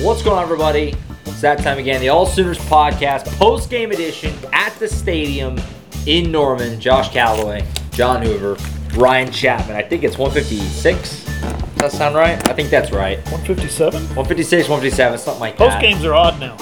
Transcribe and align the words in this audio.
What's 0.00 0.22
going 0.22 0.36
on, 0.36 0.42
everybody? 0.42 0.94
It's 1.26 1.40
that 1.40 1.58
time 1.60 1.78
again. 1.78 2.00
The 2.00 2.08
All 2.08 2.26
Sooners 2.26 2.58
podcast, 2.58 3.26
post 3.38 3.70
game 3.70 3.92
edition 3.92 4.34
at 4.52 4.74
the 4.78 4.88
stadium 4.88 5.58
in 6.06 6.32
Norman. 6.32 6.80
Josh 6.80 7.10
Callaway, 7.12 7.66
John 7.92 8.22
Hoover, 8.22 8.56
Ryan 8.98 9.30
Chapman. 9.30 9.76
I 9.76 9.82
think 9.82 10.02
it's 10.02 10.18
156. 10.18 11.24
Does 11.24 11.76
that 11.76 11.92
sound 11.92 12.16
right? 12.16 12.48
I 12.48 12.52
think 12.54 12.70
that's 12.70 12.90
right. 12.90 13.18
157? 13.30 13.92
156, 14.02 14.68
157, 14.68 15.18
something 15.18 15.40
like 15.40 15.56
Post 15.56 15.70
that. 15.74 15.80
games 15.82 16.04
are 16.04 16.14
odd 16.14 16.40
now. 16.40 16.56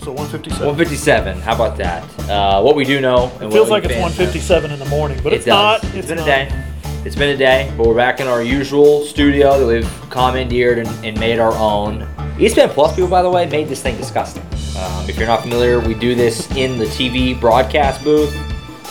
So 0.00 0.12
157. 0.12 0.64
157. 0.66 1.40
How 1.40 1.54
about 1.54 1.76
that? 1.78 2.04
Uh, 2.30 2.62
what 2.62 2.76
we 2.76 2.84
do 2.84 3.00
know. 3.00 3.30
And 3.40 3.44
It 3.44 3.52
feels 3.52 3.68
like 3.68 3.84
it's 3.84 3.94
fans 3.94 4.16
know. 4.18 4.24
157 4.24 4.70
in 4.70 4.78
the 4.78 4.84
morning, 4.86 5.18
but 5.22 5.32
It 5.32 5.36
it's 5.36 5.46
does. 5.46 5.82
not. 5.82 5.94
it's 5.94 6.06
been 6.08 6.18
not. 6.18 6.28
a 6.28 6.30
day. 6.30 6.64
It's 7.04 7.16
been 7.16 7.30
a 7.34 7.36
day, 7.36 7.72
but 7.76 7.86
we're 7.86 7.94
back 7.94 8.20
in 8.20 8.26
our 8.28 8.42
usual 8.42 9.04
studio 9.04 9.58
that 9.58 9.66
we've 9.66 10.10
commandeered 10.10 10.78
and, 10.78 10.88
and 11.04 11.18
made 11.18 11.38
our 11.40 11.52
own. 11.54 12.06
ESPN 12.36 12.68
Plus 12.70 12.94
people, 12.94 13.08
by 13.08 13.22
the 13.22 13.30
way, 13.30 13.46
made 13.46 13.68
this 13.68 13.82
thing 13.82 13.96
disgusting. 13.96 14.42
Um, 14.78 15.08
if 15.08 15.16
you're 15.16 15.26
not 15.26 15.40
familiar, 15.42 15.80
we 15.80 15.94
do 15.94 16.14
this 16.14 16.50
in 16.54 16.78
the 16.78 16.84
TV 16.84 17.38
broadcast 17.40 18.04
booth, 18.04 18.34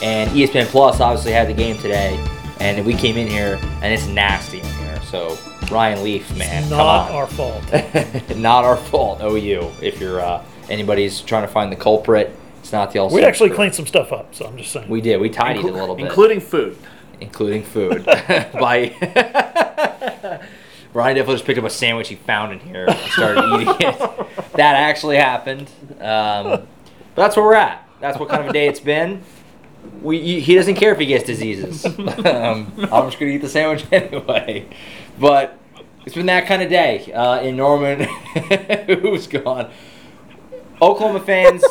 and 0.01 0.29
ESPN 0.31 0.65
Plus 0.65 0.99
obviously 0.99 1.31
had 1.31 1.47
the 1.47 1.53
game 1.53 1.77
today, 1.77 2.17
and 2.59 2.83
we 2.85 2.95
came 2.95 3.17
in 3.17 3.27
here 3.27 3.59
and 3.83 3.93
it's 3.93 4.07
nasty 4.07 4.59
in 4.61 4.65
here. 4.65 4.99
So 5.03 5.37
Ryan 5.71 6.03
Leaf, 6.03 6.35
man, 6.35 6.63
It's 6.63 6.69
come 6.69 6.77
not 6.79 7.11
on. 7.11 7.15
our 7.15 7.27
fault. 7.27 7.63
not 8.37 8.63
our 8.65 8.77
fault. 8.77 9.21
OU. 9.21 9.71
If 9.81 9.99
you're 9.99 10.19
uh, 10.21 10.43
anybody's 10.69 11.21
trying 11.21 11.43
to 11.43 11.47
find 11.47 11.71
the 11.71 11.75
culprit, 11.75 12.35
it's 12.59 12.71
not 12.71 12.91
the 12.91 12.99
all. 12.99 13.11
we 13.11 13.23
actually 13.23 13.51
cleaned 13.51 13.75
some 13.75 13.85
stuff 13.85 14.11
up, 14.11 14.33
so 14.33 14.47
I'm 14.47 14.57
just 14.57 14.71
saying. 14.71 14.89
We 14.89 15.01
did. 15.01 15.21
We 15.21 15.29
tidied 15.29 15.65
it 15.65 15.69
a 15.69 15.73
little 15.73 15.93
bit 15.95 16.05
including 16.07 16.39
food. 16.39 16.77
including 17.21 17.61
food. 17.61 18.03
By 18.53 18.89
Brian 20.95 21.17
definitely 21.17 21.35
just 21.35 21.45
picked 21.45 21.59
up 21.59 21.65
a 21.65 21.69
sandwich 21.69 22.07
he 22.07 22.15
found 22.15 22.53
in 22.53 22.59
here 22.59 22.85
and 22.87 22.97
started 23.11 23.43
eating 23.59 23.75
it. 23.79 24.27
That 24.53 24.77
actually 24.77 25.17
happened. 25.17 25.69
Um, 25.99 26.47
but 26.47 26.67
that's 27.15 27.35
where 27.35 27.45
we're 27.45 27.55
at. 27.55 27.85
That's 27.99 28.17
what 28.17 28.29
kind 28.29 28.41
of 28.41 28.49
a 28.49 28.53
day 28.53 28.69
it's 28.69 28.79
been. 28.79 29.21
We, 30.01 30.39
he 30.39 30.55
doesn't 30.55 30.75
care 30.75 30.93
if 30.93 30.99
he 30.99 31.05
gets 31.05 31.25
diseases. 31.25 31.85
um, 32.25 32.71
I'm 32.77 33.09
just 33.09 33.19
gonna 33.19 33.31
eat 33.31 33.41
the 33.41 33.49
sandwich 33.49 33.85
anyway. 33.91 34.69
But 35.19 35.59
it's 36.05 36.15
been 36.15 36.27
that 36.27 36.47
kind 36.47 36.61
of 36.61 36.69
day 36.69 37.11
uh, 37.11 37.41
in 37.41 37.57
Norman. 37.57 38.07
Who's 38.87 39.27
gone? 39.27 39.69
Oklahoma 40.81 41.19
fans. 41.19 41.65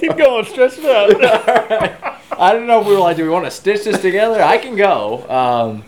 Keep 0.00 0.16
going, 0.16 0.46
stretch 0.46 0.78
it 0.78 0.86
out. 0.86 2.22
I 2.40 2.52
don't 2.54 2.66
know 2.66 2.80
if 2.80 2.86
we 2.86 2.94
were 2.94 3.00
like, 3.00 3.18
do 3.18 3.22
we 3.22 3.28
want 3.28 3.44
to 3.44 3.50
stitch 3.50 3.84
this 3.84 4.00
together? 4.00 4.42
I 4.42 4.56
can 4.56 4.74
go. 4.74 5.28
Um, 5.28 5.84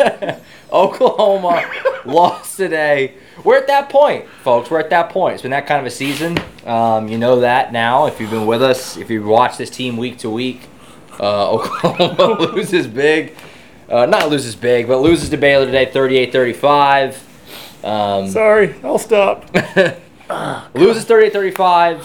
Oklahoma 0.72 1.64
lost 2.04 2.56
today. 2.56 3.14
We're 3.44 3.58
at 3.58 3.68
that 3.68 3.88
point, 3.88 4.26
folks. 4.42 4.68
We're 4.68 4.80
at 4.80 4.90
that 4.90 5.10
point. 5.10 5.34
It's 5.34 5.42
been 5.42 5.52
that 5.52 5.68
kind 5.68 5.78
of 5.80 5.86
a 5.86 5.90
season. 5.90 6.38
Um, 6.64 7.06
you 7.06 7.18
know 7.18 7.38
that 7.40 7.72
now. 7.72 8.06
If 8.06 8.20
you've 8.20 8.30
been 8.30 8.46
with 8.46 8.64
us, 8.64 8.96
if 8.96 9.10
you 9.10 9.22
watch 9.22 9.56
this 9.58 9.70
team 9.70 9.96
week 9.96 10.18
to 10.18 10.30
week, 10.30 10.62
uh, 11.20 11.50
Oklahoma 11.52 12.52
loses 12.52 12.88
big. 12.88 13.34
Uh, 13.88 14.06
not 14.06 14.28
loses 14.28 14.56
big, 14.56 14.88
but 14.88 14.98
loses 14.98 15.30
to 15.30 15.36
Baylor 15.36 15.66
today, 15.66 15.86
38-35. 15.86 17.84
Um, 17.84 18.28
Sorry, 18.28 18.74
I'll 18.82 18.98
stop. 18.98 19.44
loses 20.74 21.04
38-35. 21.04 22.04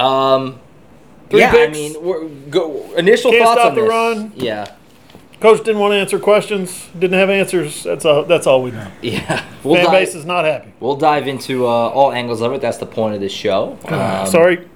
Um, 0.00 0.60
Three 1.28 1.40
yeah, 1.40 1.52
I 1.54 1.68
mean, 1.68 2.02
we're, 2.02 2.28
go, 2.28 2.92
initial 2.96 3.30
Can't 3.30 3.44
thoughts 3.44 3.60
stop 3.60 3.68
on 3.70 3.74
the 3.76 3.80
this. 3.82 3.90
run. 3.90 4.32
Yeah, 4.34 4.74
Coach 5.38 5.58
didn't 5.58 5.78
want 5.80 5.92
to 5.92 5.96
answer 5.96 6.18
questions, 6.18 6.88
didn't 6.98 7.18
have 7.18 7.30
answers. 7.30 7.84
That's 7.84 8.04
all. 8.04 8.24
That's 8.24 8.46
all 8.48 8.62
we 8.62 8.72
know. 8.72 8.90
yeah. 9.02 9.44
We'll 9.62 9.76
Fan 9.76 9.84
dive, 9.84 9.92
base 9.92 10.14
is 10.16 10.24
not 10.24 10.44
happy. 10.44 10.72
we'll 10.80 10.96
dive 10.96 11.28
into 11.28 11.66
uh, 11.66 11.70
all 11.70 12.12
angles 12.12 12.40
of 12.40 12.52
it. 12.52 12.60
That's 12.60 12.78
the 12.78 12.86
point 12.86 13.14
of 13.14 13.20
this 13.20 13.32
show. 13.32 13.78
Um, 13.84 14.26
Sorry, 14.26 14.68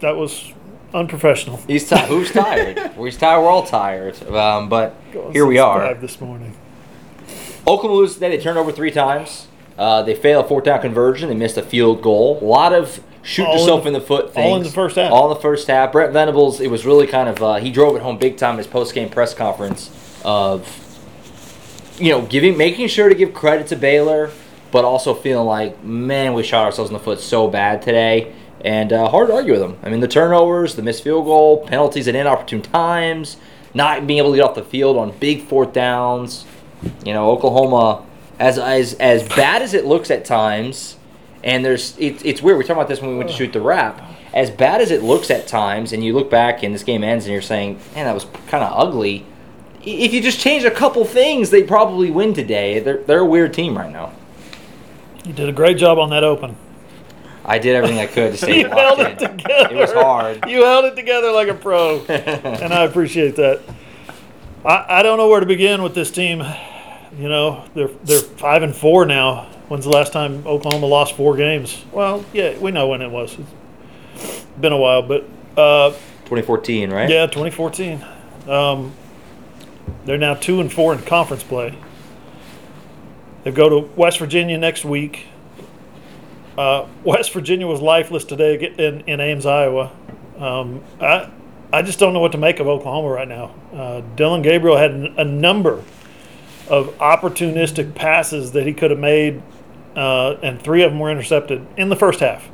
that 0.00 0.16
was 0.16 0.52
unprofessional. 0.94 1.58
He's 1.66 1.86
tired. 1.88 2.08
Who's 2.08 2.30
tired? 2.32 2.92
We're 2.96 3.10
tired. 3.10 3.42
We're 3.42 3.48
all 3.50 3.66
tired. 3.66 4.22
Um, 4.32 4.70
but 4.70 4.94
Going 5.12 5.32
here 5.32 5.44
we 5.44 5.56
since 5.56 5.64
are. 5.64 5.80
five 5.88 6.00
this 6.00 6.20
morning. 6.20 6.56
Oklahoma 7.66 7.94
loses 8.00 8.14
today. 8.14 8.36
They 8.36 8.42
turned 8.42 8.56
over 8.58 8.72
three 8.72 8.90
times. 8.90 9.46
Uh, 9.76 10.02
they 10.02 10.14
failed 10.14 10.46
a 10.46 10.48
fourth 10.48 10.64
down 10.64 10.80
conversion. 10.80 11.28
They 11.28 11.34
missed 11.34 11.58
a 11.58 11.62
field 11.62 12.00
goal. 12.02 12.38
A 12.40 12.44
lot 12.44 12.72
of 12.72 13.00
shoot 13.28 13.44
All 13.44 13.52
in 13.52 13.58
yourself 13.58 13.82
the- 13.82 13.88
in 13.88 13.92
the 13.94 14.00
foot 14.00 14.32
things. 14.34 14.46
all 14.46 14.56
in 14.56 14.62
the 14.62 14.70
first 14.70 14.96
half. 14.96 15.12
All 15.12 15.30
in 15.30 15.34
the 15.36 15.40
first 15.40 15.68
half. 15.68 15.92
Brent 15.92 16.12
Venables, 16.12 16.60
it 16.60 16.70
was 16.70 16.86
really 16.86 17.06
kind 17.06 17.28
of, 17.28 17.42
uh, 17.42 17.54
he 17.56 17.70
drove 17.70 17.94
it 17.96 18.02
home 18.02 18.16
big 18.18 18.36
time 18.38 18.52
in 18.52 18.58
his 18.58 18.66
post 18.66 18.94
game 18.94 19.08
press 19.10 19.34
conference 19.34 19.90
of, 20.24 20.66
you 21.98 22.10
know, 22.10 22.22
giving, 22.22 22.56
making 22.56 22.88
sure 22.88 23.08
to 23.08 23.14
give 23.14 23.34
credit 23.34 23.66
to 23.68 23.76
Baylor, 23.76 24.30
but 24.70 24.84
also 24.84 25.14
feeling 25.14 25.46
like, 25.46 25.82
man, 25.84 26.32
we 26.34 26.42
shot 26.42 26.64
ourselves 26.64 26.90
in 26.90 26.94
the 26.94 27.00
foot 27.02 27.20
so 27.20 27.48
bad 27.48 27.82
today. 27.82 28.32
And 28.64 28.92
uh, 28.92 29.08
hard 29.08 29.28
to 29.28 29.34
argue 29.34 29.52
with 29.52 29.60
them. 29.60 29.78
I 29.84 29.88
mean, 29.88 30.00
the 30.00 30.08
turnovers, 30.08 30.74
the 30.74 30.82
missed 30.82 31.04
field 31.04 31.26
goal, 31.26 31.64
penalties 31.66 32.08
at 32.08 32.14
inopportune 32.16 32.62
times, 32.62 33.36
not 33.72 34.04
being 34.06 34.18
able 34.18 34.30
to 34.32 34.36
get 34.36 34.42
off 34.44 34.54
the 34.56 34.64
field 34.64 34.96
on 34.96 35.12
big 35.20 35.42
fourth 35.44 35.72
downs. 35.72 36.44
You 37.04 37.12
know, 37.12 37.30
Oklahoma, 37.30 38.02
as 38.40 38.58
as 38.58 38.94
as 38.94 39.22
bad 39.28 39.62
as 39.62 39.74
it 39.74 39.84
looks 39.84 40.10
at 40.10 40.24
times, 40.24 40.96
and 41.48 41.64
there's 41.64 41.96
it, 41.98 42.24
it's 42.24 42.42
weird. 42.42 42.58
We 42.58 42.64
talked 42.64 42.76
about 42.76 42.88
this 42.88 43.00
when 43.00 43.10
we 43.10 43.16
went 43.16 43.30
to 43.30 43.36
shoot 43.36 43.52
the 43.52 43.60
wrap. 43.60 44.00
As 44.34 44.50
bad 44.50 44.82
as 44.82 44.90
it 44.90 45.02
looks 45.02 45.30
at 45.30 45.46
times, 45.48 45.92
and 45.94 46.04
you 46.04 46.12
look 46.12 46.30
back 46.30 46.62
and 46.62 46.74
this 46.74 46.82
game 46.82 47.02
ends, 47.02 47.24
and 47.24 47.32
you're 47.32 47.40
saying, 47.42 47.80
"Man, 47.94 48.04
that 48.04 48.14
was 48.14 48.26
kind 48.48 48.62
of 48.62 48.72
ugly." 48.76 49.24
If 49.82 50.12
you 50.12 50.20
just 50.20 50.38
change 50.40 50.64
a 50.64 50.70
couple 50.70 51.04
things, 51.06 51.48
they 51.50 51.62
probably 51.62 52.10
win 52.10 52.34
today. 52.34 52.78
They're 52.80 52.98
they're 52.98 53.20
a 53.20 53.24
weird 53.26 53.54
team 53.54 53.76
right 53.76 53.90
now. 53.90 54.12
You 55.24 55.32
did 55.32 55.48
a 55.48 55.52
great 55.52 55.78
job 55.78 55.98
on 55.98 56.10
that 56.10 56.24
open. 56.24 56.56
I 57.44 57.58
did 57.58 57.74
everything 57.74 57.98
I 57.98 58.06
could 58.06 58.32
to 58.32 58.36
stay 58.44 58.60
You 58.60 58.68
held 58.68 59.00
in. 59.00 59.06
it 59.06 59.18
together. 59.18 59.74
It 59.74 59.76
was 59.78 59.92
hard. 59.92 60.44
You 60.46 60.64
held 60.64 60.84
it 60.84 60.94
together 60.96 61.32
like 61.32 61.48
a 61.48 61.54
pro, 61.54 62.00
and 62.08 62.74
I 62.74 62.84
appreciate 62.84 63.36
that. 63.36 63.60
I, 64.66 64.98
I 64.98 65.02
don't 65.02 65.16
know 65.16 65.28
where 65.28 65.40
to 65.40 65.46
begin 65.46 65.82
with 65.82 65.94
this 65.94 66.10
team. 66.10 66.42
You 67.18 67.28
know, 67.30 67.64
they're 67.74 67.88
they're 68.04 68.20
five 68.20 68.62
and 68.62 68.76
four 68.76 69.06
now. 69.06 69.48
When's 69.68 69.84
the 69.84 69.90
last 69.90 70.12
time 70.12 70.46
Oklahoma 70.46 70.86
lost 70.86 71.14
four 71.14 71.36
games? 71.36 71.84
Well, 71.92 72.24
yeah, 72.32 72.58
we 72.58 72.70
know 72.70 72.88
when 72.88 73.02
it 73.02 73.10
was. 73.10 73.36
It's 74.14 74.44
been 74.58 74.72
a 74.72 74.78
while, 74.78 75.02
but 75.02 75.24
uh, 75.56 75.90
2014, 76.24 76.90
right? 76.90 77.08
yeah, 77.08 77.26
2014. 77.26 78.04
Um, 78.48 78.94
they're 80.04 80.16
now 80.18 80.34
two 80.34 80.60
and 80.60 80.72
four 80.72 80.94
in 80.94 81.02
conference 81.02 81.42
play. 81.42 81.78
They 83.44 83.50
go 83.50 83.68
to 83.68 83.90
West 83.94 84.18
Virginia 84.18 84.56
next 84.56 84.84
week. 84.84 85.26
Uh, 86.56 86.86
West 87.04 87.32
Virginia 87.32 87.66
was 87.66 87.80
lifeless 87.80 88.24
today 88.24 88.72
in, 88.78 89.00
in 89.02 89.20
Ames, 89.20 89.46
Iowa. 89.46 89.92
Um, 90.38 90.82
I 91.00 91.30
I 91.72 91.82
just 91.82 91.98
don't 91.98 92.14
know 92.14 92.20
what 92.20 92.32
to 92.32 92.38
make 92.38 92.60
of 92.60 92.66
Oklahoma 92.66 93.10
right 93.10 93.28
now. 93.28 93.54
Uh, 93.72 94.00
Dillon 94.16 94.40
Gabriel 94.40 94.78
had 94.78 94.92
a 94.92 95.24
number 95.24 95.84
of 96.68 96.96
opportunistic 96.98 97.94
passes 97.94 98.52
that 98.52 98.66
he 98.66 98.72
could 98.72 98.90
have 98.90 99.00
made, 99.00 99.42
uh, 99.98 100.38
and 100.44 100.62
three 100.62 100.84
of 100.84 100.92
them 100.92 101.00
were 101.00 101.10
intercepted 101.10 101.66
in 101.76 101.88
the 101.88 101.96
first 101.96 102.20
half. 102.20 102.48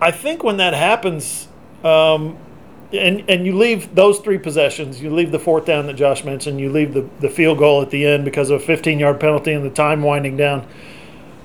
I 0.00 0.10
think 0.10 0.42
when 0.42 0.56
that 0.56 0.72
happens, 0.72 1.48
um, 1.84 2.38
and 2.90 3.22
and 3.28 3.44
you 3.44 3.54
leave 3.54 3.94
those 3.94 4.18
three 4.20 4.38
possessions, 4.38 5.02
you 5.02 5.10
leave 5.10 5.32
the 5.32 5.38
fourth 5.38 5.66
down 5.66 5.86
that 5.88 5.94
Josh 5.94 6.24
mentioned, 6.24 6.58
you 6.58 6.72
leave 6.72 6.94
the, 6.94 7.06
the 7.20 7.28
field 7.28 7.58
goal 7.58 7.82
at 7.82 7.90
the 7.90 8.06
end 8.06 8.24
because 8.24 8.48
of 8.48 8.62
a 8.62 8.64
15 8.64 8.98
yard 8.98 9.20
penalty 9.20 9.52
and 9.52 9.62
the 9.62 9.70
time 9.70 10.02
winding 10.02 10.38
down. 10.38 10.66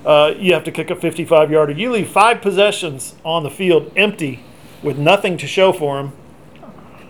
Uh, 0.06 0.32
you 0.38 0.54
have 0.54 0.64
to 0.64 0.72
kick 0.72 0.88
a 0.90 0.96
55 0.96 1.50
yarder. 1.50 1.72
You 1.72 1.90
leave 1.90 2.08
five 2.08 2.40
possessions 2.40 3.14
on 3.24 3.42
the 3.42 3.50
field 3.50 3.92
empty 3.94 4.42
with 4.82 4.96
nothing 4.96 5.36
to 5.36 5.46
show 5.46 5.70
for 5.72 5.98
them. 5.98 6.12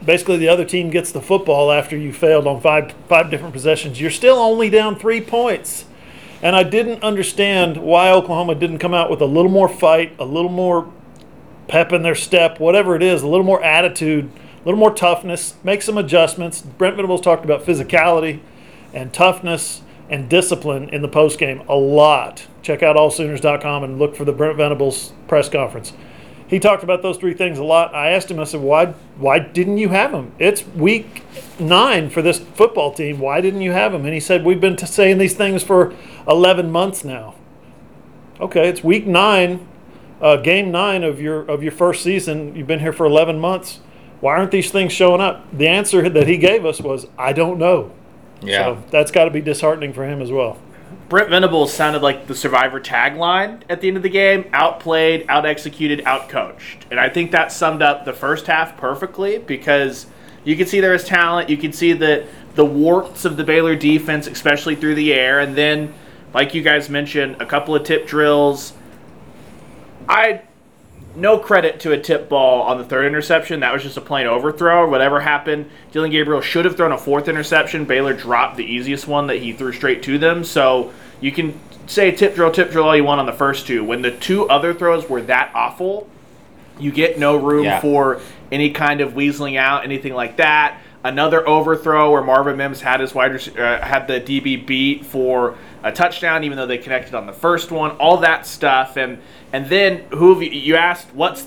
Basically, 0.04 0.36
the 0.36 0.48
other 0.48 0.64
team 0.64 0.90
gets 0.90 1.12
the 1.12 1.22
football 1.22 1.70
after 1.70 1.96
you 1.96 2.12
failed 2.12 2.48
on 2.48 2.60
five 2.60 2.92
five 3.08 3.30
different 3.30 3.52
possessions. 3.52 4.00
You're 4.00 4.10
still 4.10 4.36
only 4.36 4.68
down 4.68 4.98
three 4.98 5.20
points. 5.20 5.84
And 6.42 6.56
I 6.56 6.64
didn't 6.64 7.04
understand 7.04 7.76
why 7.76 8.10
Oklahoma 8.10 8.56
didn't 8.56 8.78
come 8.78 8.92
out 8.92 9.08
with 9.08 9.20
a 9.20 9.26
little 9.26 9.50
more 9.50 9.68
fight, 9.68 10.14
a 10.18 10.24
little 10.24 10.50
more 10.50 10.92
pep 11.68 11.92
in 11.92 12.02
their 12.02 12.16
step, 12.16 12.58
whatever 12.58 12.96
it 12.96 13.02
is, 13.02 13.22
a 13.22 13.28
little 13.28 13.46
more 13.46 13.62
attitude, 13.62 14.28
a 14.60 14.64
little 14.64 14.78
more 14.78 14.92
toughness, 14.92 15.54
make 15.62 15.82
some 15.82 15.96
adjustments. 15.96 16.60
Brent 16.60 16.96
Venables 16.96 17.20
talked 17.20 17.44
about 17.44 17.64
physicality 17.64 18.40
and 18.92 19.12
toughness 19.12 19.82
and 20.10 20.28
discipline 20.28 20.88
in 20.90 21.00
the 21.00 21.08
postgame 21.08 21.66
a 21.68 21.74
lot. 21.74 22.46
Check 22.60 22.82
out 22.82 22.96
allsooners.com 22.96 23.84
and 23.84 23.98
look 23.98 24.16
for 24.16 24.24
the 24.24 24.32
Brent 24.32 24.56
Venables 24.56 25.12
press 25.28 25.48
conference. 25.48 25.92
He 26.46 26.58
talked 26.58 26.82
about 26.82 27.02
those 27.02 27.16
three 27.16 27.34
things 27.34 27.58
a 27.58 27.64
lot. 27.64 27.94
I 27.94 28.10
asked 28.10 28.30
him, 28.30 28.38
I 28.38 28.44
said, 28.44 28.60
why, 28.60 28.86
why 29.16 29.38
didn't 29.38 29.78
you 29.78 29.88
have 29.88 30.12
them? 30.12 30.32
It's 30.38 30.66
week 30.66 31.22
nine 31.58 32.10
for 32.10 32.20
this 32.20 32.38
football 32.38 32.92
team. 32.92 33.18
Why 33.18 33.40
didn't 33.40 33.62
you 33.62 33.72
have 33.72 33.92
them? 33.92 34.04
And 34.04 34.12
he 34.12 34.20
said, 34.20 34.44
we've 34.44 34.60
been 34.60 34.76
t- 34.76 34.86
saying 34.86 35.18
these 35.18 35.34
things 35.34 35.62
for 35.62 35.94
11 36.28 36.70
months 36.70 37.04
now. 37.04 37.34
Okay, 38.40 38.68
it's 38.68 38.82
week 38.84 39.06
nine, 39.06 39.66
uh, 40.20 40.36
game 40.36 40.70
nine 40.70 41.04
of 41.04 41.20
your 41.20 41.42
of 41.42 41.62
your 41.62 41.72
first 41.72 42.02
season. 42.02 42.56
You've 42.56 42.66
been 42.66 42.80
here 42.80 42.92
for 42.92 43.06
11 43.06 43.38
months. 43.38 43.80
why 44.20 44.36
aren't 44.36 44.50
these 44.50 44.70
things 44.70 44.92
showing 44.92 45.20
up? 45.20 45.44
The 45.56 45.68
answer 45.68 46.08
that 46.08 46.26
he 46.28 46.36
gave 46.36 46.64
us 46.64 46.80
was, 46.80 47.06
I 47.18 47.32
don't 47.32 47.58
know. 47.58 47.92
Yeah. 48.40 48.64
So 48.64 48.82
that's 48.90 49.10
got 49.10 49.24
to 49.24 49.30
be 49.30 49.40
disheartening 49.40 49.92
for 49.92 50.06
him 50.06 50.20
as 50.20 50.30
well. 50.30 50.58
Brent 51.12 51.28
Venables 51.28 51.70
sounded 51.70 52.00
like 52.00 52.26
the 52.26 52.34
survivor 52.34 52.80
tagline 52.80 53.60
at 53.68 53.82
the 53.82 53.88
end 53.88 53.98
of 53.98 54.02
the 54.02 54.08
game 54.08 54.48
outplayed, 54.54 55.26
out 55.28 55.44
executed, 55.44 56.00
out 56.06 56.30
coached. 56.30 56.86
And 56.90 56.98
I 56.98 57.10
think 57.10 57.32
that 57.32 57.52
summed 57.52 57.82
up 57.82 58.06
the 58.06 58.14
first 58.14 58.46
half 58.46 58.78
perfectly 58.78 59.36
because 59.36 60.06
you 60.42 60.56
could 60.56 60.70
see 60.70 60.80
there 60.80 60.92
was 60.92 61.04
talent. 61.04 61.50
You 61.50 61.58
could 61.58 61.74
see 61.74 61.92
the, 61.92 62.26
the 62.54 62.64
warts 62.64 63.26
of 63.26 63.36
the 63.36 63.44
Baylor 63.44 63.76
defense, 63.76 64.26
especially 64.26 64.74
through 64.74 64.94
the 64.94 65.12
air. 65.12 65.40
And 65.40 65.54
then, 65.54 65.92
like 66.32 66.54
you 66.54 66.62
guys 66.62 66.88
mentioned, 66.88 67.36
a 67.42 67.44
couple 67.44 67.74
of 67.74 67.84
tip 67.84 68.06
drills. 68.06 68.72
I 70.08 70.40
no 71.14 71.38
credit 71.38 71.80
to 71.80 71.92
a 71.92 71.98
tip 72.00 72.28
ball 72.28 72.62
on 72.62 72.78
the 72.78 72.84
third 72.84 73.04
interception. 73.06 73.60
That 73.60 73.72
was 73.72 73.82
just 73.82 73.96
a 73.96 74.00
plain 74.00 74.26
overthrow. 74.26 74.88
Whatever 74.88 75.20
happened, 75.20 75.70
Dillon 75.90 76.10
Gabriel 76.10 76.40
should 76.40 76.64
have 76.64 76.76
thrown 76.76 76.92
a 76.92 76.98
fourth 76.98 77.28
interception. 77.28 77.84
Baylor 77.84 78.14
dropped 78.14 78.56
the 78.56 78.64
easiest 78.64 79.06
one 79.06 79.26
that 79.26 79.38
he 79.38 79.52
threw 79.52 79.72
straight 79.72 80.02
to 80.04 80.18
them. 80.18 80.42
So 80.44 80.92
you 81.20 81.32
can 81.32 81.58
say 81.86 82.10
tip 82.12 82.34
drill, 82.34 82.50
tip 82.50 82.70
drill 82.70 82.84
all 82.84 82.96
you 82.96 83.04
want 83.04 83.20
on 83.20 83.26
the 83.26 83.32
first 83.32 83.66
two. 83.66 83.84
When 83.84 84.02
the 84.02 84.10
two 84.10 84.48
other 84.48 84.72
throws 84.72 85.08
were 85.08 85.22
that 85.22 85.50
awful, 85.54 86.08
you 86.78 86.90
get 86.90 87.18
no 87.18 87.36
room 87.36 87.64
Yeah. 87.64 87.80
for 87.80 88.20
any 88.50 88.70
kind 88.70 89.00
of 89.00 89.12
weaseling 89.12 89.58
out, 89.58 89.84
anything 89.84 90.14
like 90.14 90.36
that. 90.38 90.78
Another 91.04 91.46
overthrow 91.48 92.12
where 92.12 92.22
Marvin 92.22 92.56
Mims 92.56 92.80
had 92.80 93.00
his 93.00 93.12
wide 93.14 93.32
uh, 93.58 93.80
had 93.80 94.06
the 94.06 94.20
DB 94.20 94.64
beat 94.64 95.04
for 95.04 95.56
a 95.82 95.90
touchdown, 95.90 96.44
even 96.44 96.56
though 96.56 96.66
they 96.66 96.78
connected 96.78 97.14
on 97.14 97.26
the 97.26 97.32
first 97.32 97.72
one. 97.72 97.90
All 97.92 98.18
that 98.18 98.46
stuff, 98.46 98.96
and 98.96 99.18
and 99.52 99.66
then 99.68 100.04
who 100.10 100.34
have 100.34 100.42
you, 100.42 100.50
you 100.50 100.76
asked? 100.76 101.14
What's 101.14 101.42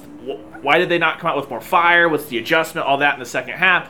why 0.62 0.80
did 0.80 0.90
they 0.90 0.98
not 0.98 1.20
come 1.20 1.30
out 1.30 1.38
with 1.38 1.50
more 1.50 1.62
fire? 1.62 2.10
What's 2.10 2.26
the 2.26 2.38
adjustment? 2.38 2.88
All 2.88 2.98
that 2.98 3.14
in 3.14 3.20
the 3.20 3.26
second 3.26 3.54
half 3.56 3.90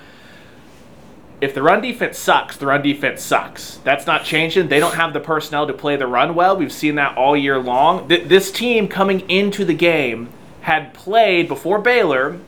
if 1.41 1.53
the 1.53 1.61
run 1.61 1.81
defense 1.81 2.17
sucks, 2.17 2.57
the 2.57 2.65
run 2.65 2.81
defense 2.81 3.21
sucks. 3.21 3.77
That's 3.83 4.07
not 4.07 4.23
changing. 4.23 4.67
They 4.69 4.79
don't 4.79 4.95
have 4.95 5.13
the 5.13 5.19
personnel 5.19 5.67
to 5.67 5.73
play 5.73 5.95
the 5.95 6.07
run 6.07 6.33
well. 6.33 6.55
We've 6.55 6.71
seen 6.71 6.95
that 6.95 7.17
all 7.17 7.35
year 7.35 7.59
long. 7.59 8.07
Th- 8.07 8.27
this 8.27 8.51
team 8.51 8.87
coming 8.87 9.29
into 9.29 9.65
the 9.65 9.73
game 9.73 10.29
had 10.61 10.93
played 10.93 11.47
before 11.47 11.79
Baylor 11.79 12.39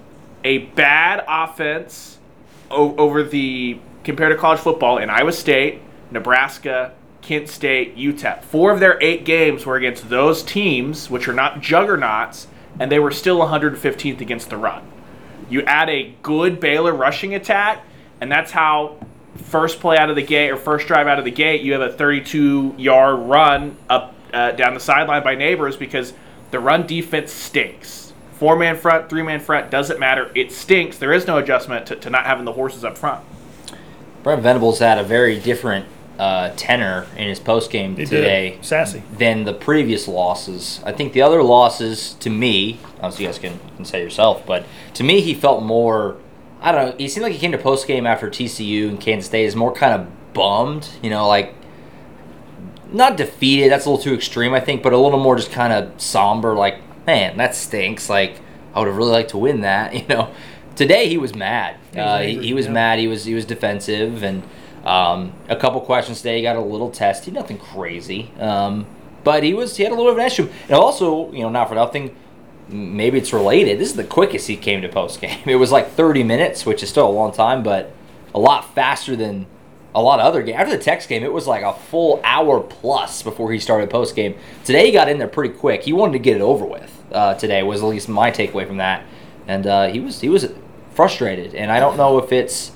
a 0.44 0.60
bad 0.60 1.24
offense 1.28 2.18
o- 2.72 2.96
over 2.96 3.24
the 3.24 3.80
compared 4.04 4.31
to 4.31 4.38
college 4.38 4.60
football 4.60 4.98
in 4.98 5.10
Iowa 5.10 5.34
State, 5.34 5.81
Nebraska, 6.12 6.94
Kent 7.27 7.50
State, 7.50 7.97
UTEP. 7.97 8.41
Four 8.41 8.71
of 8.71 8.79
their 8.79 8.97
eight 9.03 9.25
games 9.25 9.65
were 9.65 9.75
against 9.75 10.07
those 10.07 10.41
teams, 10.41 11.09
which 11.09 11.27
are 11.27 11.33
not 11.33 11.59
juggernauts, 11.59 12.47
and 12.79 12.89
they 12.89 13.00
were 13.00 13.12
still 13.12 13.39
115th 13.39 14.21
against 14.21 14.50
the 14.50 14.56
run. 14.56 14.81
You 15.50 15.62
add 15.63 15.89
a 15.89 16.15
good 16.24 16.62
Baylor 16.62 16.94
rushing 16.94 17.35
attack, 17.35 17.83
and 18.21 18.31
that's 18.31 18.51
how 18.51 18.95
first 19.35 19.81
play 19.81 19.97
out 19.97 20.09
of 20.09 20.15
the 20.15 20.21
gate 20.21 20.51
or 20.51 20.56
first 20.56 20.88
drive 20.88 21.06
out 21.06 21.19
of 21.19 21.25
the 21.25 21.31
gate, 21.31 21.59
you 21.63 21.74
have 21.74 21.81
a 21.81 21.91
32 21.91 22.75
yard 22.77 23.19
run 23.27 23.75
up 23.89 24.15
uh, 24.33 24.51
down 24.51 24.74
the 24.74 24.79
sideline 24.79 25.21
by 25.21 25.35
neighbors 25.35 25.75
because 25.75 26.13
the 26.51 26.59
run 26.62 26.88
defense 26.88 27.33
stinks. 27.33 28.13
Four 28.39 28.56
man 28.56 28.77
front, 28.77 29.09
three 29.09 29.21
man 29.21 29.41
front, 29.41 29.69
doesn't 29.69 30.00
matter. 30.00 30.31
It 30.33 30.53
stinks. 30.53 30.97
There 30.97 31.12
is 31.12 31.27
no 31.27 31.39
adjustment 31.39 31.88
to, 31.88 31.97
to 31.97 32.09
not 32.09 32.25
having 32.25 32.45
the 32.45 32.53
horses 32.53 32.85
up 32.85 32.97
front. 32.97 33.21
Brent 34.24 34.41
Venables 34.41 34.79
had 34.79 34.97
a 34.97 35.03
very 35.03 35.38
different 35.41 35.88
uh, 36.18 36.52
tenor 36.56 37.08
in 37.16 37.28
his 37.28 37.40
post 37.40 37.72
game 37.72 37.96
today. 37.96 38.58
Sassy. 38.62 39.04
than 39.12 39.44
the 39.44 39.54
previous 39.54 40.08
losses. 40.08 40.81
I 40.84 40.92
think 40.92 41.14
the 41.14 41.22
other 41.22 41.44
losses, 41.44 42.14
to 42.16 42.30
me, 42.30 42.80
obviously 43.02 43.25
you 43.25 43.30
guys 43.30 43.40
can, 43.40 43.60
can 43.75 43.86
say 43.86 44.02
yourself, 44.02 44.46
but 44.46 44.66
to 44.96 45.04
me 45.04 45.22
he 45.22 45.34
felt 45.34 45.64
more. 45.64 46.18
I 46.60 46.72
don't 46.72 46.90
know. 46.90 46.96
He 46.98 47.08
seemed 47.08 47.24
like 47.24 47.34
he 47.34 47.40
came 47.40 47.52
to 47.52 47.58
post 47.58 47.88
game 47.88 48.08
after 48.08 48.30
TCU 48.30 48.90
and 48.90 49.00
Kansas 49.00 49.28
State 49.28 49.46
is 49.46 49.56
more 49.56 49.72
kind 49.72 49.94
of 49.94 50.34
bummed. 50.34 50.90
You 51.04 51.12
know, 51.12 51.28
like 51.28 51.54
not 52.92 53.18
defeated. 53.18 53.72
That's 53.72 53.86
a 53.86 53.90
little 53.90 54.04
too 54.04 54.13
extreme, 54.13 54.54
I 54.54 54.60
think, 54.60 54.84
but 54.84 54.94
a 54.94 54.98
little 54.98 55.20
more 55.20 55.36
just 55.36 55.52
kind 55.52 55.74
of 55.74 56.00
somber. 56.02 56.56
Like, 56.56 57.06
man, 57.06 57.38
that 57.38 57.56
stinks. 57.56 58.10
Like, 58.10 58.40
I 58.74 58.80
would 58.80 58.88
have 58.88 58.98
really 58.98 59.12
liked 59.12 59.31
to 59.31 59.38
win 59.38 59.62
that. 59.62 59.94
You 59.98 60.08
know, 60.08 60.34
today 60.75 61.10
he 61.10 61.18
was 61.18 61.36
mad. 61.36 61.78
He 61.92 62.00
was 62.00 62.08
uh, 62.08 62.20
he, 62.20 62.48
he 62.48 62.54
was 62.54 62.66
yeah. 62.66 62.72
mad. 62.72 63.00
He 63.00 63.08
was 63.08 63.25
he 63.25 63.34
was 63.34 63.46
defensive, 63.46 64.24
and 64.24 64.44
um, 64.88 65.34
a 65.50 65.56
couple 65.56 65.81
questions 65.81 66.19
today. 66.19 66.38
He 66.38 66.44
got 66.44 66.56
a 66.56 66.62
little 66.62 66.89
testy. 66.89 67.30
Nothing 67.30 67.57
crazy, 67.57 68.31
um, 68.39 68.86
but 69.25 69.44
he 69.44 69.54
was 69.54 69.75
he 69.75 69.84
had 69.84 69.92
a 69.92 69.95
little 69.95 70.13
bit 70.13 70.13
of 70.13 70.19
an 70.19 70.25
issue. 70.25 70.50
And 70.63 70.74
also, 70.74 71.30
you 71.34 71.42
know, 71.42 71.50
not 71.50 71.68
for 71.68 71.75
nothing. 71.75 72.16
Maybe 72.69 73.18
it's 73.18 73.34
related. 73.34 73.80
This 73.80 73.89
is 73.89 73.95
the 73.95 74.04
quickest 74.04 74.48
he 74.48 74.56
came 74.56 74.81
to 74.81 74.89
post 74.89 75.19
game. 75.22 75.39
It 75.45 75.56
was 75.56 75.72
like 75.72 75.92
30 75.92 76.24
minutes, 76.24 76.66
which 76.66 76.84
is 76.84 76.89
still 76.89 77.07
a 77.07 77.12
long 77.12 77.34
time, 77.34 77.63
but 77.63 77.94
a 78.34 78.39
lot 78.39 78.74
faster 78.75 79.16
than 79.16 79.45
a 79.94 80.01
lot 80.01 80.19
of 80.19 80.25
other 80.25 80.42
games. 80.42 80.57
After 80.57 80.78
the 80.78 80.84
Tex 80.84 81.06
game, 81.06 81.24
it 81.24 81.34
was 81.34 81.48
like 81.48 81.63
a 81.63 81.74
full 81.74 82.22
hour 82.24 82.62
plus 82.62 83.24
before 83.24 83.51
he 83.51 83.60
started 83.60 83.89
post 83.89 84.16
game. 84.16 84.36
Today, 84.63 84.86
he 84.86 84.92
got 84.92 85.10
in 85.10 85.18
there 85.18 85.28
pretty 85.28 85.54
quick. 85.54 85.84
He 85.84 85.92
wanted 85.92 86.13
to 86.13 86.19
get 86.19 86.38
it 86.38 86.42
over 86.42 86.66
with. 86.66 86.94
Uh, 87.12 87.34
today 87.34 87.63
was 87.63 87.81
at 87.81 87.88
least 87.88 88.07
my 88.07 88.31
takeaway 88.31 88.68
from 88.68 88.78
that, 88.78 89.06
and 89.48 89.66
uh, 89.68 89.88
he 89.88 90.00
was 90.00 90.22
he 90.22 90.30
was 90.30 90.50
frustrated. 90.94 91.56
And 91.56 91.72
I 91.72 91.80
don't 91.80 91.98
know 91.98 92.19
if 92.19 92.31
it's 92.31 92.72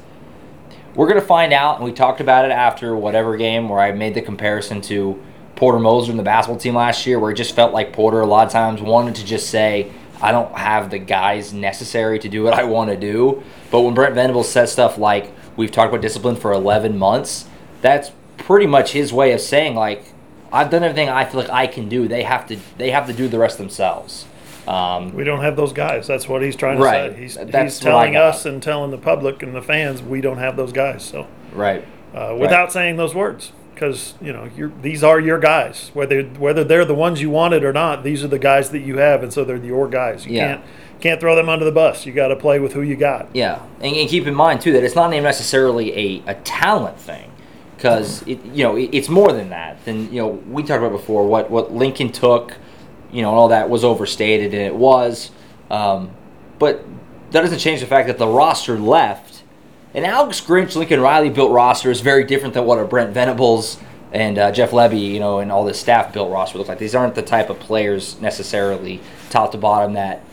we're 0.95 1.07
gonna 1.07 1.21
find 1.21 1.53
out. 1.53 1.77
And 1.77 1.85
we 1.85 1.91
talked 1.91 2.21
about 2.21 2.45
it 2.45 2.51
after 2.51 2.95
whatever 2.95 3.37
game 3.37 3.69
where 3.69 3.79
I 3.79 3.91
made 3.91 4.13
the 4.13 4.21
comparison 4.21 4.81
to 4.81 5.21
Porter 5.55 5.79
Moser 5.79 6.11
and 6.11 6.19
the 6.19 6.23
basketball 6.23 6.59
team 6.59 6.75
last 6.75 7.05
year, 7.05 7.19
where 7.19 7.31
it 7.31 7.35
just 7.35 7.55
felt 7.55 7.73
like 7.73 7.93
Porter 7.93 8.21
a 8.21 8.25
lot 8.25 8.47
of 8.47 8.53
times 8.53 8.81
wanted 8.81 9.15
to 9.15 9.25
just 9.25 9.49
say, 9.49 9.87
"I 10.21 10.31
don't 10.31 10.51
have 10.57 10.89
the 10.89 10.97
guys 10.97 11.53
necessary 11.53 12.17
to 12.19 12.29
do 12.29 12.43
what 12.43 12.53
I 12.53 12.63
want 12.63 12.89
to 12.89 12.97
do." 12.97 13.43
But 13.69 13.81
when 13.81 13.93
Brent 13.93 14.15
Venables 14.15 14.49
says 14.49 14.71
stuff 14.71 14.97
like, 14.97 15.31
"We've 15.55 15.71
talked 15.71 15.89
about 15.89 16.01
discipline 16.01 16.35
for 16.35 16.51
11 16.51 16.97
months," 16.97 17.45
that's 17.81 18.11
pretty 18.37 18.65
much 18.65 18.93
his 18.93 19.13
way 19.13 19.33
of 19.33 19.41
saying 19.41 19.75
like, 19.75 20.03
"I've 20.51 20.69
done 20.69 20.83
everything 20.83 21.09
I 21.09 21.25
feel 21.25 21.41
like 21.41 21.49
I 21.51 21.67
can 21.67 21.87
do. 21.87 22.07
They 22.07 22.23
have 22.23 22.47
to. 22.47 22.57
They 22.77 22.89
have 22.89 23.05
to 23.07 23.13
do 23.13 23.27
the 23.27 23.37
rest 23.37 23.57
themselves." 23.57 24.25
Um, 24.71 25.13
We 25.13 25.23
don't 25.23 25.41
have 25.41 25.55
those 25.55 25.73
guys. 25.73 26.07
That's 26.07 26.27
what 26.29 26.41
he's 26.41 26.55
trying 26.55 26.77
to 26.77 26.83
Right. 26.83 27.11
say. 27.13 27.21
He's, 27.21 27.35
That's 27.35 27.75
he's 27.75 27.79
telling 27.79 28.15
us 28.15 28.45
and 28.45 28.61
telling 28.63 28.91
the 28.91 28.97
public 28.97 29.43
and 29.43 29.53
the 29.55 29.61
fans 29.61 30.01
we 30.01 30.21
don't 30.21 30.37
have 30.37 30.55
those 30.55 30.71
guys. 30.71 31.03
So 31.03 31.27
right. 31.53 31.83
uh, 32.15 32.35
without 32.39 32.71
saying 32.71 32.95
those 32.97 33.13
words, 33.13 33.51
because 33.73 34.13
you 34.21 34.31
know 34.31 34.47
you're, 34.55 34.71
these 34.81 35.03
are 35.03 35.19
your 35.19 35.39
guys. 35.39 35.91
Whether 35.93 36.21
whether 36.23 36.63
they're 36.63 36.85
the 36.85 36.93
ones 36.95 37.21
you 37.21 37.29
wanted 37.29 37.63
or 37.63 37.73
not, 37.73 38.03
these 38.03 38.23
are 38.23 38.27
the 38.27 38.39
guys 38.39 38.69
that 38.71 38.79
you 38.79 38.97
have, 38.97 39.23
and 39.23 39.33
so 39.33 39.43
they're 39.43 39.57
your 39.57 39.87
guys. 39.87 40.25
You 40.25 40.35
Yeah. 40.37 40.47
can't 40.47 40.61
can't 41.01 41.19
throw 41.19 41.35
them 41.35 41.49
under 41.49 41.65
the 41.65 41.71
bus. 41.71 42.05
You 42.05 42.13
got 42.13 42.27
to 42.27 42.35
play 42.35 42.59
with 42.59 42.73
who 42.73 42.81
you 42.83 42.95
got. 42.95 43.29
Yeah, 43.33 43.59
and, 43.81 43.95
and 43.95 44.07
keep 44.07 44.27
in 44.27 44.35
mind 44.35 44.61
too 44.61 44.71
that 44.73 44.83
it's 44.83 44.95
not 44.95 45.11
even 45.11 45.23
necessarily 45.23 45.91
a, 45.97 46.31
a 46.31 46.35
talent 46.43 46.99
thing, 46.99 47.31
because 47.75 48.23
you 48.27 48.63
know 48.63 48.75
it, 48.77 48.89
it's 48.93 49.09
more 49.09 49.33
than 49.33 49.49
that. 49.49 49.83
Than 49.85 50.13
you 50.13 50.21
know 50.21 50.27
we 50.27 50.61
talked 50.61 50.79
about 50.83 50.91
before 50.91 51.25
what 51.27 51.49
what 51.49 51.73
Lincoln 51.73 52.11
took, 52.11 52.57
you 53.11 53.21
know, 53.21 53.29
and 53.29 53.37
all 53.37 53.47
that 53.49 53.69
was 53.69 53.83
overstated, 53.83 54.53
and 54.53 54.61
it 54.61 54.75
was, 54.75 55.31
um, 55.69 56.11
but 56.59 56.85
that 57.31 57.41
doesn't 57.41 57.59
change 57.59 57.79
the 57.79 57.87
fact 57.87 58.07
that 58.07 58.17
the 58.17 58.27
roster 58.27 58.77
left. 58.77 59.43
And 59.93 60.05
Alex 60.05 60.39
Grinch, 60.39 60.75
Lincoln 60.75 61.01
Riley 61.01 61.29
built 61.29 61.51
roster 61.51 61.91
is 61.91 62.01
very 62.01 62.23
different 62.23 62.53
than 62.53 62.65
what 62.65 62.79
a 62.79 62.85
Brent 62.85 63.13
Venables 63.13 63.77
and 64.13 64.37
uh, 64.37 64.51
Jeff 64.51 64.71
Lebby, 64.71 65.13
you 65.13 65.19
know, 65.19 65.39
and 65.39 65.51
all 65.51 65.63
this 65.65 65.79
staff 65.79 66.13
built 66.13 66.31
roster 66.31 66.57
look 66.57 66.67
like. 66.67 66.79
These 66.79 66.95
aren't 66.95 67.15
the 67.15 67.21
type 67.21 67.49
of 67.49 67.59
players 67.59 68.19
necessarily, 68.19 69.01
top 69.29 69.51
to 69.51 69.57
bottom, 69.57 69.93
that 69.93 70.23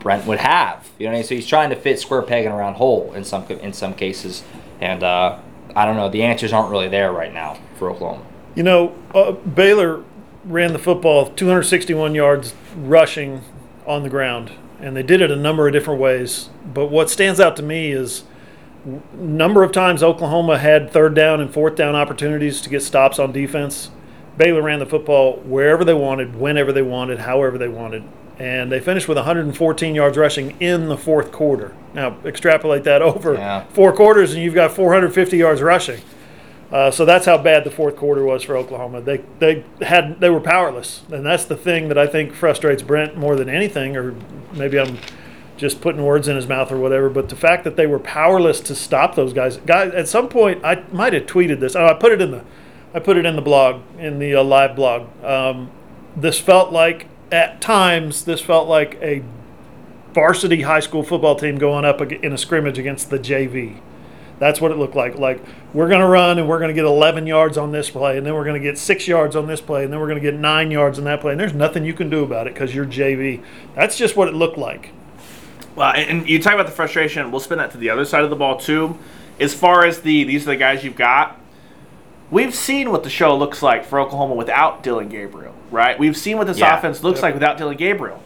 Brent 0.00 0.26
would 0.26 0.38
have. 0.38 0.88
You 0.98 1.06
know 1.06 1.12
what 1.12 1.16
I 1.16 1.18
mean? 1.20 1.28
So 1.28 1.34
he's 1.34 1.46
trying 1.46 1.70
to 1.70 1.76
fit 1.76 2.00
square 2.00 2.22
peg 2.22 2.46
in 2.46 2.52
a 2.52 2.56
round 2.56 2.76
hole 2.76 3.12
in 3.14 3.24
some 3.24 3.44
in 3.48 3.72
some 3.72 3.94
cases, 3.94 4.42
and 4.80 5.02
uh, 5.02 5.38
I 5.74 5.84
don't 5.84 5.96
know. 5.96 6.08
The 6.08 6.22
answers 6.22 6.52
aren't 6.52 6.70
really 6.70 6.88
there 6.88 7.12
right 7.12 7.32
now 7.32 7.58
for 7.78 7.90
Oklahoma. 7.90 8.24
You 8.54 8.62
know, 8.62 8.94
uh, 9.14 9.32
Baylor 9.32 10.04
ran 10.44 10.72
the 10.72 10.78
football 10.78 11.26
261 11.30 12.14
yards 12.14 12.54
rushing 12.76 13.42
on 13.86 14.02
the 14.02 14.10
ground, 14.10 14.52
and 14.80 14.96
they 14.96 15.02
did 15.02 15.20
it 15.20 15.30
a 15.30 15.36
number 15.36 15.66
of 15.66 15.72
different 15.72 16.00
ways. 16.00 16.50
But 16.72 16.86
what 16.90 17.10
stands 17.10 17.40
out 17.40 17.56
to 17.56 17.62
me 17.62 17.92
is 17.92 18.24
number 19.14 19.62
of 19.62 19.72
times 19.72 20.02
Oklahoma 20.02 20.58
had 20.58 20.90
third 20.90 21.14
down 21.14 21.40
and 21.40 21.52
fourth 21.52 21.74
down 21.74 21.94
opportunities 21.94 22.60
to 22.60 22.68
get 22.68 22.82
stops 22.82 23.18
on 23.18 23.32
defense. 23.32 23.90
Baylor 24.36 24.62
ran 24.62 24.80
the 24.80 24.86
football 24.86 25.36
wherever 25.44 25.84
they 25.84 25.94
wanted, 25.94 26.36
whenever 26.36 26.72
they 26.72 26.82
wanted, 26.82 27.20
however 27.20 27.56
they 27.56 27.68
wanted. 27.68 28.02
And 28.38 28.70
they 28.70 28.80
finished 28.80 29.06
with 29.06 29.16
114 29.16 29.94
yards 29.94 30.18
rushing 30.18 30.56
in 30.60 30.88
the 30.88 30.96
fourth 30.96 31.30
quarter. 31.30 31.72
Now, 31.94 32.16
extrapolate 32.24 32.82
that 32.84 33.00
over 33.00 33.34
Yeah. 33.34 33.62
four 33.72 33.92
quarters, 33.92 34.34
and 34.34 34.42
you've 34.42 34.54
got 34.54 34.72
450 34.72 35.36
yards 35.36 35.62
rushing. 35.62 36.00
Uh, 36.74 36.90
so 36.90 37.04
that's 37.04 37.24
how 37.24 37.38
bad 37.38 37.62
the 37.62 37.70
fourth 37.70 37.94
quarter 37.94 38.24
was 38.24 38.42
for 38.42 38.56
Oklahoma. 38.56 39.00
They 39.00 39.22
they 39.38 39.64
had 39.80 40.18
they 40.18 40.28
were 40.28 40.40
powerless, 40.40 41.02
and 41.08 41.24
that's 41.24 41.44
the 41.44 41.56
thing 41.56 41.86
that 41.86 41.96
I 41.96 42.08
think 42.08 42.34
frustrates 42.34 42.82
Brent 42.82 43.16
more 43.16 43.36
than 43.36 43.48
anything. 43.48 43.96
Or 43.96 44.16
maybe 44.52 44.80
I'm 44.80 44.98
just 45.56 45.80
putting 45.80 46.02
words 46.02 46.26
in 46.26 46.34
his 46.34 46.48
mouth 46.48 46.72
or 46.72 46.78
whatever. 46.78 47.08
But 47.08 47.28
the 47.28 47.36
fact 47.36 47.62
that 47.62 47.76
they 47.76 47.86
were 47.86 48.00
powerless 48.00 48.58
to 48.62 48.74
stop 48.74 49.14
those 49.14 49.32
guys, 49.32 49.58
guys. 49.58 49.94
At 49.94 50.08
some 50.08 50.28
point, 50.28 50.64
I 50.64 50.82
might 50.90 51.12
have 51.12 51.26
tweeted 51.26 51.60
this. 51.60 51.76
Oh, 51.76 51.86
I 51.86 51.94
put 51.94 52.10
it 52.10 52.20
in 52.20 52.32
the 52.32 52.44
I 52.92 52.98
put 52.98 53.16
it 53.16 53.24
in 53.24 53.36
the 53.36 53.42
blog 53.42 53.82
in 53.96 54.18
the 54.18 54.34
uh, 54.34 54.42
live 54.42 54.74
blog. 54.74 55.06
Um, 55.24 55.70
this 56.16 56.40
felt 56.40 56.72
like 56.72 57.06
at 57.30 57.60
times 57.60 58.24
this 58.24 58.40
felt 58.40 58.68
like 58.68 58.98
a 59.00 59.22
varsity 60.12 60.62
high 60.62 60.80
school 60.80 61.04
football 61.04 61.36
team 61.36 61.56
going 61.56 61.84
up 61.84 62.02
in 62.02 62.32
a 62.32 62.38
scrimmage 62.38 62.80
against 62.80 63.10
the 63.10 63.18
JV. 63.20 63.80
That's 64.38 64.60
what 64.60 64.70
it 64.72 64.76
looked 64.78 64.96
like. 64.96 65.16
Like 65.18 65.40
we're 65.72 65.88
going 65.88 66.00
to 66.00 66.06
run 66.08 66.38
and 66.38 66.48
we're 66.48 66.58
going 66.58 66.68
to 66.68 66.74
get 66.74 66.84
11 66.84 67.26
yards 67.26 67.56
on 67.56 67.72
this 67.72 67.88
play, 67.90 68.18
and 68.18 68.26
then 68.26 68.34
we're 68.34 68.44
going 68.44 68.60
to 68.60 68.68
get 68.68 68.78
six 68.78 69.06
yards 69.06 69.36
on 69.36 69.46
this 69.46 69.60
play, 69.60 69.84
and 69.84 69.92
then 69.92 70.00
we're 70.00 70.08
going 70.08 70.20
to 70.20 70.30
get 70.30 70.34
nine 70.38 70.70
yards 70.70 70.98
on 70.98 71.04
that 71.04 71.20
play, 71.20 71.32
and 71.32 71.40
there's 71.40 71.54
nothing 71.54 71.84
you 71.84 71.94
can 71.94 72.10
do 72.10 72.22
about 72.24 72.46
it 72.46 72.54
because 72.54 72.74
you're 72.74 72.84
JV. 72.86 73.42
That's 73.74 73.96
just 73.96 74.16
what 74.16 74.28
it 74.28 74.34
looked 74.34 74.58
like. 74.58 74.90
Well, 75.76 75.92
and 75.94 76.08
and 76.20 76.28
you 76.28 76.40
talk 76.40 76.54
about 76.54 76.66
the 76.66 76.72
frustration. 76.72 77.30
We'll 77.30 77.40
spin 77.40 77.58
that 77.58 77.70
to 77.72 77.78
the 77.78 77.90
other 77.90 78.04
side 78.04 78.24
of 78.24 78.30
the 78.30 78.36
ball 78.36 78.58
too. 78.58 78.98
As 79.40 79.52
far 79.54 79.84
as 79.84 80.02
the 80.02 80.24
these 80.24 80.42
are 80.46 80.50
the 80.50 80.56
guys 80.56 80.84
you've 80.84 80.96
got. 80.96 81.40
We've 82.30 82.54
seen 82.54 82.90
what 82.90 83.04
the 83.04 83.10
show 83.10 83.36
looks 83.36 83.62
like 83.62 83.84
for 83.84 84.00
Oklahoma 84.00 84.34
without 84.34 84.82
Dillon 84.82 85.08
Gabriel, 85.08 85.54
right? 85.70 85.96
We've 85.98 86.16
seen 86.16 86.38
what 86.38 86.46
this 86.46 86.58
Yeah. 86.58 86.76
offense 86.76 87.02
looks 87.04 87.18
Yep. 87.18 87.22
like 87.22 87.34
without 87.34 87.58
Dillon 87.58 87.76
Gabriel. 87.76 88.20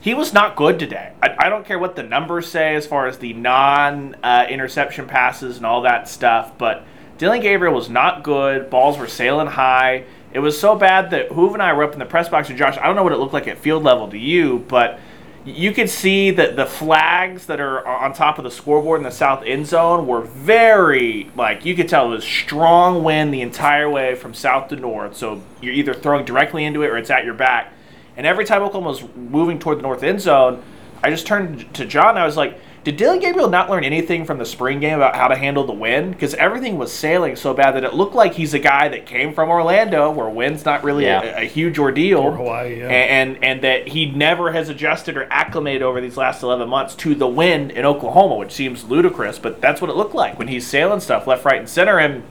He 0.00 0.14
was 0.14 0.32
not 0.32 0.56
good 0.56 0.78
today. 0.78 1.12
I, 1.22 1.34
I 1.38 1.48
don't 1.48 1.66
care 1.66 1.78
what 1.78 1.96
the 1.96 2.02
numbers 2.02 2.48
say 2.48 2.76
as 2.76 2.86
far 2.86 3.06
as 3.06 3.18
the 3.18 3.32
non 3.32 4.16
uh, 4.22 4.46
interception 4.48 5.06
passes 5.06 5.56
and 5.56 5.66
all 5.66 5.82
that 5.82 6.08
stuff, 6.08 6.56
but 6.56 6.84
Dillon 7.18 7.40
Gabriel 7.40 7.74
was 7.74 7.90
not 7.90 8.22
good. 8.22 8.70
Balls 8.70 8.96
were 8.96 9.08
sailing 9.08 9.48
high. 9.48 10.04
It 10.32 10.38
was 10.38 10.58
so 10.58 10.76
bad 10.76 11.10
that 11.10 11.30
Hoove 11.30 11.54
and 11.54 11.62
I 11.62 11.72
were 11.72 11.82
up 11.82 11.94
in 11.94 11.98
the 11.98 12.06
press 12.06 12.28
box, 12.28 12.48
and 12.48 12.56
Josh, 12.56 12.76
I 12.78 12.86
don't 12.86 12.94
know 12.94 13.02
what 13.02 13.12
it 13.12 13.18
looked 13.18 13.32
like 13.32 13.48
at 13.48 13.58
field 13.58 13.82
level 13.82 14.08
to 14.08 14.18
you, 14.18 14.64
but 14.68 15.00
you 15.44 15.72
could 15.72 15.88
see 15.88 16.30
that 16.32 16.56
the 16.56 16.66
flags 16.66 17.46
that 17.46 17.60
are 17.60 17.86
on 17.86 18.12
top 18.12 18.38
of 18.38 18.44
the 18.44 18.50
scoreboard 18.50 19.00
in 19.00 19.04
the 19.04 19.10
south 19.10 19.42
end 19.44 19.66
zone 19.66 20.06
were 20.06 20.20
very 20.20 21.30
like 21.36 21.64
you 21.64 21.74
could 21.74 21.88
tell 21.88 22.06
it 22.06 22.16
was 22.16 22.24
strong 22.24 23.02
wind 23.02 23.32
the 23.32 23.40
entire 23.40 23.88
way 23.88 24.14
from 24.14 24.34
south 24.34 24.68
to 24.68 24.76
north. 24.76 25.16
So 25.16 25.42
you're 25.60 25.72
either 25.72 25.94
throwing 25.94 26.24
directly 26.24 26.64
into 26.64 26.82
it 26.82 26.88
or 26.88 26.98
it's 26.98 27.10
at 27.10 27.24
your 27.24 27.34
back. 27.34 27.72
And 28.18 28.26
every 28.26 28.44
time 28.44 28.62
Oklahoma 28.62 28.90
was 28.90 29.04
moving 29.16 29.58
toward 29.58 29.78
the 29.78 29.82
north 29.82 30.02
end 30.02 30.20
zone, 30.20 30.62
I 31.02 31.08
just 31.10 31.26
turned 31.26 31.72
to 31.76 31.86
John 31.86 32.10
and 32.10 32.18
I 32.18 32.26
was 32.26 32.36
like, 32.36 32.60
did 32.82 32.96
Dillon 32.96 33.20
Gabriel 33.20 33.48
not 33.48 33.70
learn 33.70 33.84
anything 33.84 34.24
from 34.24 34.38
the 34.38 34.44
spring 34.46 34.80
game 34.80 34.94
about 34.94 35.14
how 35.14 35.28
to 35.28 35.36
handle 35.36 35.64
the 35.64 35.72
wind? 35.72 36.12
Because 36.12 36.34
everything 36.34 36.78
was 36.78 36.90
sailing 36.92 37.36
so 37.36 37.54
bad 37.54 37.74
that 37.76 37.84
it 37.84 37.94
looked 37.94 38.14
like 38.14 38.34
he's 38.34 38.54
a 38.54 38.58
guy 38.58 38.88
that 38.88 39.04
came 39.06 39.34
from 39.34 39.50
Orlando, 39.50 40.10
where 40.10 40.28
wind's 40.28 40.64
not 40.64 40.82
really 40.82 41.04
Yeah. 41.04 41.20
a, 41.38 41.42
a 41.42 41.44
huge 41.44 41.78
ordeal, 41.78 42.20
Or 42.20 42.32
Hawaii, 42.36 42.78
yeah. 42.80 42.88
and, 42.88 43.36
and 43.36 43.44
and 43.44 43.62
that 43.62 43.88
he 43.88 44.10
never 44.10 44.52
has 44.52 44.68
adjusted 44.68 45.16
or 45.16 45.28
acclimated 45.30 45.82
over 45.82 46.00
these 46.00 46.16
last 46.16 46.42
11 46.42 46.68
months 46.68 46.94
to 46.96 47.14
the 47.14 47.26
wind 47.28 47.70
in 47.72 47.84
Oklahoma, 47.84 48.36
which 48.36 48.52
seems 48.52 48.84
ludicrous, 48.84 49.38
but 49.38 49.60
that's 49.60 49.80
what 49.80 49.90
it 49.90 49.96
looked 49.96 50.14
like 50.14 50.38
when 50.38 50.48
he's 50.48 50.66
sailing 50.66 51.00
stuff 51.00 51.26
left, 51.26 51.44
right, 51.44 51.58
and 51.58 51.68
center. 51.68 51.98
And 51.98 52.22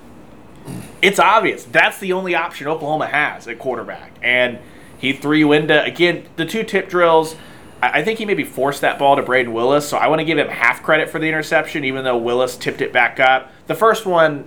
it's 1.01 1.19
obvious 1.19 1.63
that's 1.65 1.99
the 1.99 2.11
only 2.13 2.35
option 2.35 2.67
Oklahoma 2.67 3.07
has 3.07 3.47
at 3.47 3.59
quarterback. 3.59 4.13
And 4.23 4.57
he 4.97 5.13
threw 5.13 5.37
you 5.37 5.51
into 5.51 5.83
again 5.83 6.25
the 6.35 6.45
two 6.45 6.63
tip 6.63 6.89
drills. 6.89 7.35
I 7.81 8.03
think 8.03 8.17
he 8.17 8.25
maybe 8.25 8.43
forced 8.43 8.81
that 8.81 8.97
ball 8.97 9.15
to 9.17 9.21
Brayden 9.21 9.53
Willis, 9.53 9.87
so 9.87 9.97
I 9.97 10.07
want 10.07 10.19
to 10.19 10.25
give 10.25 10.39
him 10.39 10.47
half 10.47 10.81
credit 10.81 11.09
for 11.09 11.19
the 11.19 11.27
interception, 11.27 11.83
even 11.85 12.03
though 12.03 12.17
Willis 12.17 12.57
tipped 12.57 12.81
it 12.81 12.91
back 12.91 13.19
up. 13.19 13.51
The 13.67 13.75
first 13.75 14.07
one, 14.07 14.45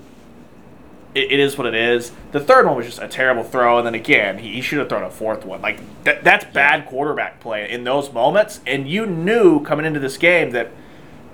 it, 1.14 1.30
it 1.30 1.38
is 1.38 1.57
what 1.57 1.69
it 1.69 1.75
is. 1.75 2.11
The 2.33 2.40
third 2.40 2.66
one 2.66 2.76
was 2.76 2.87
just 2.87 2.99
a 2.99 3.07
terrible 3.07 3.45
throw, 3.45 3.78
and 3.78 3.87
then 3.87 3.95
again, 3.95 4.38
he, 4.38 4.54
he 4.54 4.61
should 4.61 4.80
have 4.80 4.88
thrown 4.88 5.04
a 5.04 5.11
fourth 5.11 5.45
one. 5.45 5.62
Like 5.62 5.80
that, 6.02 6.25
that's 6.25 6.45
bad 6.47 6.87
quarterback 6.87 7.38
play 7.38 7.71
in 7.71 7.85
those 7.85 8.12
moments. 8.12 8.61
And 8.66 8.88
you 8.88 9.07
knew 9.07 9.62
coming 9.62 9.87
into 9.87 10.00
this 10.00 10.16
game 10.16 10.50
that 10.50 10.73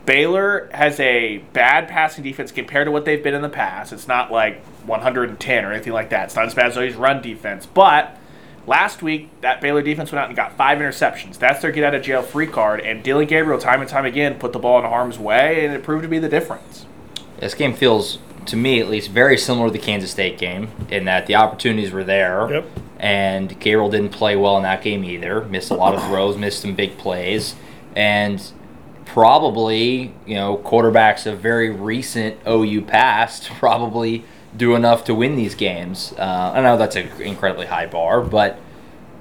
Baylor 0.05 0.69
has 0.73 1.01
a 1.01 1.39
bad 1.53 1.89
passing 1.89 2.23
defense 2.23 2.53
compared 2.53 2.87
to 2.87 2.93
what 2.93 3.05
they've 3.05 3.23
been 3.23 3.35
in 3.35 3.43
the 3.43 3.49
past. 3.49 3.93
It's 3.93 4.07
not 4.07 4.31
like 4.31 4.63
110 4.85 5.65
or 5.65 5.73
anything 5.73 5.93
like 5.93 6.11
that. 6.11 6.27
It's 6.27 6.37
not 6.37 6.47
as 6.47 6.55
bad 6.55 6.67
as 6.67 6.75
those 6.77 6.95
run 6.95 7.21
defense. 7.21 7.67
But 7.67 8.16
last 8.67 9.03
week, 9.03 9.29
that 9.41 9.61
Baylor 9.61 9.83
defense 9.83 10.13
went 10.13 10.23
out 10.23 10.29
and 10.29 10.37
got 10.37 10.57
five 10.57 10.79
interceptions. 10.79 11.39
That's 11.39 11.63
their 11.63 11.71
get 11.71 11.85
out 11.85 11.95
of 11.95 12.03
jail 12.03 12.23
free 12.23 12.47
card. 12.47 12.81
And 12.81 13.03
Dillon 13.03 13.27
Gabriel, 13.27 13.59
time 13.61 13.81
and 13.81 13.89
time 13.89 14.05
again, 14.05 14.39
put 14.39 14.53
the 14.53 14.59
ball 14.59 14.79
in 14.79 14.85
harm's 14.85 15.19
way, 15.19 15.65
and 15.65 15.75
it 15.75 15.83
proved 15.83 16.03
to 16.03 16.09
be 16.09 16.19
the 16.19 16.29
difference. 16.29 16.87
This 17.39 17.55
game 17.55 17.75
feels, 17.75 18.19
to 18.47 18.57
me 18.57 18.81
at 18.81 18.89
least, 18.89 19.11
very 19.11 19.37
similar 19.37 19.69
to 19.69 19.73
the 19.73 19.79
Kansas 19.79 20.11
State 20.11 20.39
game 20.39 20.69
in 20.91 21.05
that 21.05 21.27
the 21.27 21.37
opportunities 21.37 21.93
were 21.93 22.05
there. 22.05 22.51
Yep. 22.51 22.67
And 22.99 23.61
Gabriel 23.61 23.91
didn't 23.91 24.11
play 24.11 24.37
well 24.37 24.57
in 24.57 24.63
that 24.63 24.83
game 24.83 25.05
either. 25.05 25.45
Missed 25.45 25.71
a 25.71 25.75
lot 25.75 25.95
of 25.95 26.03
throws, 26.05 26.37
missed 26.37 26.63
some 26.63 26.75
big 26.75 26.97
plays. 26.97 27.55
And 27.95 28.43
probably, 29.05 30.13
you 30.27 30.35
know, 30.35 30.59
quarterbacks 30.59 31.31
of 31.31 31.41
very 31.41 31.71
recent 31.71 32.39
OU 32.47 32.83
past 32.83 33.51
probably 33.59 34.25
do 34.57 34.75
enough 34.75 35.05
to 35.05 35.15
win 35.15 35.37
these 35.37 35.55
games. 35.55 36.15
Uh, 36.19 36.53
I 36.55 36.61
know 36.63 36.77
that's 36.77 36.97
an 36.97 37.09
incredibly 37.21 37.67
high 37.67 37.87
bar, 37.87 38.21
but 38.21 38.59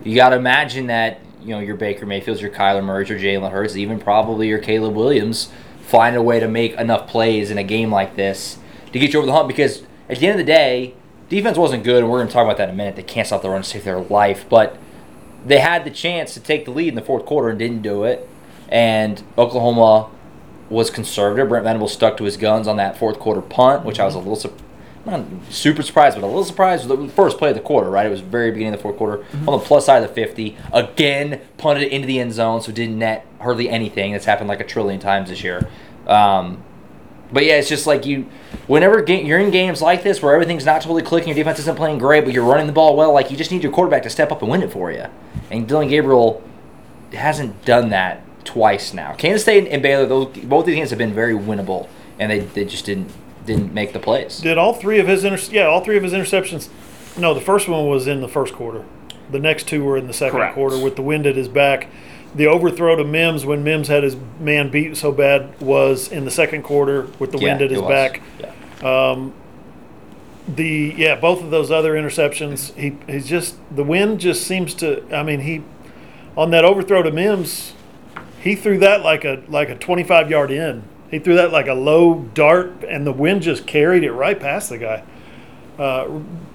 you 0.04 0.16
got 0.16 0.30
to 0.30 0.36
imagine 0.36 0.88
that 0.88 1.20
you 1.42 1.50
know 1.50 1.60
your 1.60 1.76
Baker 1.76 2.06
Mayfields, 2.06 2.42
your 2.42 2.52
Kyler 2.52 2.84
Murray, 2.84 3.06
your 3.08 3.20
Jalen 3.20 3.52
Hurts, 3.52 3.76
even 3.76 4.00
probably 4.00 4.48
your 4.48 4.60
Caleb 4.60 4.96
Williams 4.96 5.50
find 5.82 6.16
a 6.16 6.22
way 6.22 6.40
to 6.40 6.48
make 6.48 6.74
enough 6.74 7.08
plays 7.08 7.52
in 7.52 7.58
a 7.58 7.64
game 7.64 7.92
like 7.92 8.16
this 8.16 8.58
to 8.92 9.00
get 9.00 9.14
you 9.14 9.20
over 9.20 9.28
the 9.28 9.34
hump. 9.34 9.48
Because 9.48 9.84
at 10.10 10.20
the 10.20 10.28
end 10.28 10.40
of 10.40 10.46
the 10.46 10.52
day, 10.52 10.96
defense 11.30 11.58
wasn't 11.58 11.84
good, 11.84 12.04
and 12.04 12.12
we're 12.12 12.18
going 12.18 12.28
to 12.28 12.34
talk 12.34 12.44
about 12.44 12.58
that 12.58 12.70
in 12.70 12.76
a 12.76 12.78
minute. 12.78 12.96
They 12.96 13.04
can't 13.04 13.28
stop 13.28 13.42
the 13.42 13.50
run 13.50 13.62
to 13.62 13.68
save 13.68 13.84
their 13.84 14.00
life, 14.00 14.46
but 14.50 14.78
they 15.46 15.60
had 15.60 15.84
the 15.84 15.92
chance 15.92 16.34
to 16.34 16.40
take 16.40 16.66
the 16.66 16.72
lead 16.72 16.90
in 16.90 16.96
the 16.96 17.02
fourth 17.02 17.26
quarter 17.26 17.50
and 17.50 17.60
didn't 17.60 17.84
do 17.84 18.04
it. 18.04 18.28
And 18.68 19.22
Oklahoma 19.38 20.10
was 20.70 20.90
conservative. 20.90 21.48
Brent 21.48 21.66
Venables 21.66 21.94
stuck 21.94 22.18
to 22.18 22.24
his 22.24 22.36
guns 22.36 22.68
on 22.68 22.78
that 22.78 22.98
fourth 22.98 23.20
quarter 23.20 23.42
punt, 23.42 23.86
which 23.86 24.00
I 24.00 24.06
was 24.06 24.16
a 24.16 24.20
little 24.20 24.36
surprised 24.36 24.65
not 25.06 25.26
super 25.50 25.84
surprised, 25.84 26.16
but 26.16 26.24
a 26.24 26.28
little 26.28 26.44
surprised 26.44 26.88
the 26.88 27.08
first 27.10 27.38
play 27.38 27.50
of 27.50 27.56
the 27.56 27.62
quarter, 27.62 27.90
right? 27.90 28.06
It 28.06 28.10
was 28.10 28.22
very 28.22 28.52
beginning 28.52 28.74
of 28.74 28.80
the 28.80 28.84
fourth 28.84 28.98
quarter. 28.98 29.26
On 29.48 29.60
the 29.60 29.60
plus 29.60 29.86
side 29.86 30.04
of 30.04 30.10
the 30.10 30.16
50, 30.16 30.58
again, 30.74 31.42
punted 31.58 31.84
it 31.84 31.92
into 31.92 32.08
the 32.08 32.20
end 32.20 32.34
zone, 32.34 32.62
so 32.62 32.72
didn't 32.72 33.00
net 33.00 33.26
hardly 33.40 33.70
anything. 33.70 34.14
That's 34.14 34.26
happened 34.26 34.48
like 34.48 34.60
a 34.60 34.66
trillion 34.66 35.00
times 35.00 35.30
this 35.30 35.44
year. 35.44 35.68
Um, 36.08 36.64
but 37.32 37.46
yeah, 37.46 37.56
it's 37.56 37.70
just 37.70 37.88
like 37.88 38.06
you, 38.06 38.30
whenever 38.68 39.04
you're 39.12 39.40
in 39.40 39.52
games 39.52 39.82
like 39.82 40.04
this 40.04 40.22
where 40.22 40.34
everything's 40.34 40.66
not 40.66 40.82
totally 40.82 41.02
clicking, 41.02 41.30
your 41.30 41.36
defense 41.36 41.60
isn't 41.60 41.76
playing 41.76 41.98
great, 41.98 42.24
but 42.24 42.34
you're 42.34 42.46
running 42.46 42.68
the 42.68 42.74
ball 42.74 42.96
well, 42.96 43.14
like 43.14 43.32
you 43.32 43.38
just 43.38 43.52
need 43.52 43.64
your 43.64 43.72
quarterback 43.72 44.04
to 44.04 44.10
step 44.10 44.32
up 44.32 44.42
and 44.42 44.52
win 44.52 44.62
it 44.62 44.72
for 44.72 44.92
you. 44.92 45.06
And 45.50 45.68
Dillon 45.68 45.88
Gabriel 45.88 46.44
hasn't 47.14 47.66
done 47.66 47.90
that 47.90 48.22
twice 48.46 48.94
now. 48.94 49.14
Kansas 49.14 49.42
State 49.42 49.68
and 49.68 49.82
Baylor, 49.82 50.06
those, 50.06 50.38
both 50.38 50.66
these 50.66 50.76
games 50.76 50.92
have 50.92 51.00
been 51.00 51.14
very 51.14 51.34
winnable, 51.34 51.90
and 52.20 52.32
they, 52.32 52.40
they 52.40 52.66
just 52.66 52.86
didn't 52.86 53.12
didn't 53.46 53.74
make 53.74 53.94
the 53.94 54.00
plays. 54.00 54.40
Did 54.40 54.58
all 54.58 54.74
three 54.74 55.00
of 55.00 55.08
his 55.08 55.24
inter- 55.24 55.52
yeah, 55.52 55.66
all 55.66 55.82
three 55.84 55.98
of 55.98 56.04
his 56.04 56.14
interceptions? 56.14 56.70
No, 57.18 57.34
the 57.34 57.42
first 57.42 57.68
one 57.68 57.88
was 57.88 58.08
in 58.08 58.22
the 58.22 58.28
first 58.28 58.54
quarter. 58.54 58.84
The 59.32 59.40
next 59.40 59.68
two 59.68 59.84
were 59.84 59.98
in 59.98 60.08
the 60.08 60.14
second 60.14 60.38
Correct. 60.40 60.54
quarter 60.54 60.78
with 60.78 60.96
the 60.96 61.02
wind 61.02 61.26
at 61.26 61.36
his 61.36 61.48
back. 61.48 61.88
The 62.36 62.48
overthrow 62.48 62.96
to 62.98 63.04
Mims 63.06 63.46
when 63.46 63.64
Mims 63.64 63.88
had 63.88 64.04
his 64.04 64.18
man 64.40 64.70
beat 64.70 64.98
so 64.98 65.12
bad 65.12 65.60
was 65.62 66.12
in 66.12 66.26
the 66.26 66.32
second 66.32 66.64
quarter 66.64 67.08
with 67.18 67.32
the 67.32 67.38
wind 67.38 67.62
at 67.62 67.72
his 67.72 67.80
was. 67.80 67.90
back. 67.90 68.22
Yeah. 68.40 69.12
Um, 69.12 69.34
the 70.48 70.94
yeah, 70.98 71.16
both 71.16 71.42
of 71.42 71.50
those 71.50 71.72
other 71.72 71.94
interceptions, 71.94 72.76
he 72.76 72.98
he's 73.12 73.28
just 73.28 73.56
the 73.76 73.84
wind 73.84 74.20
just 74.20 74.46
seems 74.46 74.74
to. 74.76 75.04
I 75.16 75.24
mean, 75.24 75.40
he 75.40 75.64
on 76.38 76.52
that 76.52 76.66
overthrow 76.66 77.02
to 77.02 77.12
Mims, 77.12 77.74
he 78.42 78.56
threw 78.56 78.78
that 78.80 79.02
like 79.02 79.24
a 79.24 79.42
like 79.48 79.70
a 79.70 79.76
25 79.76 80.30
yard 80.30 80.52
in. 80.52 80.84
He 81.12 81.20
threw 81.20 81.36
that 81.36 81.52
like 81.52 81.68
a 81.68 81.74
low 81.74 82.20
dart, 82.34 82.84
and 82.88 83.06
the 83.06 83.12
wind 83.12 83.44
just 83.44 83.68
carried 83.68 84.04
it 84.04 84.12
right 84.12 84.40
past 84.40 84.70
the 84.70 84.78
guy 84.78 85.04
uh, 85.78 86.06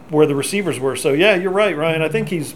where 0.08 0.26
the 0.26 0.34
receivers 0.34 0.78
were. 0.80 0.96
So 0.96 1.12
yeah, 1.12 1.34
you're 1.36 1.50
right, 1.50 1.76
Ryan. 1.76 2.02
I 2.02 2.08
think 2.08 2.28
he's 2.28 2.54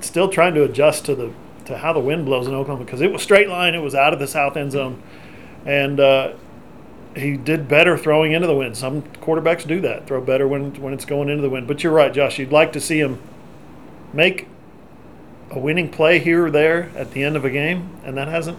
still 0.00 0.28
trying 0.28 0.54
to 0.54 0.62
adjust 0.62 1.04
to 1.06 1.14
the 1.14 1.32
to 1.66 1.78
how 1.78 1.92
the 1.94 2.00
wind 2.00 2.26
blows 2.26 2.46
in 2.46 2.54
Oklahoma 2.54 2.84
because 2.84 3.00
it 3.00 3.10
was 3.10 3.22
straight 3.22 3.48
line. 3.48 3.74
It 3.74 3.78
was 3.78 3.94
out 3.94 4.12
of 4.12 4.18
the 4.18 4.26
south 4.26 4.56
end 4.56 4.72
zone, 4.72 5.02
and 5.64 5.98
uh, 5.98 6.34
he 7.16 7.36
did 7.36 7.68
better 7.68 7.96
throwing 7.96 8.32
into 8.32 8.46
the 8.46 8.54
wind. 8.54 8.76
Some 8.76 9.02
quarterbacks 9.02 9.66
do 9.66 9.80
that, 9.80 10.06
throw 10.06 10.20
better 10.20 10.46
when 10.46 10.80
when 10.80 10.92
it's 10.92 11.04
going 11.04 11.28
into 11.28 11.42
the 11.42 11.50
wind. 11.50 11.66
But 11.66 11.82
you're 11.82 11.92
right, 11.92 12.12
Josh. 12.12 12.38
You'd 12.38 12.52
like 12.52 12.72
to 12.74 12.80
see 12.80 13.00
him 13.00 13.20
make 14.12 14.48
a 15.50 15.58
winning 15.58 15.88
play 15.88 16.18
here 16.18 16.46
or 16.46 16.50
there 16.50 16.90
at 16.96 17.12
the 17.12 17.22
end 17.22 17.36
of 17.36 17.44
a 17.44 17.50
game, 17.50 17.96
and 18.04 18.16
that 18.16 18.28
hasn't 18.28 18.58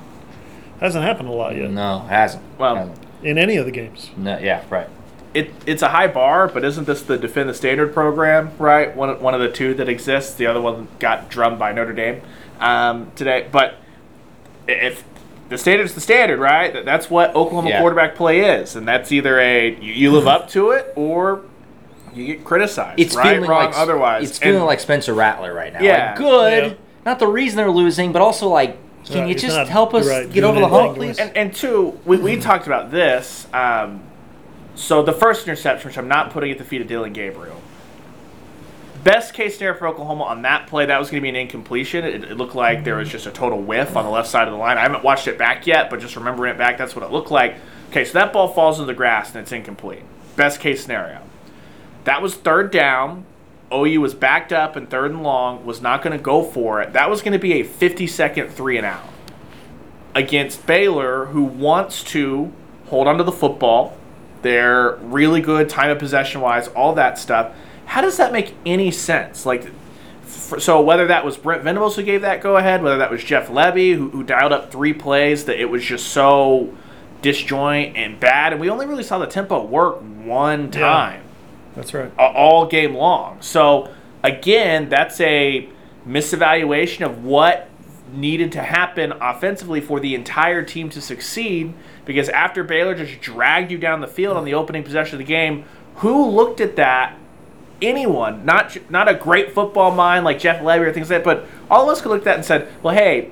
hasn't 0.80 1.04
happened 1.04 1.30
a 1.30 1.32
lot 1.32 1.56
yet 1.56 1.72
No, 1.72 2.00
hasn't. 2.10 2.44
Well- 2.58 2.76
Hasn't. 2.76 2.98
in 3.24 3.38
any 3.38 3.58
of 3.58 3.66
the 3.66 3.72
games. 3.72 4.12
no, 4.18 4.38
yeah, 4.38 4.64
right. 4.70 4.88
it, 5.34 5.52
it's 5.66 5.82
a 5.82 5.90
high 5.90 6.08
bar, 6.08 6.48
but 6.48 6.64
isn't 6.64 6.86
this 6.88 7.02
the 7.02 7.18
defend 7.18 7.50
the 7.50 7.54
standard 7.54 7.94
program, 7.94 8.52
right? 8.60 8.96
One 8.96 9.10
of- 9.10 9.22
one 9.22 9.34
of 9.34 9.42
the 9.42 9.50
two 9.50 9.74
that 9.76 9.90
exists. 9.90 10.34
The 10.36 10.48
other 10.48 10.62
one 10.62 10.88
got 11.00 11.30
drummed 11.30 11.60
by 11.60 11.72
Notre 11.74 11.94
Dame 11.94 12.22
um, 12.60 13.12
today. 13.16 13.48
But 13.52 13.76
i- 14.68 14.72
if 14.72 15.04
the 15.50 15.58
standard's 15.58 15.94
the 15.94 16.02
standard, 16.02 16.40
right? 16.40 16.84
That's 16.86 17.10
what 17.10 17.36
Oklahoma 17.36 17.70
Yeah. 17.70 17.80
quarterback 17.82 18.16
play 18.16 18.40
is, 18.42 18.76
and 18.76 18.88
that's 18.88 19.12
either 19.12 19.40
a 19.40 19.70
you, 19.76 19.94
you 19.94 20.12
live 20.12 20.28
up 20.28 20.50
to 20.52 20.72
it 20.72 20.92
or 20.96 21.42
you 22.16 22.26
get 22.28 22.44
criticized. 22.46 23.00
It's 23.00 23.16
right, 23.16 23.34
feeling 23.36 23.50
wrong, 23.50 23.66
like 23.66 23.78
otherwise. 23.78 24.30
It's 24.30 24.40
feeling 24.40 24.58
And- 24.58 24.66
like 24.66 24.80
Spencer 24.80 25.14
Rattler 25.14 25.54
right 25.54 25.74
now. 25.74 25.82
Yeah. 25.82 26.08
Like, 26.12 26.18
good. 26.18 26.64
Yeah. 26.64 26.74
Not 27.06 27.20
the 27.20 27.28
reason 27.28 27.58
they're 27.58 27.70
losing, 27.70 28.12
but 28.14 28.22
also 28.22 28.48
like, 28.48 28.78
can 29.06 29.22
Right, 29.22 29.30
you 29.30 29.36
just 29.36 29.56
not- 29.56 29.68
help 29.68 29.94
us 29.94 30.08
right, 30.08 30.32
get 30.32 30.44
over 30.44 30.60
the 30.60 30.68
hump, 30.68 30.96
please? 30.96 31.20
And, 31.20 31.36
and 31.38 31.54
two, 31.54 32.00
we, 32.06 32.18
we 32.18 32.38
talked 32.38 32.66
about 32.66 32.92
this. 32.92 33.48
Um, 33.54 34.02
so 34.76 35.04
the 35.04 35.14
first 35.14 35.48
interception, 35.48 35.90
which 35.90 35.98
I'm 35.98 36.08
not 36.08 36.32
putting 36.32 36.52
at 36.52 36.58
the 36.58 36.64
feet 36.64 36.82
of 36.82 36.88
Dillon 36.88 37.14
Gabriel, 37.14 37.62
best 39.04 39.36
case 39.36 39.58
scenario 39.58 39.78
for 39.78 39.88
Oklahoma 39.88 40.24
on 40.24 40.42
that 40.42 40.68
play, 40.68 40.88
that 40.88 41.00
was 41.00 41.10
going 41.10 41.22
to 41.22 41.24
be 41.24 41.30
an 41.30 41.36
incompletion. 41.36 42.04
It, 42.04 42.24
it, 42.24 42.38
looked 42.38 42.56
like 42.56 42.84
there 42.84 42.96
was 42.96 43.08
just 43.08 43.28
a 43.28 43.32
total 43.32 43.62
whiff 43.62 43.96
on 43.96 44.04
the 44.04 44.10
left 44.10 44.28
side 44.28 44.48
of 44.48 44.54
the 44.54 44.58
line. 44.60 44.78
I 44.78 44.82
haven't 44.82 45.04
watched 45.04 45.28
it 45.28 45.38
back 45.38 45.68
yet, 45.68 45.90
but 45.90 46.00
just 46.00 46.16
remembering 46.16 46.54
it 46.54 46.58
back, 46.58 46.78
that's 46.78 46.96
what 46.96 47.06
it 47.06 47.12
looked 47.12 47.32
like. 47.32 47.56
Okay, 47.92 48.04
so 48.04 48.14
that 48.14 48.34
ball 48.34 48.48
falls 48.48 48.80
into 48.80 48.88
the 48.88 48.96
grass 48.96 49.30
and 49.30 49.38
it's 49.44 49.52
incomplete. 49.52 50.04
Best 50.36 50.60
case 50.60 50.82
scenario. 50.82 51.22
That 52.04 52.22
was 52.22 52.36
third 52.36 52.72
down. 52.72 53.26
OU 53.84 54.02
was 54.02 54.14
backed 54.14 54.54
up 54.54 54.76
and 54.76 54.90
third 54.90 55.12
and 55.12 55.24
long, 55.24 55.66
was 55.66 55.82
not 55.82 56.02
going 56.02 56.18
to 56.18 56.24
go 56.24 56.44
for 56.44 56.82
it. 56.82 56.94
That 56.94 57.10
was 57.10 57.22
going 57.22 57.34
to 57.34 57.40
be 57.40 57.54
a 57.54 57.64
50 57.64 58.08
second 58.08 58.50
three 58.50 58.78
and 58.78 58.86
out 58.86 59.08
against 60.14 60.66
Baylor, 60.66 61.26
who 61.26 61.44
wants 61.44 62.04
to 62.06 62.52
hold 62.88 63.08
onto 63.08 63.24
the 63.24 63.32
football. 63.32 63.98
They're 64.42 64.96
really 64.98 65.42
good 65.42 65.70
time 65.70 65.90
of 65.90 66.00
possession 66.00 66.42
wise, 66.42 66.68
all 66.70 66.94
that 66.96 67.18
stuff. 67.18 67.54
How 67.86 68.02
does 68.02 68.18
that 68.18 68.32
make 68.32 68.56
any 68.66 68.92
sense? 68.92 69.46
Like, 69.46 69.70
for, 70.24 70.60
so 70.60 70.82
whether 70.82 71.08
that 71.08 71.26
was 71.26 71.38
Brent 71.38 71.64
Venables 71.64 71.96
who 71.96 72.04
gave 72.04 72.22
that 72.22 72.42
go 72.42 72.58
ahead, 72.58 72.82
whether 72.82 72.98
that 72.98 73.12
was 73.12 73.24
Jeff 73.24 73.50
Lebby 73.50 73.96
who, 73.96 74.10
who 74.10 74.24
dialed 74.24 74.54
up 74.54 74.72
three 74.72 74.94
plays 74.94 75.46
that 75.46 75.60
it 75.60 75.66
was 75.66 75.84
just 75.84 76.08
so 76.08 76.76
disjoint 77.22 77.98
and 77.98 78.20
bad, 78.20 78.54
and 78.54 78.62
we 78.62 78.70
only 78.70 78.86
really 78.86 79.04
saw 79.04 79.18
the 79.18 79.26
tempo 79.26 79.64
work 79.64 79.98
one 80.24 80.70
time. 80.72 81.22
Yeah, 81.22 81.25
that's 81.76 81.94
right. 81.94 82.12
All 82.18 82.66
game 82.66 82.96
long. 82.96 83.42
So 83.42 83.94
again, 84.24 84.90
that's 84.90 85.20
a 85.22 85.70
misevaluation 86.08 87.06
of 87.06 87.24
what 87.24 87.70
needed 88.14 88.52
to 88.54 88.62
happen 88.62 89.12
offensively 89.14 89.82
for 89.82 90.00
the 90.00 90.16
entire 90.16 90.64
team 90.64 90.90
to 90.90 91.02
succeed. 91.02 91.74
Because 92.06 92.30
after 92.30 92.64
Baylor 92.64 92.96
just 92.96 93.20
dragged 93.22 93.72
you 93.72 93.78
down 93.78 94.02
the 94.02 94.08
field 94.08 94.38
on 94.38 94.46
the 94.46 94.54
opening 94.54 94.84
possession 94.84 95.16
of 95.16 95.20
the 95.20 95.26
game, 95.26 95.66
who 95.96 96.30
looked 96.30 96.62
at 96.62 96.76
that? 96.76 97.18
Anyone, 97.82 98.46
not 98.46 98.78
not 98.90 99.10
a 99.10 99.14
great 99.14 99.52
football 99.52 99.92
mind 99.92 100.24
like 100.24 100.40
Jeff 100.40 100.62
Lebby 100.62 100.88
or 100.88 100.94
things 100.94 101.10
like 101.10 101.24
that, 101.24 101.26
but 101.26 101.46
all 101.70 101.84
of 101.84 101.90
us 101.90 102.02
could 102.02 102.10
look 102.10 102.20
at 102.20 102.24
that 102.24 102.36
and 102.36 102.46
said, 102.46 102.70
"Well, 102.82 102.96
hey, 102.96 103.32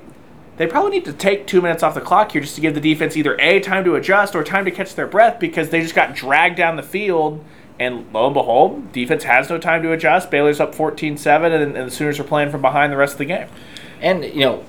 they 0.58 0.66
probably 0.66 0.90
need 0.90 1.06
to 1.06 1.14
take 1.14 1.46
two 1.46 1.62
minutes 1.62 1.82
off 1.82 1.94
the 1.94 2.02
clock 2.02 2.32
here 2.32 2.42
just 2.42 2.54
to 2.56 2.60
give 2.60 2.74
the 2.74 2.80
defense 2.80 3.16
either 3.16 3.40
a 3.40 3.60
time 3.60 3.84
to 3.84 3.94
adjust 3.94 4.34
or 4.34 4.44
time 4.44 4.66
to 4.66 4.70
catch 4.70 4.94
their 4.96 5.06
breath 5.06 5.40
because 5.40 5.70
they 5.70 5.80
just 5.80 5.94
got 5.94 6.14
dragged 6.14 6.56
down 6.56 6.76
the 6.76 6.82
field." 6.82 7.42
And 7.78 8.06
lo 8.12 8.26
and 8.26 8.34
behold, 8.34 8.92
defense 8.92 9.24
has 9.24 9.50
no 9.50 9.58
time 9.58 9.82
to 9.82 9.90
adjust. 9.92 10.30
Baylor's 10.30 10.60
up 10.60 10.74
14-7, 10.74 11.46
and, 11.46 11.76
and 11.76 11.88
the 11.88 11.90
Sooners 11.90 12.20
are 12.20 12.24
playing 12.24 12.50
from 12.50 12.62
behind 12.62 12.92
the 12.92 12.96
rest 12.96 13.14
of 13.14 13.18
the 13.18 13.24
game. 13.24 13.48
And 14.00 14.24
you 14.24 14.40
know, 14.40 14.64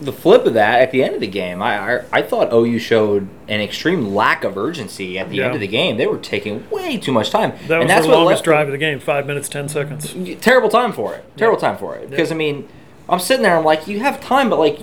the 0.00 0.12
flip 0.12 0.46
of 0.46 0.54
that 0.54 0.80
at 0.80 0.90
the 0.90 1.02
end 1.04 1.14
of 1.14 1.20
the 1.20 1.26
game, 1.26 1.60
I, 1.62 1.98
I, 1.98 2.04
I 2.12 2.22
thought 2.22 2.52
OU 2.52 2.78
showed 2.78 3.28
an 3.48 3.60
extreme 3.60 4.14
lack 4.14 4.42
of 4.42 4.56
urgency 4.56 5.18
at 5.18 5.28
the 5.28 5.36
Yeah. 5.36 5.46
end 5.46 5.54
of 5.54 5.60
the 5.60 5.66
game. 5.68 5.96
They 5.98 6.06
were 6.06 6.18
taking 6.18 6.68
way 6.70 6.96
too 6.96 7.12
much 7.12 7.30
time, 7.30 7.50
That 7.68 7.76
was 7.78 7.82
and 7.82 7.90
that's 7.90 8.06
the 8.06 8.08
what 8.12 8.18
longest 8.20 8.38
left 8.38 8.44
drive 8.44 8.66
of 8.68 8.72
the 8.72 8.78
game, 8.78 8.98
five 9.00 9.26
minutes, 9.26 9.48
10 9.48 9.68
seconds. 9.68 10.14
terrible 10.40 10.68
time 10.70 10.92
for 10.92 11.14
it. 11.14 11.24
Terrible 11.36 11.60
time 11.60 11.76
for 11.76 11.94
it. 11.96 12.08
Because 12.10 12.32
I 12.32 12.34
mean, 12.34 12.66
I'm 13.08 13.20
sitting 13.20 13.42
there. 13.42 13.56
I'm 13.56 13.64
like, 13.64 13.86
you 13.86 14.00
have 14.00 14.20
time, 14.20 14.48
but 14.50 14.58
like, 14.58 14.78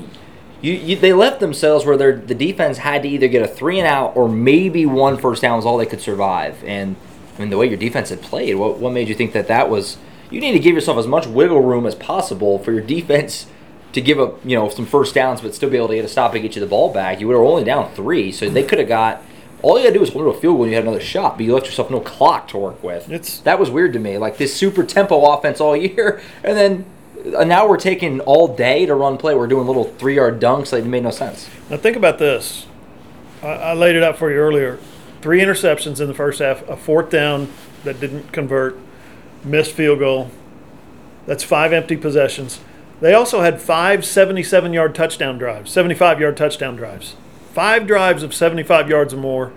you, 0.61 0.73
you 0.73 0.95
they 0.95 1.11
left 1.11 1.39
themselves 1.39 1.85
where 1.87 1.97
the 1.97 2.35
defense 2.35 2.77
had 2.77 3.01
to 3.01 3.09
either 3.09 3.27
get 3.27 3.41
a 3.41 3.47
three 3.47 3.79
and 3.79 3.87
out 3.87 4.15
or 4.15 4.29
maybe 4.29 4.85
one 4.85 5.17
first 5.17 5.41
down 5.41 5.55
was 5.57 5.65
all 5.65 5.77
they 5.77 5.87
could 5.87 6.01
survive. 6.01 6.63
And 6.63 6.95
I 7.37 7.41
mean, 7.41 7.49
the 7.49 7.57
way 7.57 7.67
your 7.67 7.77
defense 7.77 8.09
had 8.09 8.21
played, 8.21 8.55
what 8.55 8.77
what 8.79 8.93
made 8.93 9.07
you 9.07 9.15
think 9.15 9.33
that 9.33 9.47
that 9.47 9.69
was? 9.69 9.97
You 10.29 10.39
need 10.39 10.53
to 10.53 10.59
give 10.59 10.73
yourself 10.75 10.97
as 10.97 11.07
much 11.07 11.27
wiggle 11.27 11.61
room 11.61 11.85
as 11.85 11.93
possible 11.95 12.57
for 12.59 12.71
your 12.71 12.81
defense 12.81 13.47
to 13.93 13.99
give 13.99 14.17
up, 14.19 14.39
you 14.45 14.55
know, 14.57 14.69
some 14.69 14.85
first 14.85 15.13
downs, 15.13 15.41
but 15.41 15.53
still 15.53 15.69
be 15.69 15.75
able 15.75 15.89
to 15.89 15.95
get 15.95 16.05
a 16.05 16.07
stop 16.07 16.33
and 16.33 16.41
get 16.41 16.55
you 16.55 16.61
the 16.61 16.67
ball 16.67 16.93
back. 16.93 17.19
You 17.19 17.27
were 17.27 17.43
only 17.43 17.65
down 17.65 17.91
three, 17.93 18.31
so 18.31 18.49
they 18.49 18.63
could 18.63 18.79
have 18.79 18.87
got. 18.87 19.21
All 19.63 19.77
you 19.77 19.83
had 19.83 19.89
to 19.91 19.93
do 19.95 19.99
was 19.99 20.11
hold 20.11 20.33
a 20.35 20.39
field 20.39 20.55
goal 20.55 20.63
and 20.63 20.71
you 20.71 20.75
had 20.75 20.85
another 20.85 20.99
shot, 21.01 21.37
but 21.37 21.45
you 21.45 21.53
left 21.53 21.67
yourself 21.67 21.91
no 21.91 21.99
clock 21.99 22.47
to 22.47 22.57
work 22.57 22.81
with. 22.83 23.11
It's- 23.11 23.37
that 23.39 23.59
was 23.59 23.69
weird 23.69 23.93
to 23.93 23.99
me. 23.99 24.17
Like 24.17 24.37
this 24.37 24.55
super 24.55 24.83
tempo 24.83 25.21
offense 25.33 25.59
all 25.61 25.75
year, 25.87 26.21
and 26.43 26.57
then 26.57 26.85
uh, 27.35 27.43
now 27.43 27.67
we're 27.67 27.77
taking 27.77 28.21
all 28.21 28.47
day 28.55 28.85
to 28.87 28.95
run 28.95 29.17
play. 29.17 29.35
We're 29.35 29.45
doing 29.47 29.67
little 29.67 29.83
three 29.83 30.15
yard 30.15 30.39
dunks. 30.41 30.71
Like 30.71 30.83
it 30.85 30.87
made 30.87 31.03
no 31.03 31.11
sense. 31.11 31.47
Now 31.69 31.77
think 31.77 31.95
about 31.97 32.17
this. 32.17 32.65
I, 33.43 33.47
I 33.47 33.73
laid 33.73 33.95
it 33.95 34.01
out 34.03 34.17
for 34.17 34.31
you 34.31 34.37
earlier. 34.37 34.79
Three 35.21 35.39
interceptions 35.39 35.99
in 36.01 36.07
the 36.07 36.13
first 36.13 36.39
half, 36.39 36.67
a 36.67 36.75
fourth 36.75 37.09
down 37.09 37.51
that 37.83 37.99
didn't 37.99 38.31
convert, 38.31 38.77
missed 39.43 39.73
field 39.73 39.99
goal. 39.99 40.31
That's 41.25 41.43
five 41.43 41.73
empty 41.73 41.95
possessions. 41.95 42.59
They 42.99 43.13
also 43.13 43.41
had 43.41 43.61
five 43.61 44.05
77 44.05 44.73
yard 44.73 44.95
touchdown 44.95 45.37
drives, 45.37 45.71
75 45.71 46.19
yard 46.19 46.37
touchdown 46.37 46.75
drives. 46.75 47.15
Five 47.53 47.85
drives 47.85 48.23
of 48.23 48.33
75 48.33 48.89
yards 48.89 49.13
or 49.13 49.17
more 49.17 49.51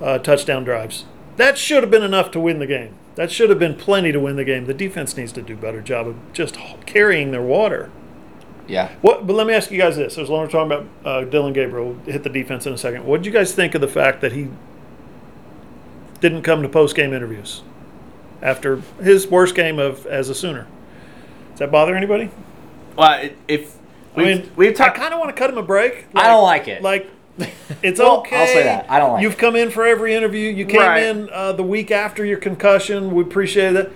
uh, 0.00 0.18
touchdown 0.18 0.64
drives. 0.64 1.04
That 1.36 1.58
should 1.58 1.82
have 1.82 1.90
been 1.90 2.02
enough 2.02 2.30
to 2.32 2.40
win 2.40 2.58
the 2.58 2.66
game. 2.66 2.94
That 3.14 3.30
should 3.30 3.50
have 3.50 3.58
been 3.58 3.76
plenty 3.76 4.12
to 4.12 4.20
win 4.20 4.36
the 4.36 4.44
game. 4.44 4.66
The 4.66 4.74
defense 4.74 5.16
needs 5.16 5.32
to 5.32 5.42
do 5.42 5.54
a 5.54 5.56
better 5.56 5.80
job 5.80 6.06
of 6.06 6.16
just 6.32 6.56
carrying 6.86 7.30
their 7.30 7.42
water. 7.42 7.90
Yeah. 8.66 8.92
What? 9.00 9.26
But 9.26 9.34
let 9.34 9.46
me 9.46 9.54
ask 9.54 9.70
you 9.70 9.78
guys 9.78 9.96
this: 9.96 10.18
as 10.18 10.28
long 10.28 10.46
as 10.46 10.52
we're 10.52 10.66
talking 10.66 10.72
about 10.72 10.86
uh, 11.04 11.24
Dillon 11.24 11.52
Gabriel, 11.52 11.92
we'll 11.92 12.12
hit 12.12 12.24
the 12.24 12.30
defense 12.30 12.66
in 12.66 12.72
a 12.72 12.78
second. 12.78 13.06
What 13.06 13.18
did 13.18 13.26
you 13.26 13.32
guys 13.32 13.54
think 13.54 13.74
of 13.74 13.80
the 13.80 13.88
fact 13.88 14.20
that 14.22 14.32
he 14.32 14.48
didn't 16.20 16.42
come 16.42 16.62
to 16.62 16.68
post 16.68 16.94
game 16.96 17.12
interviews 17.12 17.62
after 18.42 18.76
his 19.02 19.26
worst 19.26 19.54
game 19.54 19.78
of 19.78 20.06
as 20.06 20.28
a 20.28 20.34
Sooner? 20.34 20.66
Does 21.50 21.58
that 21.60 21.72
bother 21.72 21.94
anybody? 21.96 22.30
Well, 22.96 23.28
if 23.48 23.76
I 24.14 24.18
we've, 24.18 24.26
mean, 24.44 24.52
we've 24.56 24.80
I 24.80 24.88
kind 24.90 25.12
of 25.14 25.20
want 25.20 25.34
to 25.34 25.38
cut 25.38 25.50
him 25.50 25.58
a 25.58 25.62
break. 25.62 26.06
I 26.14 26.26
don't 26.28 26.42
like 26.42 26.68
it. 26.68 26.82
Like, 26.82 27.08
it's 27.82 28.00
Well, 28.00 28.18
okay. 28.18 28.36
I'll 28.40 28.46
say 28.46 28.62
that. 28.64 28.90
I 28.90 28.98
don't 28.98 29.12
like. 29.12 29.22
You've 29.22 29.34
it. 29.34 29.38
come 29.38 29.56
in 29.56 29.70
for 29.70 29.84
every 29.84 30.14
interview. 30.14 30.50
You 30.50 30.64
came 30.66 30.80
Right. 30.80 31.02
in 31.02 31.28
uh, 31.30 31.52
the 31.52 31.62
week 31.62 31.90
after 31.90 32.24
your 32.24 32.38
concussion. 32.38 33.14
We 33.14 33.22
appreciate 33.22 33.72
that. 33.72 33.90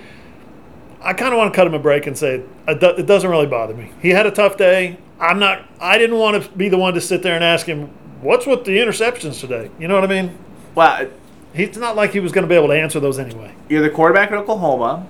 I 1.03 1.15
kind 1.15 1.33
of 1.33 1.39
want 1.39 1.53
to 1.53 1.57
cut 1.57 1.67
him 1.67 1.73
a 1.75 1.79
break 1.79 2.07
and 2.07 2.17
say 2.17 2.43
it 2.69 3.07
doesn't 3.07 3.31
really 3.31 3.47
bother 3.47 3.73
me. 3.75 3.91
He 4.03 4.11
had 4.11 4.27
a 4.27 4.31
tough 4.31 4.59
day. 4.59 4.99
I'm 5.19 5.39
not. 5.39 5.67
I 5.81 5.97
didn't 5.97 6.19
want 6.19 6.43
to 6.43 6.51
be 6.53 6.69
the 6.69 6.77
one 6.77 6.93
to 6.95 7.01
sit 7.01 7.23
there 7.23 7.35
and 7.35 7.43
ask 7.43 7.65
him 7.67 7.87
what's 8.21 8.47
with 8.47 8.65
the 8.65 8.73
interceptions 8.77 9.41
today. 9.41 9.71
You 9.79 9.89
know 9.89 9.95
what 9.95 10.05
I 10.05 10.09
mean? 10.09 10.37
well, 10.75 11.09
It's 11.55 11.77
not 11.79 11.97
like 11.97 12.13
he 12.13 12.21
was 12.21 12.33
going 12.33 12.43
to 12.45 12.49
be 12.49 12.55
able 12.55 12.69
to 12.69 12.75
answer 12.75 13.01
those 13.01 13.19
anyway. 13.19 13.55
you're 13.69 13.83
the 13.83 13.91
quarterback 13.91 14.31
at 14.31 14.39
Oklahoma, 14.39 15.07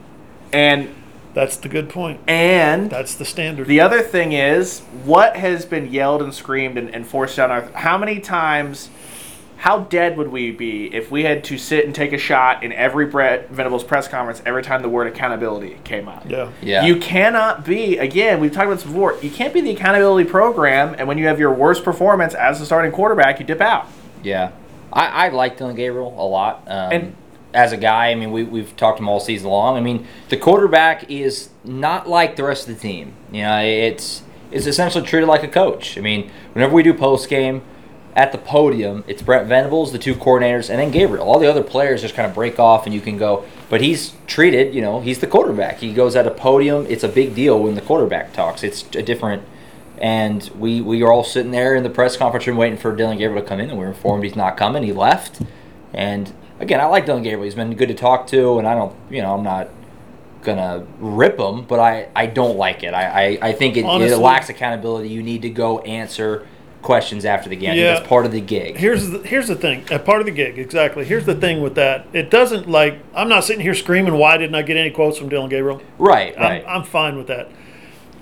and 0.53 0.94
That's 1.35 1.57
the 1.57 1.68
good 1.68 1.88
point. 1.88 2.20
and 2.26 2.90
That's 2.90 3.14
the 3.14 3.24
standard. 3.24 3.66
The 3.66 3.81
other 3.81 4.00
thing 4.03 4.33
is, 4.33 4.81
what 5.05 5.37
has 5.37 5.64
been 5.66 5.92
yelled 5.92 6.22
and 6.22 6.35
screamed 6.35 6.76
and, 6.79 6.92
and 6.94 7.07
forced 7.07 7.37
down 7.37 7.50
our. 7.50 7.62
How 7.72 7.98
many 7.98 8.20
times. 8.20 8.90
How 9.59 9.81
dead 9.81 10.16
would 10.16 10.29
we 10.29 10.53
be 10.53 10.87
if 10.94 11.11
we 11.11 11.24
had 11.24 11.44
to 11.44 11.59
sit 11.59 11.85
and 11.85 11.94
take 11.94 12.14
a 12.14 12.18
shot 12.18 12.64
in 12.64 12.72
every 12.72 13.05
Brent 13.05 13.50
Venables 13.50 13.85
press 13.85 14.09
conference 14.09 14.40
every 14.46 14.62
time 14.62 14.81
the 14.81 14.88
word 14.88 15.07
accountability 15.07 15.76
came 15.85 16.09
up? 16.09 16.24
yeah. 16.26 16.50
Yeah. 16.62 16.87
You 16.87 16.96
cannot 16.96 17.62
be, 17.66 17.98
again, 17.98 18.40
we've 18.40 18.50
talked 18.53 18.64
about 18.68 18.76
this 18.76 18.85
before, 18.85 19.18
you 19.20 19.31
can't 19.31 19.53
be 19.53 19.61
the 19.61 19.72
accountability 19.72 20.31
program, 20.31 20.94
and 20.96 21.07
when 21.07 21.18
you 21.18 21.26
have 21.26 21.38
your 21.38 21.53
worst 21.53 21.85
performance 21.85 22.33
as 22.33 22.59
the 22.59 22.64
starting 22.64 22.90
quarterback, 22.90 23.38
you 23.38 23.44
dip 23.44 23.61
out. 23.61 23.87
Yeah, 24.22 24.53
I, 24.92 25.26
I 25.26 25.29
like 25.29 25.57
Dillon 25.59 25.76
Gabriel 25.76 26.14
a 26.18 26.26
lot. 26.26 26.62
Um, 26.66 26.92
And- 26.92 27.16
as 27.53 27.72
a 27.72 27.76
guy, 27.76 28.11
I 28.11 28.14
mean, 28.14 28.31
we, 28.31 28.44
we've 28.44 28.76
talked 28.76 28.98
to 28.98 29.03
him 29.03 29.09
all 29.09 29.18
season 29.18 29.50
long. 29.50 29.76
I 29.76 29.81
mean, 29.81 30.07
the 30.29 30.37
quarterback 30.37 31.11
is 31.11 31.48
not 31.64 32.09
like 32.09 32.37
the 32.37 32.44
rest 32.44 32.68
of 32.68 32.76
the 32.76 32.81
team. 32.81 33.14
You 33.33 33.42
know, 33.42 33.59
it's 33.61 34.22
it's 34.53 34.66
essentially 34.66 35.05
treated 35.05 35.26
like 35.26 35.42
a 35.42 35.48
coach. 35.48 35.98
I 35.98 36.00
mean, 36.00 36.31
whenever 36.53 36.72
we 36.72 36.85
do 36.85 36.94
post 36.94 37.29
game 37.29 37.62
at 38.14 38.31
the 38.31 38.38
podium, 38.38 39.03
it's 39.09 39.20
Brent 39.22 39.48
Venables, 39.48 39.90
the 39.90 39.98
two 39.98 40.14
coordinators, 40.14 40.70
and 40.70 40.79
then 40.79 40.92
Gabriel. 40.92 41.26
All 41.26 41.40
the 41.40 41.48
other 41.50 41.64
players 41.64 42.03
just 42.03 42.14
kind 42.14 42.29
of 42.29 42.35
break 42.37 42.61
off, 42.61 42.87
and 42.87 42.94
you 42.94 43.00
can 43.00 43.18
go. 43.18 43.44
But 43.68 43.81
he's 43.81 44.12
treated, 44.29 44.72
you 44.72 44.81
know, 44.81 45.00
he's 45.00 45.18
the 45.18 45.26
quarterback. 45.26 45.79
He 45.79 45.92
goes 45.92 46.14
at 46.14 46.29
a 46.29 46.31
podium. 46.31 46.87
It's 46.88 47.03
a 47.03 47.09
big 47.09 47.35
deal 47.35 47.61
when 47.61 47.74
the 47.74 47.81
quarterback 47.81 48.33
talks. 48.33 48.62
It's 48.62 48.85
a 48.94 49.03
different 49.03 49.42
and 50.00 50.50
we 50.58 50.80
we 50.80 51.02
are 51.02 51.12
all 51.12 51.24
sitting 51.24 51.50
there 51.50 51.74
in 51.74 51.82
the 51.82 51.90
press 51.90 52.16
conference 52.16 52.46
room 52.46 52.56
waiting 52.56 52.78
for 52.78 52.94
Dillon 52.94 53.18
Gabriel 53.18 53.42
to 53.42 53.48
come 53.48 53.60
in, 53.60 53.68
and 53.68 53.78
we 53.78 53.84
were 53.84 53.90
informed 53.90 54.24
he's 54.24 54.36
not 54.36 54.56
coming. 54.56 54.82
He 54.82 54.92
left, 54.92 55.42
and 55.92 56.32
again, 56.58 56.80
I 56.80 56.86
like 56.86 57.06
Dillon 57.06 57.22
Gabriel. 57.22 57.44
He's 57.44 57.54
been 57.54 57.74
good 57.76 57.88
to 57.88 57.94
talk 57.94 58.26
to, 58.28 58.58
and 58.58 58.66
I 58.66 58.74
don't, 58.74 58.94
you 59.10 59.22
know, 59.22 59.34
I'm 59.34 59.42
not 59.42 59.68
gonna 60.42 60.86
rip 60.98 61.38
him, 61.38 61.64
but 61.64 61.78
I 61.80 62.08
I 62.16 62.26
don't 62.26 62.56
like 62.56 62.82
it. 62.82 62.94
I 62.94 63.38
I, 63.38 63.38
I 63.48 63.52
think 63.52 63.76
it, 63.76 63.84
it 63.84 64.18
lacks 64.18 64.48
accountability. 64.48 65.10
You 65.10 65.22
need 65.22 65.42
to 65.42 65.50
go 65.50 65.80
answer 65.80 66.46
questions 66.82 67.26
after 67.26 67.50
the 67.50 67.56
game. 67.56 67.76
Yeah. 67.76 67.94
that's 67.94 68.08
part 68.08 68.24
of 68.26 68.32
the 68.32 68.40
gig. 68.40 68.76
Here's 68.78 69.10
the, 69.10 69.18
here's 69.18 69.48
the 69.48 69.54
thing. 69.54 69.84
A 69.90 69.98
part 69.98 70.20
of 70.20 70.26
the 70.26 70.32
gig, 70.32 70.58
exactly. 70.58 71.04
Here's 71.04 71.26
the 71.26 71.34
thing 71.34 71.60
with 71.60 71.74
that. 71.74 72.06
It 72.14 72.30
doesn't 72.30 72.68
like 72.68 73.00
I'm 73.14 73.28
not 73.28 73.44
sitting 73.44 73.62
here 73.62 73.74
screaming. 73.74 74.14
Why 74.14 74.38
didn't 74.38 74.54
I 74.54 74.62
get 74.62 74.78
any 74.78 74.90
quotes 74.90 75.18
from 75.18 75.28
Dillon 75.28 75.50
Gabriel? 75.50 75.82
right, 75.98 76.34
right. 76.38 76.64
I'm, 76.66 76.80
I'm 76.80 76.84
fine 76.84 77.18
with 77.18 77.26
that. 77.26 77.50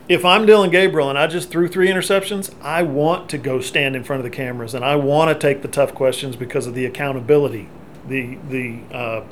If 0.08 0.24
I'm 0.24 0.46
Dillon 0.46 0.70
Gabriel 0.70 1.10
and 1.10 1.18
I 1.18 1.26
just 1.26 1.50
threw 1.50 1.68
three 1.68 1.88
interceptions, 1.88 2.50
I 2.62 2.82
want 2.82 3.28
to 3.28 3.36
go 3.36 3.60
stand 3.60 3.94
in 3.94 4.04
front 4.04 4.20
of 4.20 4.24
the 4.24 4.34
cameras 4.34 4.74
and 4.74 4.82
I 4.82 4.96
want 4.96 5.28
to 5.28 5.38
take 5.38 5.60
the 5.60 5.68
tough 5.68 5.94
questions 5.94 6.34
because 6.34 6.66
of 6.66 6.72
the 6.72 6.86
accountability, 6.86 7.68
the 8.06 8.38
the 8.48 8.80
uh, 8.90 9.24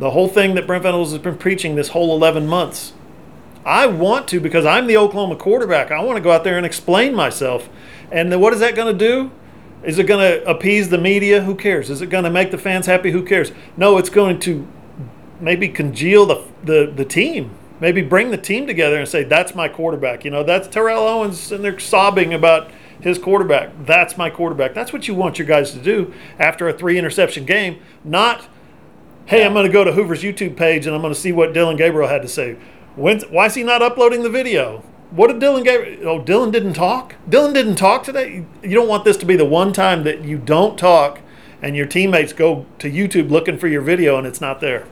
the 0.00 0.10
whole 0.10 0.26
thing 0.26 0.56
that 0.56 0.66
Brent 0.66 0.82
Venables 0.82 1.12
has 1.12 1.20
been 1.20 1.38
preaching 1.38 1.76
this 1.76 1.90
whole 1.90 2.12
11 2.16 2.48
months. 2.48 2.92
I 3.64 3.86
want 3.86 4.26
to 4.28 4.40
because 4.40 4.66
I'm 4.66 4.88
the 4.88 4.96
Oklahoma 4.96 5.36
quarterback. 5.36 5.92
I 5.92 6.02
want 6.02 6.16
to 6.16 6.22
go 6.22 6.32
out 6.32 6.42
there 6.42 6.56
and 6.56 6.66
explain 6.66 7.14
myself. 7.14 7.68
And 8.10 8.32
then 8.32 8.40
what 8.40 8.52
is 8.52 8.58
that 8.58 8.74
going 8.74 8.92
to 8.92 8.98
do? 8.98 9.30
Is 9.84 10.00
it 10.00 10.08
going 10.08 10.20
to 10.20 10.44
appease 10.50 10.88
the 10.88 10.98
media? 10.98 11.42
Who 11.42 11.54
cares? 11.54 11.88
Is 11.88 12.02
it 12.02 12.08
going 12.08 12.24
to 12.24 12.30
make 12.30 12.50
the 12.50 12.58
fans 12.58 12.86
happy? 12.86 13.12
Who 13.12 13.22
cares? 13.22 13.52
No, 13.76 13.96
it's 13.96 14.10
going 14.10 14.40
to 14.40 14.66
maybe 15.38 15.68
congeal 15.68 16.26
the 16.26 16.42
the, 16.64 16.92
the 16.96 17.04
team 17.04 17.54
maybe 17.80 18.02
bring 18.02 18.30
the 18.30 18.38
team 18.38 18.66
together 18.66 18.98
and 18.98 19.08
say, 19.08 19.24
"That's 19.24 19.54
my 19.54 19.68
quarterback." 19.68 20.24
You 20.24 20.30
know, 20.30 20.42
that's 20.42 20.68
Terrell 20.68 21.06
Owens, 21.06 21.50
and 21.50 21.64
they're 21.64 21.78
sobbing 21.78 22.34
about 22.34 22.70
his 23.00 23.18
quarterback. 23.18 23.70
That's 23.84 24.16
my 24.16 24.30
quarterback. 24.30 24.74
That's 24.74 24.92
what 24.92 25.08
you 25.08 25.14
want 25.14 25.38
your 25.38 25.46
guys 25.46 25.72
to 25.72 25.78
do 25.78 26.12
after 26.38 26.68
a 26.68 26.72
three 26.72 26.98
interception 26.98 27.44
game, 27.44 27.80
not. 28.04 28.48
Hey, 29.26 29.44
I'm 29.44 29.52
going 29.52 29.66
to 29.66 29.72
go 29.72 29.84
to 29.84 29.92
Hoover's 29.92 30.22
YouTube 30.22 30.56
page 30.56 30.86
and 30.86 30.94
I'm 30.94 31.02
going 31.02 31.14
to 31.14 31.18
see 31.20 31.30
what 31.30 31.52
Dillon 31.52 31.76
Gabriel 31.76 32.08
had 32.08 32.22
to 32.22 32.28
say. 32.28 32.56
When's, 32.96 33.22
why 33.24 33.46
is 33.46 33.54
he 33.54 33.62
not 33.62 33.80
uploading 33.80 34.24
the 34.24 34.30
video? 34.30 34.78
What 35.10 35.28
did 35.28 35.38
Dillon 35.38 35.62
Gabriel? 35.62 36.08
Oh, 36.08 36.20
Dillon 36.20 36.50
didn't 36.50 36.72
talk. 36.72 37.14
Dillon 37.28 37.52
didn't 37.52 37.76
talk 37.76 38.02
today. 38.02 38.44
You 38.62 38.74
don't 38.74 38.88
want 38.88 39.04
this 39.04 39.16
to 39.18 39.26
be 39.26 39.36
the 39.36 39.44
one 39.44 39.72
time 39.72 40.02
that 40.02 40.24
you 40.24 40.36
don't 40.36 40.76
talk, 40.76 41.20
and 41.62 41.76
your 41.76 41.86
teammates 41.86 42.32
go 42.32 42.66
to 42.78 42.90
YouTube 42.90 43.30
looking 43.30 43.56
for 43.56 43.68
your 43.68 43.82
video 43.82 44.18
and 44.18 44.26
it's 44.26 44.40
not 44.40 44.60
there. 44.60 44.86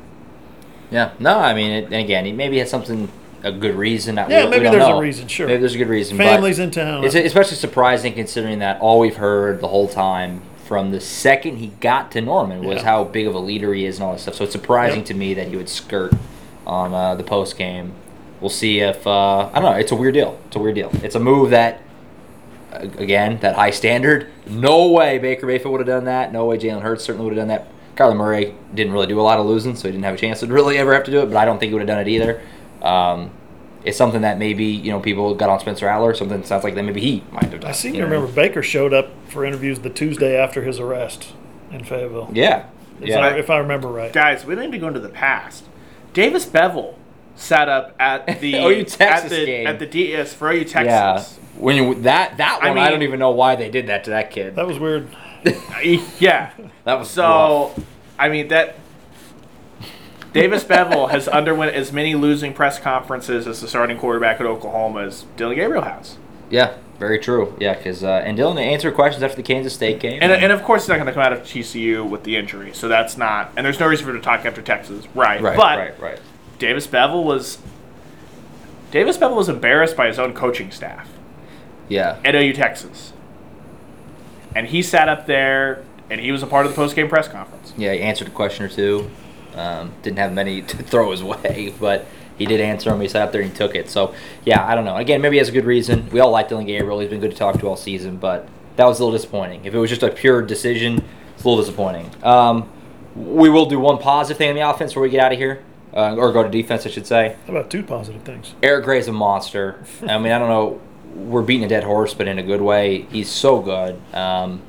Yeah, 0.90 1.10
no, 1.18 1.38
I 1.38 1.54
mean, 1.54 1.70
it, 1.70 1.84
and 1.86 1.94
again, 1.94 2.24
he 2.24 2.32
maybe 2.32 2.58
had 2.58 2.68
something, 2.68 3.10
a 3.42 3.52
good 3.52 3.74
reason. 3.74 4.14
That 4.14 4.30
Yeah, 4.30 4.44
we, 4.44 4.50
maybe 4.50 4.64
we 4.64 4.70
there's 4.70 4.84
a 4.84 4.88
know. 4.88 5.00
reason, 5.00 5.28
sure. 5.28 5.46
Maybe 5.46 5.60
there's 5.60 5.74
a 5.74 5.78
good 5.78 5.88
reason. 5.88 6.16
but 6.16 6.24
Families 6.26 6.58
in 6.58 6.70
town. 6.70 7.04
It's 7.04 7.14
especially 7.14 7.56
surprising 7.56 8.14
considering 8.14 8.60
that 8.60 8.80
all 8.80 8.98
we've 8.98 9.16
heard 9.16 9.60
the 9.60 9.68
whole 9.68 9.88
time 9.88 10.42
from 10.66 10.90
the 10.90 11.00
second 11.00 11.56
he 11.58 11.68
got 11.80 12.10
to 12.12 12.20
Norman 12.20 12.62
was 12.64 12.78
Yeah. 12.78 12.84
how 12.84 13.04
big 13.04 13.26
of 13.26 13.34
a 13.34 13.38
leader 13.38 13.72
he 13.74 13.84
is 13.86 13.96
and 13.98 14.04
all 14.04 14.12
this 14.12 14.22
stuff. 14.22 14.34
So 14.34 14.44
it's 14.44 14.52
surprising 14.52 14.98
Yep. 15.00 15.06
to 15.06 15.14
me 15.14 15.34
that 15.34 15.48
he 15.48 15.56
would 15.56 15.68
skirt 15.68 16.12
on 16.66 16.92
uh, 16.94 17.14
the 17.14 17.22
post 17.24 17.56
game. 17.56 17.92
We'll 18.40 18.50
see 18.50 18.80
if 18.80 19.06
uh, 19.06 19.48
I 19.52 19.52
don't 19.54 19.62
know. 19.64 19.72
It's 19.78 19.92
a 19.92 19.96
weird 19.96 20.14
deal. 20.14 20.38
It's 20.46 20.56
a 20.56 20.58
weird 20.58 20.74
deal. 20.74 20.90
It's 21.02 21.14
a 21.14 21.20
move 21.20 21.50
that 21.50 21.80
again 22.72 23.38
that 23.40 23.54
high 23.56 23.70
standard. 23.70 24.28
No 24.46 24.88
way 24.90 25.18
Baker 25.18 25.46
Mayfield 25.46 25.72
would 25.72 25.80
have 25.80 25.86
done 25.86 26.04
that. 26.04 26.32
No 26.32 26.44
way 26.44 26.58
Jalen 26.58 26.82
Hurts 26.82 27.04
certainly 27.04 27.24
would 27.28 27.36
have 27.36 27.46
done 27.46 27.48
that. 27.48 27.66
Kyler 27.98 28.16
Murray 28.16 28.54
didn't 28.74 28.92
really 28.92 29.06
do 29.08 29.20
a 29.20 29.22
lot 29.22 29.38
of 29.40 29.46
losing, 29.46 29.74
so 29.74 29.88
he 29.88 29.92
didn't 29.92 30.04
have 30.04 30.14
a 30.14 30.18
chance 30.18 30.40
to 30.40 30.46
really 30.46 30.78
ever 30.78 30.94
have 30.94 31.04
to 31.04 31.10
do 31.10 31.20
it. 31.20 31.26
But 31.26 31.36
I 31.36 31.44
don't 31.44 31.58
think 31.58 31.70
he 31.70 31.74
would 31.74 31.80
have 31.80 31.88
done 31.88 32.00
it 32.00 32.08
either. 32.08 32.40
Um, 32.80 33.30
it's 33.84 33.96
something 33.98 34.22
that 34.22 34.38
maybe 34.38 34.64
you 34.64 34.90
know 34.92 35.00
people 35.00 35.34
got 35.34 35.50
on 35.50 35.58
Spencer 35.60 35.86
Rattler. 35.86 36.14
Something 36.14 36.40
that 36.40 36.46
sounds 36.46 36.64
like 36.64 36.74
that 36.74 36.84
maybe 36.84 37.00
he 37.00 37.24
might 37.32 37.44
have 37.44 37.60
done. 37.60 37.70
I 37.70 37.72
seem 37.72 37.94
you 37.94 38.02
to 38.02 38.08
know? 38.08 38.14
remember 38.14 38.32
Baker 38.34 38.62
showed 38.62 38.92
up 38.94 39.08
for 39.28 39.44
interviews 39.44 39.80
the 39.80 39.90
Tuesday 39.90 40.36
after 40.36 40.62
his 40.62 40.78
arrest 40.78 41.32
in 41.72 41.84
Fayetteville. 41.84 42.30
Yeah, 42.32 42.66
If 43.00 43.08
yeah. 43.08 43.18
I- 43.20 43.36
If 43.38 43.50
I 43.50 43.58
remember 43.58 43.88
right. 43.88 44.12
Guys, 44.12 44.44
we 44.44 44.54
don't 44.54 44.64
need 44.66 44.72
to 44.72 44.78
go 44.78 44.88
into 44.88 45.00
the 45.00 45.08
past. 45.08 45.64
Davis 46.12 46.44
Beville 46.46 46.96
sat 47.36 47.68
up 47.68 47.94
at 48.00 48.26
the 48.40 48.56
OU 48.56 48.84
Texas 48.84 49.24
at 49.24 49.30
the, 49.30 49.46
game. 49.46 49.66
at 49.66 49.78
the 49.78 49.86
DS 49.86 50.34
for 50.34 50.50
OU 50.52 50.64
Texas. 50.64 51.38
Yeah, 51.38 51.60
when 51.60 51.76
you 51.76 51.94
that 52.02 52.36
that 52.38 52.60
one, 52.60 52.72
I, 52.72 52.74
mean- 52.82 52.90
don't 52.92 53.02
even 53.02 53.18
know 53.18 53.30
why 53.30 53.56
they 53.56 53.70
did 53.70 53.86
that 53.88 54.04
to 54.04 54.10
that 54.10 54.30
kid. 54.30 54.54
That 54.56 54.66
was 54.66 54.78
weird. 54.78 55.08
Yeah. 56.18 56.52
That 56.84 56.98
was 56.98 57.10
So, 57.10 57.74
I 58.18 58.28
mean 58.28 58.48
that 58.48 58.76
Davis 60.32 60.62
Beville 60.64 61.06
has 61.08 61.26
underwent 61.26 61.74
as 61.74 61.92
many 61.92 62.14
losing 62.14 62.52
press 62.52 62.78
conferences 62.78 63.46
as 63.46 63.60
the 63.60 63.68
starting 63.68 63.98
quarterback 63.98 64.40
at 64.40 64.46
Oklahoma 64.46 65.02
as 65.02 65.24
Dillon 65.36 65.56
Gabriel 65.56 65.84
has. 65.84 66.18
yeah, 66.50 66.74
very 66.98 67.18
true. 67.18 67.56
Yeah, 67.58 67.74
because 67.74 68.04
uh, 68.04 68.22
and 68.24 68.36
Dillon 68.36 68.58
answered 68.58 68.94
questions 68.94 69.22
after 69.22 69.36
the 69.36 69.42
Kansas 69.42 69.72
State 69.74 70.00
game. 70.00 70.18
And, 70.20 70.30
and 70.32 70.52
of 70.52 70.62
course, 70.62 70.82
he's 70.82 70.88
not 70.90 70.96
going 70.96 71.06
to 71.06 71.12
come 71.12 71.22
out 71.22 71.32
of 71.32 71.40
TCU 71.40 72.08
with 72.08 72.24
the 72.24 72.36
injury, 72.36 72.72
so 72.74 72.88
that's 72.88 73.16
not. 73.16 73.52
And 73.56 73.64
there's 73.64 73.80
no 73.80 73.86
reason 73.86 74.04
for 74.04 74.10
him 74.12 74.18
to 74.18 74.22
talk 74.22 74.44
after 74.44 74.60
Texas, 74.60 75.06
right? 75.14 75.40
right, 75.40 75.56
but 75.56 75.78
right, 75.78 76.00
right. 76.00 76.20
Davis 76.58 76.86
Beville 76.86 77.24
was 77.24 77.58
Davis 78.90 79.16
Beville 79.16 79.36
was 79.36 79.48
embarrassed 79.48 79.96
by 79.96 80.08
his 80.08 80.18
own 80.18 80.34
coaching 80.34 80.70
staff 80.70 81.08
Yeah, 81.88 82.18
at 82.24 82.34
OU 82.34 82.52
Texas, 82.54 83.12
and 84.58 84.66
he 84.66 84.82
sat 84.82 85.08
up 85.08 85.26
there 85.26 85.84
and 86.10 86.20
he 86.20 86.32
was 86.32 86.42
a 86.42 86.46
part 86.46 86.66
of 86.66 86.72
the 86.72 86.76
post 86.76 86.96
game 86.96 87.08
press 87.08 87.28
conference. 87.28 87.72
yeah. 87.76 87.92
He 87.92 88.00
answered 88.00 88.26
a 88.26 88.32
question 88.32 88.64
or 88.64 88.68
two. 88.68 89.08
Um, 89.54 89.92
didn't 90.02 90.18
have 90.18 90.32
many 90.32 90.62
to 90.70 90.76
throw 90.82 91.10
his 91.12 91.22
way, 91.22 91.72
but 91.80 92.06
he 92.36 92.44
did 92.44 92.60
answer 92.60 92.90
them. 92.90 93.00
He 93.00 93.08
sat 93.08 93.22
up 93.22 93.32
there 93.32 93.40
and 93.40 93.50
he 93.50 93.56
took 93.56 93.74
it. 93.76 93.88
So 93.88 94.14
yeah, 94.44 94.66
I 94.66 94.74
don't 94.74 94.84
know. 94.84 94.96
Again, 94.96 95.20
maybe 95.20 95.36
he 95.36 95.38
has 95.38 95.48
a 95.48 95.52
good 95.52 95.64
reason. 95.64 96.10
We 96.10 96.18
all 96.20 96.30
like 96.30 96.48
Dillon 96.48 96.66
Gabriel. 96.66 96.98
He's 96.98 97.08
been 97.08 97.20
good 97.20 97.30
to 97.30 97.36
talk 97.36 97.58
to 97.60 97.68
all 97.68 97.76
season, 97.76 98.16
but 98.16 98.48
that 98.76 98.84
was 98.84 98.98
a 98.98 99.04
little 99.04 99.16
disappointing. 99.16 99.64
If 99.64 99.74
it 99.74 99.78
was 99.78 99.90
just 99.90 100.02
a 100.02 100.10
pure 100.10 100.42
decision, 100.42 101.04
it's 101.34 101.44
a 101.44 101.48
little 101.48 101.62
disappointing. 101.62 102.10
Um, 102.24 102.68
we 103.14 103.48
will 103.48 103.66
do 103.66 103.78
one 103.78 103.98
positive 103.98 104.38
thing 104.38 104.50
on 104.50 104.56
the 104.56 104.68
offense 104.68 104.90
before 104.92 105.02
we 105.04 105.10
get 105.10 105.20
out 105.20 105.32
of 105.32 105.38
here, 105.38 105.62
uh, 105.92 106.14
or 106.16 106.32
go 106.32 106.42
to 106.42 106.48
defense, 106.48 106.84
I 106.86 106.90
should 106.90 107.06
say. 107.06 107.36
How 107.46 107.52
about 107.52 107.70
two 107.70 107.82
positive 107.82 108.22
things? 108.22 108.54
Eric 108.62 108.84
Gray's 108.84 109.08
a 109.08 109.12
monster. 109.12 109.84
I 110.02 110.18
mean, 110.18 110.32
I 110.32 110.38
don't 110.38 110.48
know. 110.48 110.80
We're 111.14 111.42
beating 111.42 111.64
a 111.64 111.68
dead 111.68 111.84
horse, 111.84 112.14
but 112.14 112.28
in 112.28 112.38
a 112.38 112.42
good 112.42 112.60
way. 112.60 113.02
He's 113.10 113.28
so 113.28 113.60
good. 113.60 114.00
Um, 114.14 114.62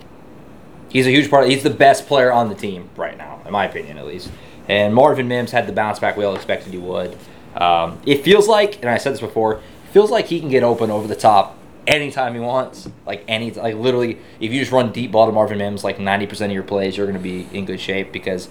he's 0.89 1.07
a 1.07 1.11
huge 1.11 1.29
part. 1.29 1.43
Of, 1.43 1.49
he's 1.49 1.63
the 1.63 1.69
best 1.69 2.07
player 2.07 2.31
on 2.31 2.49
the 2.49 2.55
team 2.55 2.89
right 2.95 3.17
now, 3.17 3.41
in 3.45 3.51
my 3.51 3.65
opinion, 3.65 3.97
at 3.97 4.05
least. 4.05 4.31
And 4.67 4.93
Marvin 4.93 5.27
Mims 5.27 5.51
had 5.51 5.67
the 5.67 5.73
bounce 5.73 5.99
back 5.99 6.17
we 6.17 6.23
all 6.23 6.35
expected 6.35 6.73
he 6.73 6.79
would. 6.79 7.17
Um, 7.55 7.99
it 8.05 8.23
feels 8.23 8.47
like, 8.47 8.75
and 8.81 8.89
I 8.89 8.97
said 8.97 9.13
this 9.13 9.21
before, 9.21 9.61
feels 9.91 10.11
like 10.11 10.27
he 10.27 10.39
can 10.39 10.49
get 10.49 10.63
open 10.63 10.91
over 10.91 11.07
the 11.07 11.15
top 11.15 11.57
anytime 11.87 12.35
he 12.35 12.39
wants. 12.39 12.87
Like 13.05 13.23
any, 13.27 13.51
like 13.51 13.75
literally, 13.75 14.19
if 14.39 14.51
you 14.51 14.59
just 14.59 14.71
run 14.71 14.91
deep 14.91 15.11
ball 15.11 15.25
to 15.25 15.31
Marvin 15.31 15.57
Mims, 15.57 15.83
like 15.83 15.99
ninety 15.99 16.27
percent 16.27 16.51
of 16.51 16.53
your 16.53 16.63
plays, 16.63 16.95
you're 16.95 17.07
going 17.07 17.17
to 17.17 17.23
be 17.23 17.47
in 17.51 17.65
good 17.65 17.79
shape 17.79 18.11
because 18.11 18.47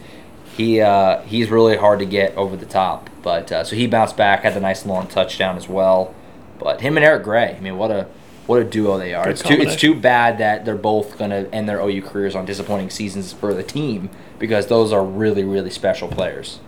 he 0.57 0.81
uh, 0.81 1.23
he's 1.23 1.51
really 1.51 1.77
hard 1.77 2.01
to 2.01 2.05
get 2.05 2.35
over 2.37 2.57
the 2.57 2.67
top. 2.67 3.09
But 3.23 3.53
uh, 3.53 3.65
so 3.65 3.77
he 3.77 3.87
bounced 3.87 4.17
back, 4.17 4.43
had 4.43 4.55
the 4.55 4.61
nice 4.61 4.85
long 4.85 5.07
touchdown 5.07 5.57
as 5.57 5.69
well. 5.69 6.15
But 6.59 6.81
him 6.81 6.97
and 6.97 7.05
Eric 7.05 7.25
Gray, 7.25 7.55
I 7.57 7.61
mean, 7.61 7.77
what 7.77 7.91
a 7.91 8.07
what 8.47 8.61
a 8.61 8.65
duo 8.65 8.99
they 8.99 9.15
are. 9.15 9.25
Good 9.25 9.33
It's 9.33 9.43
too 9.43 9.55
it's 9.55 9.77
too 9.77 9.95
bad 9.95 10.39
that 10.39 10.65
they're 10.65 10.75
both 10.75 11.19
going 11.19 11.31
to 11.31 11.53
end 11.55 11.69
their 11.69 11.81
OU 11.81 12.03
careers 12.03 12.35
on 12.35 12.47
disappointing 12.47 12.91
seasons 12.91 13.33
for 13.33 13.53
the 13.53 13.63
team 13.63 14.11
because 14.39 14.67
those 14.69 14.93
are 14.93 15.05
really 15.05 15.45
really 15.45 15.71
special 15.71 16.09
players. 16.09 16.61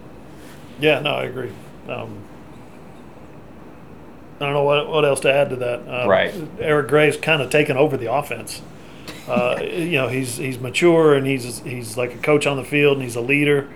Yeah, 0.78 1.00
no, 1.00 1.14
I 1.16 1.24
agree. 1.24 1.52
Um, 1.88 2.18
I 4.40 4.44
don't 4.44 4.54
know 4.54 4.64
what, 4.64 4.88
what 4.88 5.04
else 5.04 5.20
to 5.20 5.32
add 5.32 5.50
to 5.50 5.56
that. 5.56 5.80
Um, 5.80 6.08
Right. 6.08 6.34
Eric 6.58 6.88
Gray's 6.88 7.18
kind 7.18 7.42
of 7.42 7.50
taken 7.50 7.76
over 7.76 7.98
the 7.98 8.10
offense. 8.10 8.62
Uh, 9.28 9.60
you 9.62 9.92
know, 9.92 10.08
he's 10.08 10.36
he's 10.36 10.58
mature 10.58 11.14
and 11.14 11.26
he's 11.26 11.60
he's 11.60 11.96
like 11.96 12.14
a 12.14 12.18
coach 12.18 12.46
on 12.46 12.56
the 12.56 12.64
field 12.64 12.96
and 12.96 13.04
he's 13.04 13.16
a 13.16 13.20
leader. 13.20 13.68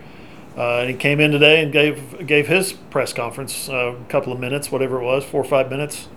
Uh, 0.56 0.78
and 0.80 0.90
he 0.90 0.96
came 0.96 1.18
in 1.18 1.30
today 1.32 1.62
and 1.62 1.72
gave 1.72 2.26
gave 2.26 2.46
his 2.46 2.72
press 2.72 3.12
conference 3.12 3.68
uh, 3.68 3.94
a 4.00 4.04
couple 4.08 4.32
of 4.32 4.38
minutes, 4.38 4.70
whatever 4.70 5.00
it 5.00 5.04
was, 5.04 5.24
four 5.24 5.40
or 5.40 5.44
five 5.48 5.68
minutes, 5.68 6.08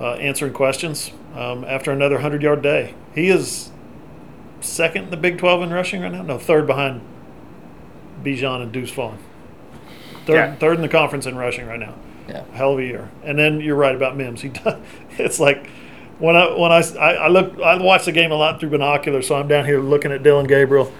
uh, 0.00 0.12
answering 0.14 0.52
questions 0.54 1.10
um, 1.34 1.64
after 1.64 1.92
another 1.92 2.20
hundred 2.20 2.42
yard 2.42 2.62
day. 2.62 2.94
He 3.14 3.28
is 3.28 3.70
second 4.60 5.04
in 5.04 5.10
the 5.10 5.16
Big 5.18 5.36
Twelve 5.38 5.62
in 5.62 5.70
rushing 5.70 6.00
right 6.00 6.12
now. 6.12 6.22
No, 6.22 6.38
third 6.38 6.66
behind 6.66 7.02
Bijan 8.22 8.62
and 8.62 8.72
Deuce 8.72 8.90
Vaughn. 8.90 9.18
Third, 10.26 10.34
Yeah. 10.36 10.54
third 10.56 10.76
in 10.76 10.80
the 10.82 10.88
conference 10.88 11.26
in 11.26 11.36
rushing 11.36 11.66
right 11.66 11.78
now. 11.80 11.94
Yeah. 12.28 12.44
Hell 12.54 12.72
of 12.72 12.78
a 12.78 12.84
year. 12.84 13.10
And 13.22 13.38
then 13.38 13.60
you're 13.60 13.76
right 13.76 13.94
about 13.94 14.16
Mims. 14.16 14.40
He 14.40 14.48
does, 14.64 14.80
it's 15.18 15.38
like 15.38 15.68
when 16.18 16.36
I 16.36 16.58
when 16.58 16.72
I, 16.72 16.82
I 16.98 17.10
I 17.14 17.28
look 17.28 17.60
I 17.60 17.76
watch 17.82 18.06
the 18.06 18.12
game 18.12 18.32
a 18.32 18.34
lot 18.36 18.60
through 18.60 18.70
binoculars, 18.70 19.26
so 19.26 19.34
I'm 19.34 19.48
down 19.48 19.66
here 19.66 19.80
looking 19.80 20.10
at 20.10 20.22
Dillon 20.22 20.46
Gabriel. 20.46 20.90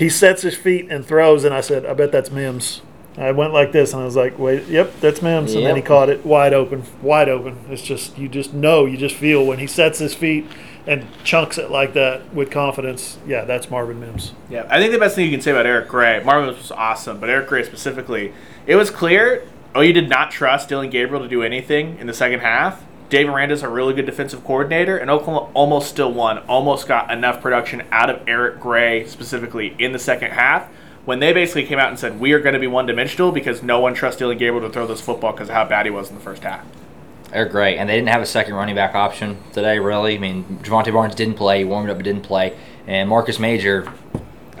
He 0.00 0.08
sets 0.08 0.42
his 0.42 0.56
feet 0.56 0.90
and 0.90 1.06
throws, 1.06 1.44
and 1.44 1.54
I 1.54 1.60
said, 1.60 1.86
I 1.86 1.92
bet 1.92 2.10
that's 2.10 2.30
Mims. 2.30 2.80
I 3.18 3.32
went 3.32 3.52
like 3.52 3.70
this, 3.70 3.92
and 3.92 4.02
I 4.02 4.04
was 4.06 4.16
like, 4.16 4.38
wait, 4.38 4.66
yep, 4.66 4.98
that's 5.00 5.20
Mims. 5.20 5.54
And 5.54 5.64
then 5.64 5.76
he 5.76 5.82
caught 5.82 6.08
it 6.08 6.24
wide 6.24 6.54
open, 6.54 6.84
wide 7.02 7.28
open. 7.28 7.58
It's 7.68 7.82
just 7.82 8.16
you 8.16 8.28
just 8.28 8.54
know, 8.54 8.86
you 8.86 8.96
just 8.96 9.14
feel 9.14 9.44
when 9.44 9.58
he 9.58 9.66
sets 9.66 9.98
his 9.98 10.14
feet 10.14 10.46
and 10.86 11.06
chunks 11.22 11.58
it 11.58 11.70
like 11.70 11.92
that 11.92 12.34
with 12.34 12.50
confidence. 12.50 13.18
Yeah, 13.26 13.44
that's 13.44 13.70
Marvin 13.70 14.00
Mims. 14.00 14.32
Yeah, 14.48 14.66
I 14.70 14.80
think 14.80 14.92
the 14.92 14.98
best 14.98 15.14
thing 15.14 15.26
you 15.26 15.30
can 15.30 15.42
say 15.42 15.50
about 15.50 15.66
Eric 15.66 15.88
Gray, 15.88 16.22
Marvin 16.24 16.48
was 16.48 16.72
awesome, 16.72 17.20
but 17.20 17.28
Eric 17.28 17.48
Gray 17.48 17.62
specifically, 17.62 18.32
it 18.66 18.76
was 18.76 18.90
clear 18.90 19.46
Oh, 19.72 19.82
you 19.82 19.92
did 19.92 20.08
not 20.08 20.32
trust 20.32 20.68
Dillon 20.68 20.90
Gabriel 20.90 21.22
to 21.22 21.28
do 21.28 21.42
anything 21.42 21.98
in 21.98 22.08
the 22.08 22.14
second 22.14 22.40
half. 22.40 22.84
Dave 23.10 23.28
Aranda's 23.28 23.64
a 23.64 23.68
really 23.68 23.92
good 23.92 24.06
defensive 24.06 24.44
coordinator, 24.44 24.96
and 24.96 25.10
Oklahoma 25.10 25.50
almost 25.52 25.88
still 25.88 26.12
won, 26.12 26.38
almost 26.46 26.86
got 26.86 27.10
enough 27.10 27.42
production 27.42 27.82
out 27.90 28.08
of 28.08 28.22
Eric 28.28 28.60
Gray 28.60 29.04
specifically 29.04 29.74
in 29.80 29.90
the 29.90 29.98
second 29.98 30.30
half. 30.30 30.68
When 31.04 31.18
they 31.18 31.32
basically 31.32 31.66
came 31.66 31.80
out 31.80 31.88
and 31.88 31.98
said, 31.98 32.20
We 32.20 32.32
are 32.34 32.38
going 32.38 32.54
to 32.54 32.60
be 32.60 32.68
one 32.68 32.86
dimensional 32.86 33.32
because 33.32 33.64
no 33.64 33.80
one 33.80 33.94
trusts 33.94 34.20
Dillon 34.20 34.38
Gabriel 34.38 34.66
to 34.68 34.72
throw 34.72 34.86
this 34.86 35.00
football 35.00 35.32
because 35.32 35.48
of 35.48 35.56
how 35.56 35.64
bad 35.64 35.86
he 35.86 35.90
was 35.90 36.08
in 36.08 36.14
the 36.14 36.20
first 36.20 36.44
half. 36.44 36.64
Eric 37.32 37.50
Gray, 37.50 37.76
and 37.78 37.88
they 37.88 37.96
didn't 37.96 38.10
have 38.10 38.22
a 38.22 38.26
second 38.26 38.54
running 38.54 38.76
back 38.76 38.94
option 38.94 39.38
today. 39.52 39.80
Really, 39.80 40.14
I 40.14 40.18
mean, 40.18 40.44
Jovantae 40.62 40.92
Barnes 40.92 41.16
didn't 41.16 41.34
play. 41.34 41.58
He 41.58 41.64
warmed 41.64 41.90
up, 41.90 41.96
but 41.96 42.04
didn't 42.04 42.22
play. 42.22 42.56
And 42.86 43.08
Marcus 43.08 43.40
Major, 43.40 43.92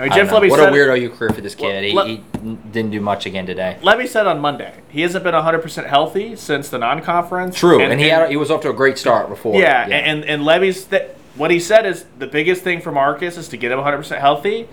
I 0.00 0.04
mean, 0.04 0.12
I 0.12 0.14
Jim 0.14 0.26
don't 0.26 0.26
know, 0.26 0.38
Flebby 0.38 0.50
what 0.50 0.60
said 0.60 0.68
a 0.70 0.72
weird 0.72 0.98
OU 0.98 1.10
career 1.10 1.30
for 1.30 1.42
this 1.42 1.54
kid. 1.54 1.84
He, 1.84 1.92
Let- 1.92 2.06
he 2.06 2.24
didn't 2.72 2.90
do 2.90 3.02
much 3.02 3.26
again 3.26 3.44
today. 3.44 3.76
Lebby 3.82 4.08
said 4.08 4.26
on 4.26 4.40
Monday 4.40 4.80
he 4.88 5.02
hasn't 5.02 5.22
been 5.22 5.34
100% 5.34 5.86
healthy 5.86 6.36
since 6.36 6.70
the 6.70 6.78
non-conference. 6.78 7.54
True, 7.58 7.82
and, 7.82 8.00
he 8.00 8.08
had 8.08 8.30
he 8.30 8.36
was 8.36 8.50
off 8.50 8.62
to 8.62 8.70
a 8.70 8.72
great 8.72 8.96
start 8.96 9.28
before. 9.28 9.60
Yeah, 9.60 9.86
and 9.86 10.24
and 10.24 10.42
Lebby's 10.42 10.86
th- 10.86 11.10
what 11.34 11.50
he 11.50 11.60
said 11.60 11.84
is 11.84 12.06
the 12.18 12.26
biggest 12.26 12.62
thing 12.62 12.80
for 12.80 12.90
Marcus 12.90 13.36
is 13.36 13.48
to 13.48 13.58
get 13.58 13.72
him 13.72 13.78
100% 13.78 14.18
healthy, 14.18 14.68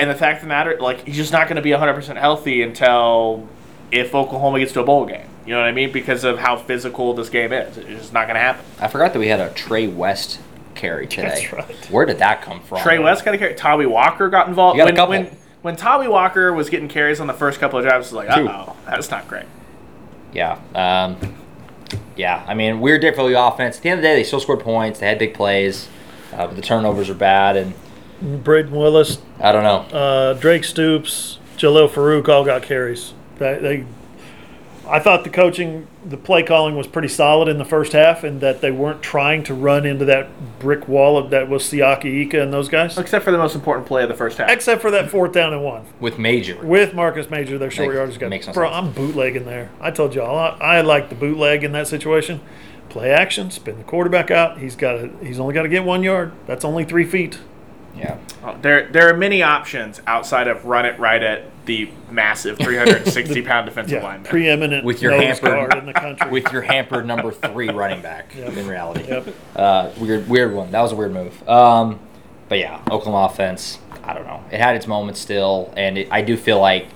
and 0.00 0.10
the 0.10 0.14
fact 0.16 0.38
of 0.38 0.42
the 0.42 0.48
matter, 0.48 0.76
like 0.80 1.06
he's 1.06 1.16
just 1.16 1.32
not 1.32 1.46
going 1.46 1.56
to 1.56 1.62
be 1.62 1.70
100% 1.70 2.16
healthy 2.16 2.62
until 2.62 3.48
if 3.92 4.14
Oklahoma 4.16 4.58
gets 4.58 4.72
to 4.72 4.80
a 4.80 4.84
bowl 4.84 5.06
game. 5.06 5.28
You 5.46 5.52
know 5.54 5.60
what 5.60 5.68
I 5.68 5.72
mean? 5.72 5.92
Because 5.92 6.24
of 6.24 6.38
how 6.38 6.56
physical 6.56 7.14
this 7.14 7.28
game 7.28 7.52
is, 7.52 7.76
it's 7.76 7.86
just 7.86 8.12
not 8.12 8.26
going 8.26 8.34
to 8.34 8.40
happen. 8.40 8.64
I 8.80 8.88
forgot 8.88 9.12
that 9.12 9.18
we 9.18 9.28
had 9.28 9.40
a 9.40 9.50
Trey 9.50 9.86
West 9.86 10.40
carry 10.74 11.06
today. 11.06 11.28
That's 11.28 11.52
right. 11.52 11.90
Where 11.90 12.06
did 12.06 12.18
that 12.18 12.42
come 12.42 12.60
from? 12.60 12.80
Trey 12.80 12.98
West 12.98 13.24
got 13.24 13.34
a 13.34 13.38
carry. 13.38 13.54
Tommy 13.54 13.86
Walker 13.86 14.28
got 14.28 14.48
involved. 14.48 14.76
You 14.78 14.84
got 14.84 14.90
a 14.90 14.92
when, 14.92 14.96
couple. 14.96 15.32
when 15.32 15.38
when 15.62 15.76
Tommy 15.76 16.08
Walker 16.08 16.52
was 16.52 16.68
getting 16.68 16.88
carries 16.88 17.20
on 17.20 17.26
the 17.26 17.32
first 17.32 17.58
couple 17.58 17.78
of 17.78 17.84
drives, 17.86 18.12
it 18.12 18.14
was 18.14 18.26
like, 18.26 18.36
Two. 18.36 18.46
uh 18.48 18.66
oh, 18.68 18.76
that's 18.86 19.10
not 19.10 19.26
great. 19.28 19.46
Yeah. 20.32 20.58
Um, 20.74 21.16
yeah. 22.16 22.44
I 22.46 22.52
mean, 22.54 22.80
weird 22.80 23.00
day 23.00 23.14
for 23.14 23.26
the 23.28 23.40
offense. 23.40 23.78
At 23.78 23.82
the 23.82 23.88
end 23.88 23.98
of 24.00 24.02
the 24.02 24.08
day, 24.08 24.16
they 24.16 24.24
still 24.24 24.40
scored 24.40 24.60
points. 24.60 25.00
They 25.00 25.06
had 25.06 25.18
big 25.18 25.32
plays, 25.32 25.88
uh, 26.34 26.46
but 26.48 26.56
the 26.56 26.62
turnovers 26.62 27.08
are 27.08 27.14
bad. 27.14 27.56
And 27.56 27.72
Brayden 28.22 28.70
Willis, 28.70 29.18
I 29.40 29.52
don't 29.52 29.62
know. 29.62 29.98
uh, 29.98 30.34
Drake 30.34 30.64
Stoops, 30.64 31.38
Jalil 31.56 31.88
Farooq 31.88 32.28
all 32.28 32.44
got 32.44 32.62
carries. 32.62 33.14
They, 33.38 33.58
they, 33.58 33.86
I 34.86 34.98
thought 34.98 35.24
the 35.24 35.30
coaching, 35.30 35.86
the 36.04 36.16
play 36.16 36.42
calling 36.42 36.76
was 36.76 36.86
pretty 36.86 37.08
solid 37.08 37.48
in 37.48 37.58
the 37.58 37.64
first 37.64 37.92
half, 37.92 38.22
and 38.24 38.40
that 38.40 38.60
they 38.60 38.70
weren't 38.70 39.02
trying 39.02 39.42
to 39.44 39.54
run 39.54 39.86
into 39.86 40.04
that 40.06 40.28
brick 40.58 40.86
wall 40.88 41.16
of 41.16 41.30
that 41.30 41.48
was 41.48 41.62
Siaki 41.62 42.22
Ika 42.26 42.42
and 42.42 42.52
those 42.52 42.68
guys, 42.68 42.98
Except 42.98 43.24
for 43.24 43.30
the 43.30 43.38
most 43.38 43.54
important 43.54 43.86
play 43.86 44.02
of 44.02 44.08
the 44.08 44.14
first 44.14 44.38
half. 44.38 44.50
except 44.50 44.82
for 44.82 44.90
that 44.90 45.10
fourth 45.10 45.32
down 45.32 45.52
and 45.52 45.62
one 45.64 45.84
With 46.00 46.18
Major. 46.18 46.56
with 46.62 46.94
Marcus 46.94 47.30
Major, 47.30 47.56
their 47.58 47.70
short 47.70 47.88
Makes- 47.88 47.96
yardage 47.96 48.18
guy. 48.18 48.28
makes 48.28 48.46
no 48.46 48.52
Bro, 48.52 48.70
sense. 48.72 48.76
I'm 48.86 48.92
bootlegging 48.92 49.44
there. 49.46 49.70
I 49.80 49.90
told 49.90 50.14
y'all 50.14 50.36
I, 50.38 50.78
I 50.78 50.80
like 50.82 51.08
the 51.08 51.14
bootleg 51.14 51.64
in 51.64 51.72
that 51.72 51.88
situation. 51.88 52.40
Play 52.90 53.10
action, 53.10 53.50
spin 53.50 53.78
the 53.78 53.84
quarterback 53.84 54.30
out. 54.30 54.58
He's 54.58 54.76
got 54.76 54.92
to, 54.98 55.10
he's 55.22 55.40
only 55.40 55.54
got 55.54 55.62
to 55.62 55.68
get 55.68 55.84
one 55.84 56.02
yard. 56.02 56.32
That's 56.46 56.64
only 56.64 56.84
three 56.84 57.04
feet. 57.06 57.38
Yeah. 57.96 58.18
Uh, 58.42 58.56
There, 58.60 58.88
there 58.88 59.08
are 59.08 59.16
many 59.16 59.42
options 59.42 60.00
outside 60.06 60.48
of 60.48 60.64
run 60.64 60.84
it 60.84 60.98
right 60.98 61.22
at 61.22 61.44
the 61.66 61.90
massive 62.10 62.58
360 62.60 63.42
pound 63.42 63.66
defensive 63.66 64.00
Yeah, 64.00 64.04
lineman. 64.04 64.28
preeminent 64.30 64.84
With 64.84 65.00
your 65.00 65.12
nose 65.12 65.38
hampered- 65.38 65.74
in 65.78 65.86
the 65.86 65.92
country. 65.92 66.30
With 66.30 66.52
your 66.52 66.62
hampered 66.62 67.06
number 67.06 67.30
three 67.30 67.68
running 67.70 68.02
back 68.02 68.34
Yep. 68.36 68.56
in 68.56 68.66
reality. 68.66 69.04
Yep. 69.08 69.28
Uh, 69.56 69.90
weird, 69.98 70.28
weird 70.28 70.52
one. 70.54 70.70
That 70.72 70.80
was 70.82 70.92
a 70.92 70.96
weird 70.96 71.12
move. 71.12 71.48
Um, 71.48 72.00
but 72.48 72.58
yeah, 72.58 72.80
Oklahoma 72.90 73.26
offense. 73.32 73.78
I 74.02 74.12
don't 74.12 74.26
know. 74.26 74.42
It 74.52 74.60
had 74.60 74.76
its 74.76 74.86
moments 74.86 75.18
still, 75.20 75.72
and 75.76 75.96
it, 75.96 76.08
I 76.10 76.20
do 76.20 76.36
feel 76.36 76.60
like 76.60 76.88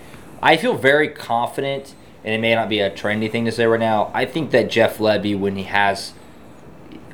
I 0.42 0.56
feel 0.58 0.74
very 0.76 1.08
confident. 1.08 1.94
And 2.24 2.34
it 2.34 2.40
may 2.40 2.54
not 2.54 2.68
be 2.68 2.80
a 2.80 2.90
trendy 2.90 3.30
thing 3.30 3.44
to 3.46 3.52
say 3.52 3.64
right 3.64 3.80
now. 3.80 4.10
I 4.12 4.26
think 4.26 4.50
that 4.50 4.68
Jeff 4.68 4.98
Lebby, 4.98 5.38
when 5.38 5.56
he 5.56 5.62
has 5.62 6.12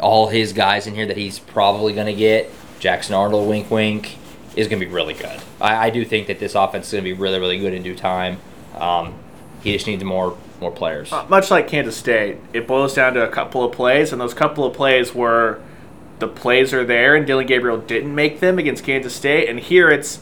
all 0.00 0.28
his 0.28 0.52
guys 0.52 0.86
in 0.86 0.94
here 0.94 1.06
that 1.06 1.16
he's 1.16 1.38
probably 1.38 1.92
going 1.92 2.06
to 2.06 2.14
get, 2.14 2.50
Jackson 2.84 3.14
Arnold, 3.14 3.48
wink, 3.48 3.70
wink, 3.70 4.18
is 4.56 4.68
going 4.68 4.78
to 4.78 4.84
be 4.84 4.92
really 4.92 5.14
good. 5.14 5.40
I, 5.58 5.86
I 5.86 5.90
do 5.90 6.04
think 6.04 6.26
that 6.26 6.38
this 6.38 6.54
offense 6.54 6.88
is 6.88 6.92
going 6.92 7.02
to 7.04 7.10
be 7.14 7.18
really, 7.18 7.38
really 7.40 7.58
good 7.58 7.72
in 7.72 7.82
due 7.82 7.96
time. 7.96 8.36
Um, 8.78 9.14
he 9.62 9.72
just 9.72 9.86
needs 9.86 10.04
more 10.04 10.36
more 10.60 10.70
players. 10.70 11.10
Uh, 11.10 11.24
much 11.30 11.50
like 11.50 11.66
Kansas 11.66 11.96
State, 11.96 12.36
it 12.52 12.66
boils 12.66 12.92
down 12.92 13.14
to 13.14 13.26
a 13.26 13.30
couple 13.30 13.64
of 13.64 13.72
plays, 13.72 14.12
and 14.12 14.20
those 14.20 14.34
couple 14.34 14.66
of 14.66 14.74
plays 14.74 15.14
were 15.14 15.62
the 16.18 16.28
plays 16.28 16.74
are 16.74 16.84
there, 16.84 17.16
and 17.16 17.26
Dillon 17.26 17.46
Gabriel 17.46 17.78
didn't 17.78 18.14
make 18.14 18.40
them 18.40 18.58
against 18.58 18.84
Kansas 18.84 19.14
State. 19.14 19.48
And 19.48 19.58
here 19.58 19.88
it's 19.88 20.20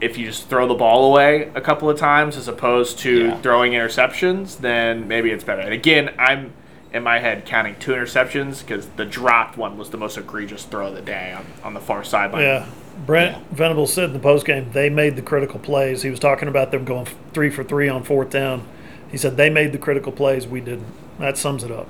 if 0.00 0.16
you 0.16 0.24
just 0.24 0.48
throw 0.48 0.66
the 0.66 0.74
ball 0.74 1.10
away 1.12 1.50
a 1.54 1.60
couple 1.60 1.90
of 1.90 1.98
times 1.98 2.38
as 2.38 2.48
opposed 2.48 2.98
to 3.00 3.26
Yeah. 3.26 3.40
throwing 3.42 3.72
interceptions, 3.72 4.56
then 4.60 5.06
maybe 5.06 5.30
it's 5.30 5.44
better. 5.44 5.60
And 5.60 5.74
again, 5.74 6.14
I'm 6.18 6.54
in 6.96 7.02
my 7.02 7.18
head 7.18 7.44
counting 7.44 7.76
two 7.76 7.92
interceptions 7.92 8.60
because 8.60 8.86
the 8.96 9.04
dropped 9.04 9.56
one 9.56 9.78
was 9.78 9.90
the 9.90 9.98
most 9.98 10.16
egregious 10.16 10.64
throw 10.64 10.88
of 10.88 10.94
the 10.94 11.02
day 11.02 11.32
on, 11.32 11.46
on 11.62 11.74
the 11.74 11.80
far 11.80 12.02
sideline. 12.02 12.42
Yeah. 12.42 12.66
Brent 13.04 13.46
Venables 13.50 13.92
said 13.92 14.04
in 14.04 14.12
the 14.14 14.18
postgame 14.18 14.72
they 14.72 14.88
made 14.88 15.16
the 15.16 15.22
critical 15.22 15.60
plays. 15.60 16.02
He 16.02 16.10
was 16.10 16.18
talking 16.18 16.48
about 16.48 16.70
them 16.70 16.84
going 16.84 17.06
three 17.34 17.50
for 17.50 17.62
three 17.62 17.88
on 17.88 18.02
fourth 18.02 18.30
down. 18.30 18.66
He 19.10 19.18
said 19.18 19.36
they 19.36 19.50
made 19.50 19.72
the 19.72 19.78
critical 19.78 20.12
plays. 20.12 20.46
We 20.46 20.60
didn't. 20.60 20.86
That 21.18 21.36
sums 21.36 21.62
it 21.62 21.70
up. 21.70 21.86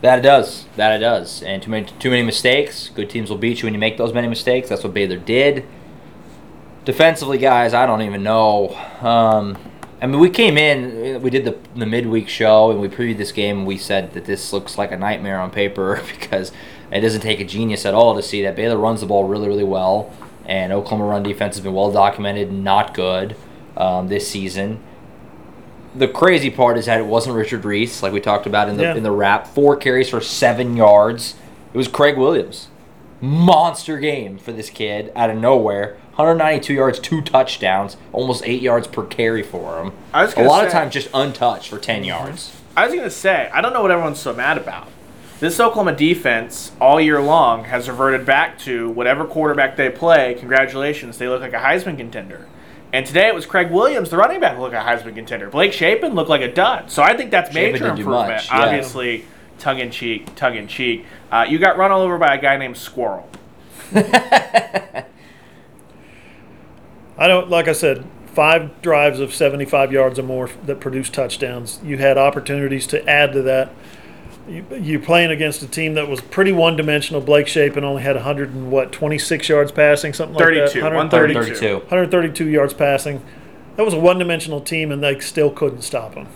That 0.00 0.18
it 0.18 0.22
does. 0.22 0.66
That 0.76 0.92
it 0.92 0.98
does. 0.98 1.42
And 1.42 1.62
too 1.62 1.70
many 1.70 1.86
too 2.00 2.10
many 2.10 2.22
mistakes. 2.24 2.90
Good 2.94 3.08
teams 3.10 3.30
will 3.30 3.38
beat 3.38 3.62
you 3.62 3.66
when 3.66 3.74
you 3.74 3.80
make 3.80 3.96
those 3.96 4.12
many 4.12 4.26
mistakes. 4.26 4.68
That's 4.68 4.82
what 4.82 4.92
Baylor 4.92 5.18
did. 5.18 5.64
Defensively, 6.84 7.38
guys, 7.38 7.74
I 7.74 7.86
don't 7.86 8.02
even 8.02 8.22
know. 8.22 8.74
Um, 9.00 9.58
I 10.00 10.06
mean, 10.06 10.20
we 10.20 10.30
came 10.30 10.56
in, 10.56 11.20
we 11.22 11.30
did 11.30 11.44
the 11.44 11.56
the 11.76 11.86
midweek 11.86 12.28
show, 12.28 12.70
and 12.70 12.80
we 12.80 12.88
previewed 12.88 13.18
this 13.18 13.32
game. 13.32 13.58
and 13.58 13.66
We 13.66 13.78
said 13.78 14.12
that 14.14 14.24
this 14.24 14.52
looks 14.52 14.78
like 14.78 14.92
a 14.92 14.96
nightmare 14.96 15.40
on 15.40 15.50
paper 15.50 16.00
because 16.20 16.52
it 16.92 17.00
doesn't 17.00 17.20
take 17.20 17.40
a 17.40 17.44
genius 17.44 17.84
at 17.84 17.94
all 17.94 18.14
to 18.14 18.22
see 18.22 18.42
that 18.42 18.56
Baylor 18.56 18.76
runs 18.76 19.00
the 19.00 19.06
ball 19.06 19.24
really, 19.24 19.48
really 19.48 19.64
well, 19.64 20.12
and 20.46 20.72
Oklahoma 20.72 21.04
run 21.04 21.22
defense 21.22 21.56
has 21.56 21.64
been 21.64 21.74
well 21.74 21.90
documented, 21.90 22.52
not 22.52 22.94
good 22.94 23.36
um, 23.76 24.08
this 24.08 24.28
season 24.28 24.80
the 25.94 26.08
crazy 26.08 26.50
part 26.50 26.78
is 26.78 26.86
that 26.86 27.00
it 27.00 27.06
wasn't 27.06 27.34
Richard 27.34 27.64
Reese, 27.64 28.02
like 28.02 28.12
we 28.12 28.20
talked 28.20 28.46
about 28.46 28.68
in 28.68 28.76
the 28.76 28.84
Yeah. 28.84 28.94
in 28.94 29.02
the 29.02 29.10
wrap. 29.10 29.46
Four 29.46 29.76
carries 29.76 30.08
for 30.08 30.20
seven 30.20 30.76
yards. 30.76 31.34
It 31.72 31.76
was 31.76 31.88
Craig 31.88 32.16
Williams. 32.16 32.68
Monster 33.20 33.98
game 33.98 34.38
for 34.38 34.52
this 34.52 34.70
kid 34.70 35.12
out 35.16 35.30
of 35.30 35.36
nowhere. 35.36 35.96
192 36.16 36.74
yards, 36.74 36.98
two 36.98 37.20
touchdowns, 37.20 37.96
almost 38.12 38.42
eight 38.44 38.60
yards 38.60 38.86
per 38.86 39.04
carry 39.04 39.42
for 39.42 39.80
him. 39.80 39.92
I 40.12 40.24
was 40.24 40.34
A 40.34 40.42
lot 40.42 40.64
of 40.64 40.72
times 40.72 40.92
just 40.92 41.08
untouched 41.14 41.68
for 41.68 41.78
10 41.78 41.96
mm-hmm. 41.96 42.04
yards. 42.06 42.54
I 42.76 42.86
was 42.86 42.94
gonna 42.94 43.10
say, 43.10 43.50
I 43.52 43.60
don't 43.60 43.72
know 43.72 43.82
what 43.82 43.90
everyone's 43.90 44.20
so 44.20 44.32
mad 44.32 44.58
about. 44.58 44.88
This 45.40 45.60
Oklahoma 45.60 45.94
defense 45.94 46.72
all 46.80 47.00
year 47.00 47.20
long 47.20 47.64
has 47.64 47.88
reverted 47.88 48.26
back 48.26 48.58
to 48.60 48.90
whatever 48.90 49.24
quarterback 49.24 49.76
they 49.76 49.90
play. 49.90 50.34
Congratulations, 50.38 51.18
they 51.18 51.28
look 51.28 51.40
like 51.40 51.52
a 51.52 51.58
Heisman 51.58 51.96
contender. 51.96 52.46
And 52.92 53.04
today 53.04 53.28
it 53.28 53.34
was 53.34 53.46
Craig 53.46 53.70
Williams, 53.70 54.10
the 54.10 54.16
running 54.16 54.40
back, 54.40 54.58
looked 54.58 54.74
like 54.74 54.84
a 54.84 54.88
Heisman 54.88 55.14
contender. 55.14 55.50
Blake 55.50 55.72
Shapen 55.72 56.14
looked 56.14 56.30
like 56.30 56.40
a 56.40 56.52
dud. 56.52 56.90
So 56.90 57.02
I 57.02 57.16
think 57.16 57.30
that's 57.30 57.52
Shapen 57.52 57.72
major 57.72 57.88
improvement. 57.90 58.28
much, 58.28 58.48
yeah. 58.48 58.62
Obviously, 58.62 59.24
tongue 59.58 59.78
in 59.78 59.90
cheek, 59.90 60.34
tongue 60.34 60.56
in 60.56 60.68
cheek. 60.68 61.04
Uh, 61.30 61.46
you 61.48 61.58
got 61.58 61.76
run 61.76 61.90
all 61.90 62.00
over 62.00 62.18
by 62.18 62.34
a 62.34 62.40
guy 62.40 62.56
named 62.56 62.76
Squirrel. 62.76 63.28
I 67.18 67.26
don't 67.26 67.50
like 67.50 67.68
I 67.68 67.72
said, 67.72 68.04
five 68.26 68.80
drives 68.82 69.18
of 69.18 69.34
75 69.34 69.90
yards 69.92 70.18
or 70.18 70.22
more 70.22 70.48
that 70.66 70.78
produced 70.78 71.12
touchdowns. 71.12 71.80
You 71.82 71.98
had 71.98 72.16
opportunities 72.16 72.86
to 72.88 73.04
add 73.08 73.32
to 73.32 73.42
that. 73.42 73.72
You, 74.48 74.64
you're 74.80 75.00
playing 75.00 75.30
against 75.30 75.62
a 75.62 75.66
team 75.66 75.94
that 75.94 76.08
was 76.08 76.20
pretty 76.20 76.52
one-dimensional. 76.52 77.20
Blake 77.20 77.48
Shapen 77.48 77.84
only 77.84 78.02
had 78.02 78.14
100 78.14 78.50
and 78.50 78.70
what 78.70 78.92
26 78.92 79.48
yards 79.48 79.72
passing, 79.72 80.12
something 80.12 80.36
like 80.36 80.44
32, 80.44 80.80
that. 80.80 80.94
132. 80.94 81.54
32. 81.54 81.74
132 81.78 82.46
yards 82.46 82.72
passing. 82.72 83.22
That 83.76 83.84
was 83.84 83.94
a 83.94 83.98
one-dimensional 84.00 84.60
team, 84.60 84.90
and 84.92 85.02
they 85.02 85.18
still 85.20 85.50
couldn't 85.50 85.82
stop 85.82 86.14
him. 86.14 86.28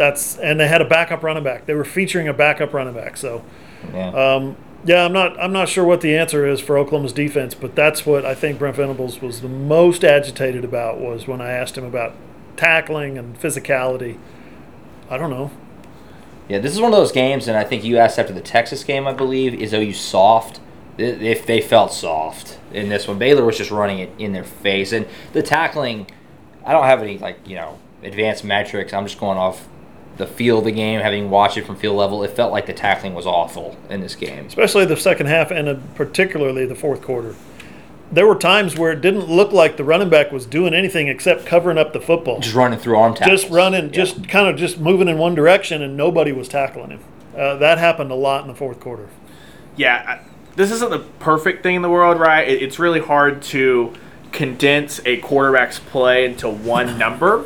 That's 0.00 0.38
and 0.38 0.58
they 0.58 0.66
had 0.66 0.80
a 0.80 0.86
backup 0.86 1.22
running 1.22 1.44
back. 1.44 1.66
They 1.66 1.74
were 1.74 1.84
featuring 1.84 2.26
a 2.26 2.32
backup 2.32 2.72
running 2.72 2.94
back. 2.94 3.18
So, 3.18 3.44
Yeah. 3.92 4.08
um, 4.08 4.56
yeah, 4.86 5.04
I'm 5.04 5.12
not 5.12 5.38
I'm 5.38 5.52
not 5.52 5.68
sure 5.68 5.84
what 5.84 6.00
the 6.00 6.16
answer 6.16 6.46
is 6.46 6.58
for 6.58 6.78
Oklahoma's 6.78 7.12
defense, 7.12 7.54
but 7.54 7.76
that's 7.76 8.06
what 8.06 8.24
I 8.24 8.34
think 8.34 8.58
Brent 8.58 8.76
Venables 8.76 9.20
was 9.20 9.42
the 9.42 9.48
most 9.48 10.02
agitated 10.02 10.64
about 10.64 10.98
was 10.98 11.28
when 11.28 11.42
I 11.42 11.50
asked 11.50 11.76
him 11.76 11.84
about 11.84 12.14
tackling 12.56 13.18
and 13.18 13.38
physicality. 13.38 14.16
I 15.10 15.18
don't 15.18 15.28
know. 15.28 15.50
Yeah, 16.48 16.60
this 16.60 16.72
is 16.72 16.80
one 16.80 16.94
of 16.94 16.98
those 16.98 17.12
games, 17.12 17.46
and 17.46 17.58
I 17.58 17.64
think 17.64 17.84
you 17.84 17.98
asked 17.98 18.18
after 18.18 18.32
the 18.32 18.40
Texas 18.40 18.82
game, 18.82 19.06
I 19.06 19.12
believe, 19.12 19.52
is 19.52 19.74
OU 19.74 19.92
soft? 19.92 20.60
If 20.96 21.44
they 21.44 21.60
felt 21.60 21.92
soft 21.92 22.58
in 22.72 22.88
this 22.88 23.06
one, 23.06 23.18
Baylor 23.18 23.44
was 23.44 23.58
just 23.58 23.70
running 23.70 23.98
it 23.98 24.10
in 24.18 24.32
their 24.32 24.44
face, 24.44 24.92
and 24.92 25.04
the 25.34 25.42
tackling. 25.42 26.06
I 26.64 26.72
don't 26.72 26.84
have 26.84 27.02
any 27.02 27.18
like 27.18 27.46
you 27.46 27.56
know 27.56 27.78
advanced 28.02 28.44
metrics. 28.44 28.94
I'm 28.94 29.04
just 29.04 29.20
going 29.20 29.36
off 29.36 29.68
the 30.20 30.26
feel 30.28 30.58
of 30.58 30.64
the 30.64 30.70
game, 30.72 31.00
having 31.00 31.28
watched 31.30 31.56
it 31.56 31.66
from 31.66 31.74
field 31.76 31.96
level. 31.96 32.22
It 32.22 32.30
felt 32.30 32.52
like 32.52 32.66
the 32.66 32.72
tackling 32.72 33.14
was 33.14 33.26
awful 33.26 33.76
in 33.88 34.00
this 34.00 34.14
game. 34.14 34.46
especially 34.46 34.84
the 34.84 34.96
second 34.96 35.26
half 35.26 35.50
and 35.50 35.82
particularly 35.96 36.64
the 36.66 36.76
fourth 36.76 37.02
quarter. 37.02 37.34
There 38.12 38.26
were 38.26 38.34
times 38.34 38.76
where 38.76 38.90
it 38.92 39.00
didn't 39.00 39.28
look 39.28 39.52
like 39.52 39.76
the 39.76 39.84
running 39.84 40.08
back 40.08 40.32
was 40.32 40.44
doing 40.46 40.74
anything 40.74 41.06
except 41.08 41.46
covering 41.46 41.78
up 41.78 41.92
the 41.92 42.00
football. 42.00 42.40
Just 42.40 42.54
running 42.56 42.78
through 42.78 42.96
arm 42.96 43.14
tackles. 43.14 43.40
Just 43.42 43.52
running, 43.52 43.84
Yeah. 43.86 43.90
just 43.90 44.28
kind 44.28 44.48
of 44.48 44.56
just 44.56 44.78
moving 44.80 45.06
in 45.08 45.16
one 45.18 45.34
direction, 45.36 45.80
and 45.82 45.96
nobody 45.96 46.32
was 46.32 46.48
tackling 46.48 46.90
him. 46.90 47.00
Uh, 47.38 47.54
that 47.56 47.78
happened 47.78 48.10
a 48.10 48.14
lot 48.16 48.42
in 48.42 48.48
the 48.48 48.54
fourth 48.54 48.80
quarter. 48.80 49.06
yeah, 49.76 50.04
I- 50.06 50.18
this 50.56 50.72
isn't 50.72 50.90
the 50.90 50.98
perfect 51.20 51.62
thing 51.62 51.76
in 51.76 51.82
the 51.82 51.88
world, 51.88 52.18
right? 52.18 52.46
It, 52.46 52.60
it's 52.62 52.78
really 52.80 52.98
hard 53.00 53.40
to 53.42 53.92
condense 54.32 55.00
a 55.06 55.16
quarterback's 55.18 55.78
play 55.78 56.24
into 56.24 56.48
one 56.48 56.98
number. 56.98 57.44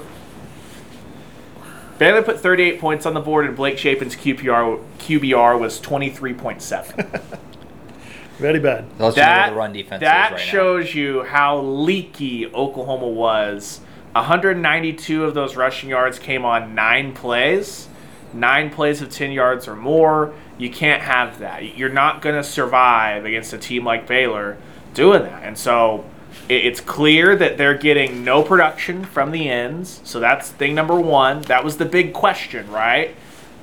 Baylor 1.98 2.22
put 2.22 2.40
38 2.40 2.80
points 2.80 3.06
on 3.06 3.14
the 3.14 3.20
board, 3.20 3.46
and 3.46 3.54
Blake 3.56 3.78
Shapen's 3.78 4.16
QPR 4.16 4.82
QBR 4.98 5.58
was 5.58 5.80
23.7. 5.80 7.20
Very 8.38 8.58
bad. 8.58 8.84
Let's 8.98 9.16
know 9.16 9.22
that 9.22 9.50
the 9.50 9.56
run 9.56 9.72
defense 9.72 10.00
that 10.00 10.32
is 10.32 10.38
right 10.38 10.40
shows 10.40 10.94
you 10.94 11.22
how 11.22 11.60
leaky 11.60 12.46
Oklahoma 12.52 13.06
was. 13.08 13.80
192 14.12 15.24
of 15.24 15.34
those 15.34 15.56
rushing 15.56 15.90
yards 15.90 16.18
came 16.18 16.44
on 16.44 16.74
nine 16.74 17.12
plays, 17.14 17.88
nine 18.32 18.70
plays 18.70 19.00
of 19.02 19.10
10 19.10 19.32
yards 19.32 19.68
or 19.68 19.76
more. 19.76 20.34
You 20.58 20.70
can't 20.70 21.02
have 21.02 21.38
that. 21.40 21.76
You're 21.76 21.88
not 21.88 22.22
going 22.22 22.36
to 22.36 22.44
survive 22.44 23.24
against 23.24 23.52
a 23.52 23.58
team 23.58 23.84
like 23.84 24.06
Baylor 24.06 24.56
doing 24.94 25.22
that. 25.22 25.42
And 25.44 25.56
so 25.58 26.04
it- 26.04 26.13
it's 26.48 26.80
clear 26.80 27.36
that 27.36 27.56
they're 27.58 27.76
getting 27.76 28.24
no 28.24 28.42
production 28.42 29.04
from 29.04 29.30
the 29.30 29.48
ends. 29.48 30.00
So 30.04 30.20
that's 30.20 30.50
thing 30.50 30.74
number 30.74 30.98
one. 30.98 31.42
That 31.42 31.64
was 31.64 31.78
the 31.78 31.84
big 31.84 32.12
question, 32.12 32.70
right? 32.70 33.14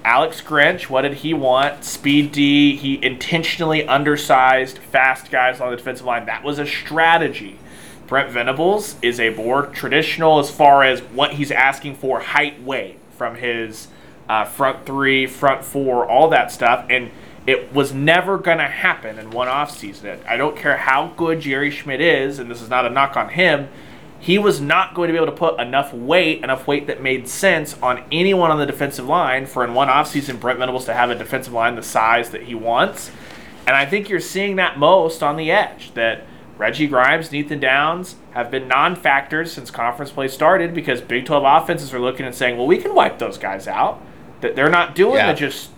Alex 0.03 0.41
Grinch, 0.41 0.89
what 0.89 1.03
did 1.03 1.15
he 1.15 1.33
want? 1.33 1.83
Speed 1.83 2.31
D. 2.31 2.75
He 2.75 3.03
intentionally 3.03 3.87
undersized 3.87 4.79
fast 4.79 5.29
guys 5.29 5.61
on 5.61 5.69
the 5.69 5.77
defensive 5.77 6.05
line. 6.05 6.25
That 6.25 6.43
was 6.43 6.57
a 6.57 6.65
strategy. 6.65 7.59
Brent 8.07 8.31
Venables 8.31 8.95
is 9.01 9.19
a 9.19 9.29
more 9.29 9.67
traditional 9.67 10.39
as 10.39 10.49
far 10.49 10.83
as 10.83 11.01
what 11.01 11.33
he's 11.33 11.51
asking 11.51 11.95
for 11.95 12.19
height 12.19 12.61
weight 12.61 12.97
from 13.17 13.35
his 13.35 13.87
uh, 14.27 14.43
front 14.45 14.85
three, 14.85 15.27
front 15.27 15.63
four, 15.63 16.05
all 16.09 16.29
that 16.29 16.51
stuff, 16.51 16.85
and 16.89 17.11
it 17.47 17.73
was 17.73 17.93
never 17.93 18.37
going 18.37 18.59
to 18.59 18.67
happen 18.67 19.17
in 19.17 19.31
one 19.31 19.47
offseason. 19.47 20.25
I 20.27 20.37
don't 20.37 20.55
care 20.55 20.77
how 20.77 21.07
good 21.17 21.41
Jerry 21.41 21.71
Schmidt 21.71 21.99
is, 22.01 22.39
and 22.39 22.49
this 22.51 22.61
is 22.61 22.69
not 22.69 22.85
a 22.85 22.89
knock 22.89 23.17
on 23.17 23.29
him. 23.29 23.69
He 24.19 24.37
was 24.37 24.61
not 24.61 24.93
going 24.93 25.07
to 25.07 25.13
be 25.13 25.17
able 25.17 25.31
to 25.31 25.37
put 25.37 25.59
enough 25.59 25.91
weight, 25.93 26.43
enough 26.43 26.67
weight 26.67 26.85
that 26.85 27.01
made 27.01 27.27
sense 27.27 27.75
on 27.81 28.03
anyone 28.11 28.51
on 28.51 28.59
the 28.59 28.67
defensive 28.67 29.07
line 29.07 29.47
for 29.47 29.63
in 29.63 29.73
one 29.73 29.87
offseason 29.87 30.39
Brent 30.39 30.59
Venables 30.59 30.85
to 30.85 30.93
have 30.93 31.09
a 31.09 31.15
defensive 31.15 31.53
line 31.53 31.75
the 31.75 31.81
size 31.81 32.29
that 32.29 32.43
he 32.43 32.53
wants. 32.53 33.09
And 33.65 33.75
I 33.75 33.87
think 33.87 34.09
you're 34.09 34.19
seeing 34.19 34.57
that 34.57 34.77
most 34.77 35.23
on 35.23 35.37
the 35.37 35.49
edge. 35.49 35.95
That 35.95 36.21
Reggie 36.59 36.85
Grimes, 36.85 37.31
Nathan 37.31 37.59
Downs 37.59 38.15
have 38.31 38.51
been 38.51 38.67
non 38.67 38.95
factors 38.95 39.51
since 39.51 39.71
conference 39.71 40.11
play 40.11 40.27
started 40.27 40.75
because 40.75 41.01
Big 41.01 41.25
12 41.25 41.43
offenses 41.63 41.91
are 41.91 41.99
looking 41.99 42.27
and 42.27 42.35
saying, 42.35 42.57
well, 42.57 42.67
we 42.67 42.77
can 42.77 42.93
wipe 42.93 43.17
those 43.17 43.39
guys 43.39 43.67
out. 43.67 43.99
That 44.41 44.55
they're 44.55 44.69
not 44.69 44.93
doing 44.93 45.15
Yeah. 45.15 45.33
the 45.33 45.39
just 45.39 45.70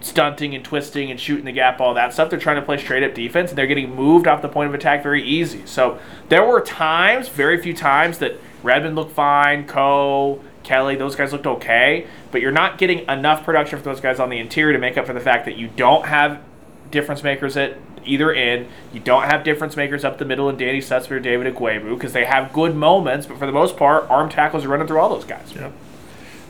stunting 0.00 0.54
and 0.54 0.64
twisting 0.64 1.10
and 1.10 1.18
shooting 1.18 1.44
the 1.44 1.52
gap, 1.52 1.80
all 1.80 1.94
that 1.94 2.12
stuff. 2.12 2.30
They're 2.30 2.38
trying 2.38 2.56
to 2.56 2.62
play 2.62 2.76
straight 2.78 3.02
up 3.02 3.14
defense 3.14 3.50
and 3.50 3.58
they're 3.58 3.66
getting 3.66 3.94
moved 3.94 4.26
off 4.26 4.42
the 4.42 4.48
point 4.48 4.68
of 4.68 4.74
attack 4.74 5.02
very 5.02 5.22
easy. 5.22 5.66
So 5.66 5.98
there 6.28 6.44
were 6.44 6.60
times, 6.60 7.28
very 7.28 7.60
few 7.60 7.74
times, 7.74 8.18
that 8.18 8.36
Redmond 8.62 8.96
looked 8.96 9.12
fine, 9.12 9.66
Coe, 9.66 10.40
Kelly, 10.62 10.96
those 10.96 11.16
guys 11.16 11.32
looked 11.32 11.46
okay, 11.46 12.06
but 12.30 12.40
you're 12.40 12.52
not 12.52 12.78
getting 12.78 13.00
enough 13.08 13.44
production 13.44 13.78
for 13.78 13.84
those 13.84 14.00
guys 14.00 14.20
on 14.20 14.28
the 14.28 14.38
interior 14.38 14.72
to 14.72 14.78
make 14.78 14.98
up 14.98 15.06
for 15.06 15.12
the 15.12 15.20
fact 15.20 15.46
that 15.46 15.56
you 15.56 15.68
don't 15.76 16.06
have 16.06 16.42
difference 16.90 17.22
makers 17.22 17.56
at 17.56 17.78
either 18.04 18.32
end. 18.32 18.66
You 18.92 19.00
don't 19.00 19.24
have 19.24 19.44
difference 19.44 19.76
makers 19.76 20.04
up 20.04 20.18
the 20.18 20.24
middle 20.24 20.48
and 20.48 20.58
Danny 20.58 20.80
Stutsman 20.80 21.12
or 21.12 21.20
David 21.20 21.54
Ugwoegbu 21.54 21.94
because 21.94 22.12
they 22.12 22.24
have 22.24 22.52
good 22.52 22.74
moments, 22.74 23.26
but 23.26 23.38
for 23.38 23.46
the 23.46 23.52
most 23.52 23.76
part, 23.76 24.08
arm 24.10 24.28
tackles 24.28 24.64
are 24.64 24.68
running 24.68 24.86
through 24.86 24.98
all 24.98 25.08
those 25.08 25.24
guys. 25.24 25.52
Yep. 25.54 25.72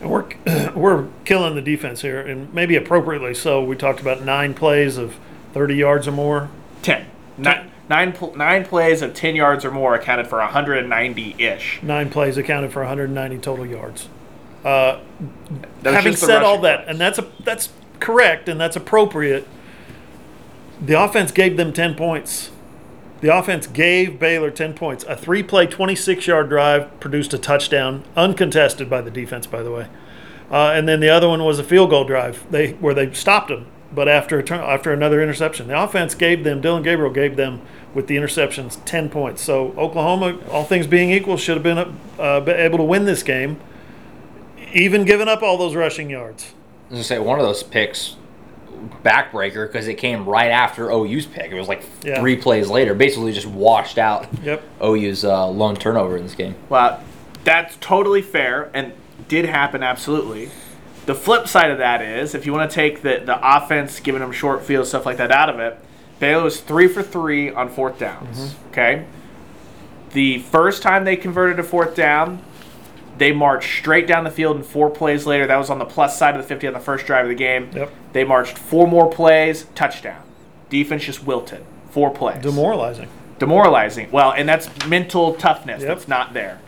We're 0.01 0.25
we're 0.75 1.07
killing 1.25 1.55
the 1.55 1.61
defense 1.61 2.01
here, 2.01 2.19
and 2.19 2.53
maybe 2.53 2.75
appropriately 2.75 3.33
so. 3.33 3.63
We 3.63 3.75
talked 3.75 3.99
about 3.99 4.23
nine 4.23 4.53
plays 4.53 4.97
of 4.97 5.17
30 5.53 5.75
yards 5.75 6.07
or 6.07 6.11
more. 6.11 6.49
10. 6.81 7.05
Nine, 7.37 7.71
nine, 7.89 8.13
pl- 8.13 8.35
nine 8.35 8.65
plays 8.65 9.01
of 9.01 9.13
10 9.13 9.35
yards 9.35 9.65
or 9.65 9.71
more 9.71 9.95
accounted 9.95 10.27
for 10.27 10.39
190 10.39 11.35
ish. 11.37 11.81
Nine 11.81 12.09
plays 12.09 12.37
accounted 12.37 12.71
for 12.71 12.81
190 12.81 13.37
total 13.39 13.65
yards. 13.65 14.07
Uh, 14.63 14.99
having 15.83 16.15
said 16.15 16.43
all 16.43 16.59
that, 16.61 16.83
plays. 16.83 16.89
and 16.89 16.99
that's 16.99 17.17
a, 17.17 17.27
that's 17.43 17.69
correct 17.99 18.49
and 18.49 18.59
that's 18.59 18.75
appropriate. 18.75 19.47
The 20.81 21.01
offense 21.01 21.31
gave 21.31 21.57
them 21.57 21.73
10 21.73 21.95
points. 21.95 22.51
The 23.21 23.35
offense 23.35 23.67
gave 23.67 24.17
Baylor 24.17 24.49
10 24.49 24.73
points. 24.73 25.03
A 25.03 25.15
three 25.15 25.43
play, 25.43 25.65
26 25.67 26.25
yard 26.27 26.49
drive 26.49 26.99
produced 26.99 27.33
a 27.33 27.37
touchdown, 27.37 28.03
uncontested 28.15 28.89
by 28.89 29.01
the 29.01 29.11
defense, 29.11 29.45
by 29.45 29.61
the 29.61 29.71
way. 29.71 29.87
Uh, 30.49 30.71
and 30.73 30.87
then 30.87 30.99
the 30.99 31.09
other 31.09 31.27
one 31.27 31.43
was 31.43 31.59
a 31.59 31.63
field 31.63 31.91
goal 31.91 32.05
drive 32.05 32.49
they 32.49 32.71
where 32.73 32.93
they 32.93 33.13
stopped 33.13 33.49
them, 33.49 33.67
but 33.93 34.07
after 34.07 34.41
turn, 34.41 34.61
after 34.61 34.91
another 34.91 35.21
interception. 35.21 35.67
The 35.67 35.81
offense 35.81 36.15
gave 36.15 36.43
them, 36.43 36.61
Dillon 36.61 36.81
Gabriel 36.81 37.11
gave 37.11 37.35
them 37.35 37.61
with 37.93 38.07
the 38.07 38.15
interceptions 38.15 38.83
10 38.85 39.09
points. 39.09 39.41
So 39.41 39.73
Oklahoma, 39.77 40.39
all 40.49 40.63
things 40.63 40.87
being 40.87 41.11
equal, 41.11 41.37
should 41.37 41.55
have 41.55 41.63
been 41.63 41.77
uh, 42.17 42.43
able 42.47 42.77
to 42.77 42.83
win 42.83 43.05
this 43.05 43.21
game, 43.21 43.59
even 44.73 45.03
giving 45.03 45.27
up 45.27 45.43
all 45.43 45.57
those 45.57 45.75
rushing 45.75 46.09
yards. 46.09 46.53
I 46.89 46.93
was 46.93 46.95
gonna 46.95 47.03
say 47.03 47.19
one 47.19 47.39
of 47.39 47.45
those 47.45 47.63
picks 47.63 48.15
backbreaker 49.03 49.67
because 49.67 49.87
it 49.87 49.95
came 49.95 50.25
right 50.25 50.49
after 50.51 50.91
OU's 50.91 51.25
pick. 51.25 51.51
It 51.51 51.55
was 51.59 51.67
like 51.67 51.83
Yeah. 52.03 52.19
three 52.19 52.35
plays 52.35 52.69
later, 52.69 52.93
basically 52.93 53.31
just 53.31 53.47
washed 53.47 53.97
out 53.97 54.27
Yep. 54.43 54.61
OU's 54.83 55.23
uh, 55.25 55.47
lone 55.47 55.75
turnover 55.75 56.17
in 56.17 56.23
this 56.23 56.35
game. 56.35 56.55
Well, 56.69 57.01
that's 57.43 57.77
totally 57.79 58.21
fair 58.21 58.69
and 58.73 58.93
did 59.27 59.45
happen 59.45 59.83
absolutely. 59.83 60.49
The 61.05 61.15
flip 61.15 61.47
side 61.47 61.71
of 61.71 61.77
that 61.79 62.01
is 62.01 62.35
if 62.35 62.45
you 62.45 62.53
want 62.53 62.69
to 62.69 62.75
take 62.75 63.01
the, 63.01 63.21
the 63.25 63.39
offense, 63.57 63.99
giving 63.99 64.21
them 64.21 64.31
short 64.31 64.63
field, 64.63 64.85
stuff 64.87 65.05
like 65.05 65.17
that 65.17 65.31
out 65.31 65.49
of 65.49 65.59
it, 65.59 65.77
Baylor 66.19 66.43
was 66.43 66.59
three 66.59 66.87
for 66.87 67.01
three 67.01 67.51
on 67.51 67.69
fourth 67.69 67.97
downs. 67.97 68.55
Okay. 68.69 69.05
The 70.11 70.39
first 70.39 70.81
time 70.81 71.03
they 71.05 71.15
converted 71.15 71.59
a 71.59 71.63
fourth 71.63 71.95
down, 71.95 72.41
they 73.19 73.31
marched 73.31 73.77
straight 73.79 74.07
down 74.07 74.23
the 74.23 74.31
field 74.31 74.55
and 74.55 74.65
four 74.65 74.89
plays 74.89 75.25
later. 75.27 75.45
That 75.45 75.57
was 75.57 75.69
on 75.69 75.77
the 75.77 75.85
plus 75.85 76.17
side 76.17 76.35
of 76.35 76.41
the 76.41 76.47
50 76.47 76.67
on 76.67 76.73
the 76.73 76.79
first 76.79 77.05
drive 77.05 77.25
of 77.25 77.29
the 77.29 77.35
game. 77.35 77.69
Yep. 77.73 77.91
They 78.13 78.23
marched 78.23 78.57
four 78.57 78.87
more 78.87 79.09
plays, 79.11 79.65
touchdown. 79.75 80.21
Defense 80.69 81.03
just 81.03 81.23
wilted. 81.23 81.63
Four 81.91 82.11
plays 82.11 82.41
Demoralizing. 82.41 83.07
demoralizing. 83.39 84.09
Well, 84.11 84.31
and 84.31 84.47
that's 84.47 84.69
mental 84.87 85.33
toughness 85.35 85.81
Yep. 85.81 85.87
that's 85.87 86.07
not 86.07 86.33
there. 86.33 86.59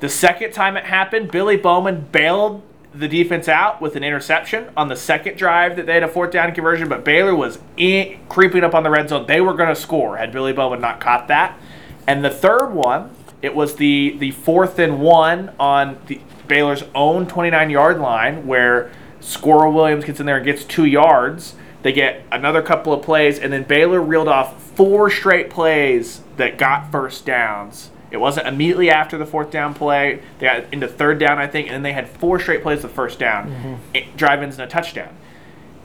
The 0.00 0.08
second 0.08 0.52
time 0.52 0.76
it 0.76 0.84
happened, 0.84 1.30
Billy 1.30 1.56
Bowman 1.56 2.06
bailed 2.12 2.62
the 2.94 3.08
defense 3.08 3.46
out 3.48 3.80
with 3.80 3.94
an 3.96 4.02
interception 4.04 4.66
on 4.76 4.88
the 4.88 4.96
second 4.96 5.36
drive 5.36 5.76
that 5.76 5.86
they 5.86 5.94
had 5.94 6.02
a 6.02 6.08
fourth 6.08 6.30
down 6.30 6.52
conversion, 6.52 6.88
but 6.88 7.04
Baylor 7.04 7.34
was 7.34 7.58
in, 7.76 8.18
creeping 8.28 8.64
up 8.64 8.74
on 8.74 8.82
the 8.82 8.90
red 8.90 9.08
zone. 9.08 9.26
They 9.26 9.40
were 9.40 9.52
going 9.54 9.68
to 9.68 9.76
score 9.80 10.16
had 10.16 10.32
Billy 10.32 10.52
Bowman 10.52 10.80
not 10.80 10.98
caught 11.00 11.28
that. 11.28 11.58
And 12.06 12.24
the 12.24 12.30
third 12.30 12.68
one, 12.72 13.10
it 13.46 13.54
was 13.54 13.76
the 13.76 14.16
the 14.18 14.32
fourth 14.32 14.78
and 14.78 15.00
one 15.00 15.52
on 15.58 15.98
the 16.08 16.20
Baylor's 16.48 16.82
own 16.94 17.26
29 17.26 17.70
yard 17.70 17.98
line 17.98 18.46
where 18.46 18.90
Squirrel 19.20 19.72
Williams 19.72 20.04
gets 20.04 20.20
in 20.20 20.26
there 20.26 20.36
and 20.36 20.44
gets 20.44 20.64
two 20.64 20.84
yards. 20.84 21.54
They 21.82 21.92
get 21.92 22.24
another 22.32 22.62
couple 22.62 22.92
of 22.92 23.02
plays, 23.02 23.38
and 23.38 23.52
then 23.52 23.62
Baylor 23.62 24.00
reeled 24.02 24.28
off 24.28 24.60
four 24.62 25.08
straight 25.08 25.50
plays 25.50 26.20
that 26.36 26.58
got 26.58 26.90
first 26.90 27.24
downs. 27.24 27.90
It 28.10 28.16
wasn't 28.18 28.46
immediately 28.48 28.90
after 28.90 29.16
the 29.18 29.26
fourth 29.26 29.50
down 29.50 29.74
play. 29.74 30.20
They 30.38 30.46
got 30.46 30.64
into 30.72 30.88
third 30.88 31.18
down, 31.18 31.38
I 31.38 31.46
think, 31.46 31.66
and 31.68 31.74
then 31.74 31.82
they 31.82 31.92
had 31.92 32.08
four 32.08 32.38
straight 32.40 32.62
plays 32.62 32.82
of 32.84 32.90
first 32.92 33.18
down, 33.18 33.80
it- 33.94 34.16
drive-ins 34.16 34.54
and 34.58 34.64
a 34.64 34.66
touchdown. 34.70 35.10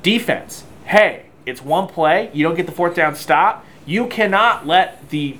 Defense, 0.03 0.63
hey, 0.85 1.23
it's 1.45 1.61
one 1.63 1.87
play. 1.87 2.29
You 2.33 2.43
don't 2.43 2.55
get 2.55 2.65
the 2.65 2.71
fourth 2.71 2.95
down 2.95 3.15
stop. 3.15 3.65
You 3.85 4.07
cannot 4.07 4.65
let 4.67 5.09
the 5.09 5.37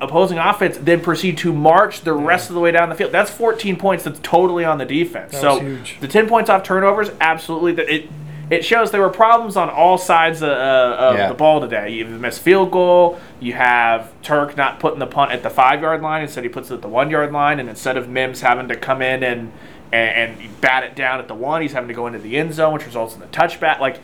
opposing 0.00 0.38
offense 0.38 0.76
then 0.78 1.00
proceed 1.00 1.38
to 1.38 1.52
march 1.52 2.00
the 2.02 2.12
rest 2.12 2.50
of 2.50 2.54
the 2.54 2.60
way 2.60 2.70
down 2.70 2.88
the 2.88 2.94
field. 2.94 3.12
That's 3.12 3.30
14 3.30 3.76
points. 3.76 4.04
That's 4.04 4.20
totally 4.22 4.64
on 4.64 4.78
the 4.78 4.84
defense. 4.84 5.32
That 5.32 5.40
so 5.40 5.78
the 6.00 6.08
10 6.08 6.28
points 6.28 6.50
off 6.50 6.62
turnovers, 6.62 7.10
absolutely. 7.20 7.82
It 7.84 8.10
it 8.50 8.62
shows 8.62 8.90
there 8.90 9.00
were 9.00 9.08
problems 9.08 9.56
on 9.56 9.70
all 9.70 9.96
sides 9.96 10.42
of, 10.42 10.50
uh, 10.50 10.96
of 10.98 11.16
Yeah. 11.16 11.28
the 11.28 11.34
ball 11.34 11.62
today. 11.62 11.88
You 11.90 12.04
missed 12.04 12.42
field 12.42 12.70
goal. 12.70 13.18
You 13.40 13.54
have 13.54 14.10
Turk 14.20 14.54
not 14.54 14.80
putting 14.80 14.98
the 14.98 15.06
punt 15.06 15.32
at 15.32 15.42
the 15.42 15.48
five 15.48 15.80
yard 15.80 16.02
line. 16.02 16.22
Instead, 16.22 16.44
he 16.44 16.50
puts 16.50 16.70
it 16.70 16.74
at 16.74 16.82
the 16.82 16.88
one 16.88 17.08
yard 17.08 17.32
line. 17.32 17.58
And 17.58 17.70
instead 17.70 17.96
of 17.96 18.06
Mims 18.08 18.42
having 18.42 18.68
to 18.68 18.76
come 18.76 19.00
in 19.00 19.22
and, 19.22 19.50
and 19.92 20.38
and 20.40 20.60
bat 20.60 20.84
it 20.84 20.94
down 20.94 21.20
at 21.20 21.28
the 21.28 21.34
one, 21.34 21.62
he's 21.62 21.72
having 21.72 21.88
to 21.88 21.94
go 21.94 22.06
into 22.06 22.18
the 22.18 22.36
end 22.36 22.52
zone, 22.52 22.74
which 22.74 22.84
results 22.84 23.14
in 23.14 23.20
the 23.20 23.26
touchback. 23.28 23.80
Like 23.80 24.00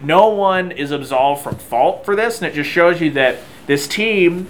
no 0.00 0.28
one 0.28 0.70
is 0.70 0.92
absolved 0.92 1.42
from 1.42 1.56
fault 1.56 2.04
for 2.04 2.14
this, 2.14 2.40
and 2.40 2.46
it 2.50 2.54
just 2.54 2.70
shows 2.70 3.00
you 3.00 3.10
that 3.12 3.38
this 3.66 3.88
team 3.88 4.46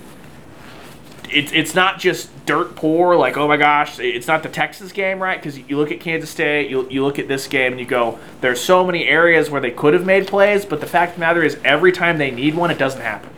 it's 1.32 1.52
it's 1.52 1.74
not 1.74 1.98
just 1.98 2.28
dirt 2.46 2.74
poor 2.74 3.16
like 3.16 3.36
oh 3.36 3.46
my 3.46 3.56
gosh 3.56 3.98
it's 3.98 4.26
not 4.26 4.42
the 4.42 4.48
texas 4.48 4.92
game 4.92 5.22
right 5.22 5.38
because 5.38 5.58
you 5.58 5.76
look 5.76 5.92
at 5.92 6.00
kansas 6.00 6.30
state 6.30 6.68
you, 6.68 6.88
you 6.90 7.04
look 7.04 7.18
at 7.18 7.28
this 7.28 7.46
game 7.46 7.72
and 7.72 7.80
you 7.80 7.86
go 7.86 8.18
there's 8.40 8.60
so 8.60 8.84
many 8.84 9.06
areas 9.06 9.50
where 9.50 9.60
they 9.60 9.70
could 9.70 9.94
have 9.94 10.04
made 10.04 10.26
plays 10.26 10.64
but 10.64 10.80
the 10.80 10.86
fact 10.86 11.10
of 11.12 11.16
the 11.16 11.20
matter 11.20 11.42
is 11.42 11.58
every 11.64 11.92
time 11.92 12.18
they 12.18 12.30
need 12.30 12.54
one 12.54 12.70
it 12.70 12.78
doesn't 12.78 13.02
happen 13.02 13.30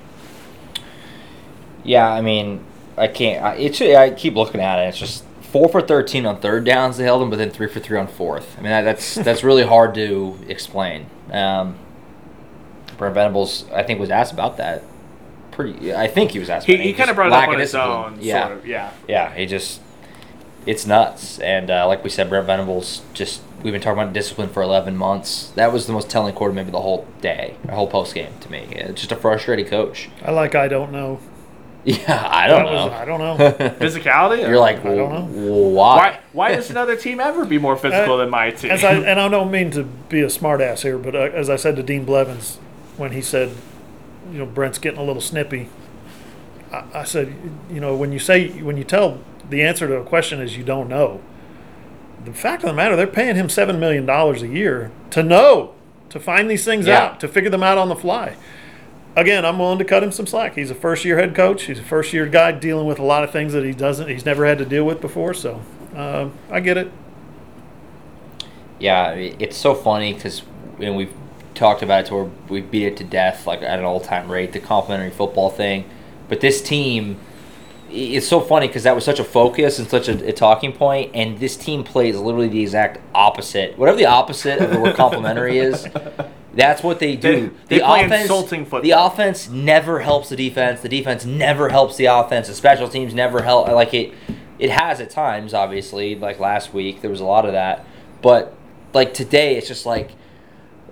Yeah, 1.84 2.08
I 2.08 2.20
mean, 2.20 2.64
I 2.96 3.08
can't. 3.08 3.44
I, 3.44 3.54
it's 3.56 3.80
I 3.80 4.10
keep 4.10 4.34
looking 4.34 4.60
at 4.60 4.78
it. 4.78 4.88
It's 4.88 4.98
just 4.98 5.24
four 5.40 5.68
for 5.68 5.82
thirteen 5.82 6.26
on 6.26 6.40
third 6.40 6.64
downs 6.64 6.96
they 6.96 7.04
held 7.04 7.22
them, 7.22 7.30
but 7.30 7.36
then 7.36 7.50
three 7.50 7.66
for 7.68 7.80
three 7.80 7.98
on 7.98 8.06
fourth. 8.06 8.56
I 8.58 8.62
mean, 8.62 8.70
that, 8.70 8.82
that's 8.82 9.14
that's 9.26 9.42
really 9.42 9.64
hard 9.64 9.94
to 9.94 10.38
explain. 10.48 11.06
Um, 11.30 11.76
Brent 12.96 13.14
Venables, 13.14 13.68
I 13.72 13.82
think, 13.82 13.98
was 13.98 14.10
asked 14.10 14.32
about 14.32 14.58
that. 14.58 14.84
Pretty, 15.52 15.94
I 15.94 16.08
think 16.08 16.32
he 16.32 16.38
was 16.38 16.50
asked. 16.50 16.66
he, 16.66 16.74
about 16.74 16.84
it. 16.84 16.86
he 16.88 16.92
kind 16.94 17.10
of 17.10 17.16
brought 17.16 17.28
it 17.28 17.32
lack 17.32 17.48
up 17.48 17.54
on 17.54 17.60
his 17.60 17.74
own 17.74 18.18
Yeah, 18.20 18.46
sort 18.48 18.58
of 18.58 18.66
yeah 18.66 18.90
yeah. 19.06 19.34
He 19.34 19.46
just, 19.46 19.80
it's 20.66 20.86
nuts. 20.86 21.38
And 21.38 21.70
uh, 21.70 21.86
like 21.86 22.02
we 22.02 22.10
said, 22.10 22.28
Brent 22.28 22.46
Venables 22.46 23.02
just. 23.14 23.42
We've 23.62 23.72
been 23.72 23.80
talking 23.80 24.02
about 24.02 24.12
discipline 24.12 24.48
for 24.48 24.60
11 24.60 24.96
months. 24.96 25.50
That 25.54 25.72
was 25.72 25.86
the 25.86 25.92
most 25.92 26.10
telling 26.10 26.34
quarter 26.34 26.52
maybe 26.52 26.72
the 26.72 26.80
whole 26.80 27.06
day, 27.20 27.54
the 27.64 27.70
whole 27.76 27.86
post 27.86 28.12
game 28.12 28.32
to 28.40 28.50
me. 28.50 28.66
It's 28.72 29.00
just 29.02 29.12
a 29.12 29.16
frustrated 29.16 29.68
coach. 29.68 30.08
I 30.24 30.32
like 30.32 30.54
I 30.56 30.66
don't 30.68 30.90
know. 30.90 31.20
Yeah, 31.84 32.28
I 32.30 32.46
don't 32.46 32.64
That 32.64 32.72
know. 32.72 32.84
was- 32.86 32.92
I 32.92 33.04
don't 33.04 33.18
know. 33.20 33.36
physicality 33.80 34.38
You're 34.40 34.58
like, 34.58 34.84
I 34.84 34.94
don't 34.94 35.34
know." 35.34 35.44
why? 35.68 35.96
why 35.96 36.18
why 36.32 36.54
does 36.54 36.70
another 36.70 36.94
team 36.96 37.18
ever 37.20 37.44
be 37.44 37.58
more 37.58 37.76
physical 37.76 38.14
Uh, 38.14 38.18
than 38.18 38.30
my 38.30 38.50
team 38.52 38.70
As 38.70 38.84
I, 38.84 38.92
and 38.94 39.18
I 39.20 39.28
don't 39.28 39.50
mean 39.50 39.72
to 39.72 39.82
be 39.82 40.20
a 40.22 40.26
smartass 40.26 40.82
here, 40.82 40.96
but 40.96 41.14
uh, 41.16 41.18
as 41.18 41.50
I 41.50 41.56
said 41.56 41.74
to 41.76 41.82
Dean 41.82 42.04
Blevins 42.04 42.58
when 42.96 43.10
he 43.12 43.20
said, 43.20 43.50
you 44.30 44.38
know, 44.38 44.46
Brent's 44.46 44.78
getting 44.78 44.98
a 45.00 45.04
little 45.04 45.22
snippy, 45.22 45.68
I, 46.72 46.84
I 46.94 47.04
said, 47.04 47.34
you 47.70 47.80
know, 47.80 47.96
when 47.96 48.12
you 48.12 48.18
say, 48.18 48.48
when 48.62 48.76
you 48.76 48.84
tell 48.84 49.20
the 49.48 49.62
answer 49.62 49.86
to 49.88 49.96
a 49.96 50.04
question 50.04 50.40
is 50.40 50.56
you 50.56 50.64
don't 50.64 50.88
know, 50.88 51.20
the 52.24 52.32
fact 52.32 52.62
of 52.62 52.68
the 52.68 52.74
matter, 52.74 52.94
they're 52.96 53.06
paying 53.06 53.34
him 53.36 53.48
$7 53.48 53.78
million 53.78 54.08
a 54.08 54.34
year 54.46 54.90
to 55.10 55.22
know, 55.22 55.74
to 56.10 56.20
find 56.20 56.48
these 56.48 56.64
things 56.64 56.86
Yeah. 56.86 56.98
out, 57.06 57.20
to 57.20 57.28
figure 57.28 57.50
them 57.50 57.62
out 57.62 57.78
on 57.78 57.88
the 57.88 57.96
fly. 57.96 58.36
Again, 59.16 59.44
I'm 59.44 59.58
willing 59.58 59.78
to 59.78 59.84
cut 59.84 60.02
him 60.02 60.10
some 60.12 60.26
slack. 60.26 60.54
He's 60.54 60.70
a 60.70 60.74
first 60.74 61.04
year 61.04 61.18
head 61.18 61.34
coach. 61.34 61.64
He's 61.64 61.78
a 61.78 61.82
first 61.82 62.12
year 62.14 62.26
guy 62.26 62.52
dealing 62.52 62.86
with 62.86 62.98
a 62.98 63.02
lot 63.02 63.24
of 63.24 63.30
things 63.30 63.52
that 63.52 63.64
he 63.64 63.72
doesn't, 63.72 64.08
he's 64.08 64.24
never 64.24 64.46
had 64.46 64.56
to 64.58 64.64
deal 64.64 64.84
with 64.84 65.00
before. 65.02 65.34
So 65.34 65.60
uh, 65.94 66.28
I 66.50 66.60
get 66.60 66.78
it. 66.78 66.90
Yeah, 68.78 69.10
it's 69.12 69.56
so 69.56 69.74
funny 69.74 70.14
because 70.14 70.42
and 70.80 70.96
we've 70.96 71.12
talked 71.62 71.82
about 71.82 72.00
it 72.04 72.06
to 72.08 72.14
where 72.16 72.30
we 72.48 72.60
beat 72.60 72.86
it 72.86 72.96
to 72.98 73.04
death, 73.04 73.46
like 73.46 73.62
at 73.62 73.78
an 73.78 73.84
all-time 73.84 74.30
rate, 74.30 74.52
the 74.52 74.58
complimentary 74.60 75.10
football 75.10 75.48
thing. 75.48 75.88
But 76.28 76.40
this 76.40 76.60
team, 76.60 77.18
it's 77.90 78.26
so 78.26 78.40
funny 78.40 78.66
because 78.66 78.82
that 78.82 78.94
was 78.94 79.04
such 79.04 79.20
a 79.20 79.24
focus 79.24 79.78
and 79.78 79.88
such 79.88 80.08
a, 80.08 80.28
a 80.28 80.32
talking 80.32 80.72
point, 80.72 81.12
and 81.14 81.38
this 81.38 81.56
team 81.56 81.84
plays 81.84 82.16
literally 82.18 82.48
the 82.48 82.60
exact 82.62 82.98
opposite. 83.14 83.78
Whatever 83.78 83.96
the 83.98 84.06
opposite 84.06 84.60
of 84.60 84.70
the 84.72 84.80
word 84.80 84.96
complimentary 84.96 85.58
is, 85.58 85.86
that's 86.54 86.82
what 86.82 86.98
they 86.98 87.14
do. 87.16 87.54
They- 87.68 87.76
they 87.76 87.78
the 87.78 87.84
play 87.84 88.04
offense, 88.06 88.22
insulting 88.22 88.64
football. 88.64 88.80
The 88.82 88.90
offense 88.90 89.48
never 89.48 90.00
helps 90.00 90.30
the 90.30 90.36
defense. 90.36 90.80
The 90.80 90.88
defense 90.88 91.24
never 91.24 91.68
helps 91.68 91.96
the 91.96 92.06
offense. 92.06 92.48
The 92.48 92.54
special 92.54 92.88
teams 92.88 93.14
never 93.14 93.42
help. 93.42 93.68
Like 93.68 93.94
it, 93.94 94.12
it 94.58 94.70
has 94.70 95.00
at 95.00 95.10
times. 95.10 95.54
Obviously, 95.54 96.16
like 96.16 96.40
last 96.40 96.74
week, 96.74 97.02
there 97.02 97.10
was 97.10 97.20
a 97.20 97.24
lot 97.24 97.46
of 97.46 97.52
that. 97.52 97.86
But 98.20 98.52
like 98.94 99.14
today, 99.14 99.56
it's 99.56 99.68
just 99.68 99.86
like 99.86 100.10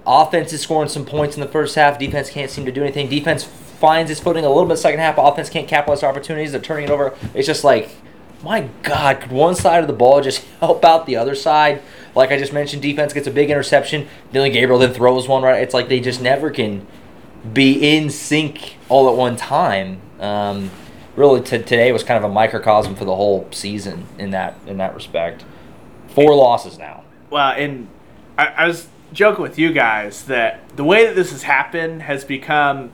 offense 0.07 0.53
is 0.53 0.61
scoring 0.61 0.89
some 0.89 1.05
points 1.05 1.37
in 1.37 1.41
the 1.41 1.49
first 1.49 1.75
half. 1.75 1.99
Defense 1.99 2.31
can't 2.31 2.51
seem 2.51 2.65
to 2.67 2.73
do 2.73 2.83
anything. 2.83 3.09
Defense 3.09 3.45
finds 3.45 4.11
its 4.11 4.21
footing 4.21 4.45
a 4.45 4.49
little 4.49 4.67
bit 4.67 4.77
second 4.77 5.01
half. 5.01 5.17
Offense 5.19 5.49
can't 5.49 5.67
capitalize 5.67 6.03
on 6.03 6.11
opportunities. 6.11 6.53
They're 6.53 6.61
turning 6.61 6.85
it 6.85 6.91
over. 6.91 7.17
It's 7.35 7.47
just 7.47 7.65
like, 7.65 7.91
my 8.43 8.69
God, 8.83 9.21
could 9.21 9.33
one 9.33 9.55
side 9.55 9.83
of 9.83 9.87
the 9.87 9.93
ball 9.93 10.21
just 10.21 10.45
help 10.61 10.85
out 10.85 11.07
the 11.07 11.17
other 11.17 11.35
side? 11.35 11.83
Like 12.15 12.31
I 12.31 12.39
just 12.39 12.53
mentioned, 12.53 12.83
defense 12.83 13.13
gets 13.13 13.27
a 13.27 13.31
big 13.31 13.51
interception. 13.51 14.09
Dillon 14.33 14.53
Gabriel 14.53 14.79
then 14.79 14.93
throws 14.93 15.29
one 15.29 15.43
right. 15.43 15.63
It's 15.63 15.75
like 15.75 15.89
they 15.89 16.01
just 16.01 16.21
never 16.21 16.51
can 16.51 16.87
be 17.53 17.97
in 17.97 18.11
sync 18.11 18.77
all 18.89 19.09
at 19.09 19.17
one 19.17 19.37
time. 19.37 20.01
Um, 20.19 20.71
really, 21.17 21.41
t- 21.41 21.59
today 21.59 21.93
was 21.93 22.03
kind 22.03 22.23
of 22.23 22.29
a 22.29 22.33
microcosm 22.33 22.95
for 22.97 23.05
the 23.05 23.15
whole 23.15 23.49
season 23.51 24.07
in 24.19 24.31
that 24.31 24.59
in 24.67 24.79
that 24.79 24.95
respect. 24.95 25.45
Four 26.09 26.35
losses 26.35 26.79
now. 26.79 27.05
Well, 27.31 27.53
and 27.53 27.89
I, 28.37 28.47
I 28.47 28.67
was 28.67 28.89
joking 29.13 29.43
with 29.43 29.59
you 29.59 29.73
guys 29.73 30.25
that 30.25 30.61
the 30.77 30.85
way 30.85 31.07
that 31.07 31.15
this 31.17 31.31
has 31.33 31.43
happened 31.43 32.03
has 32.03 32.25
become 32.25 32.91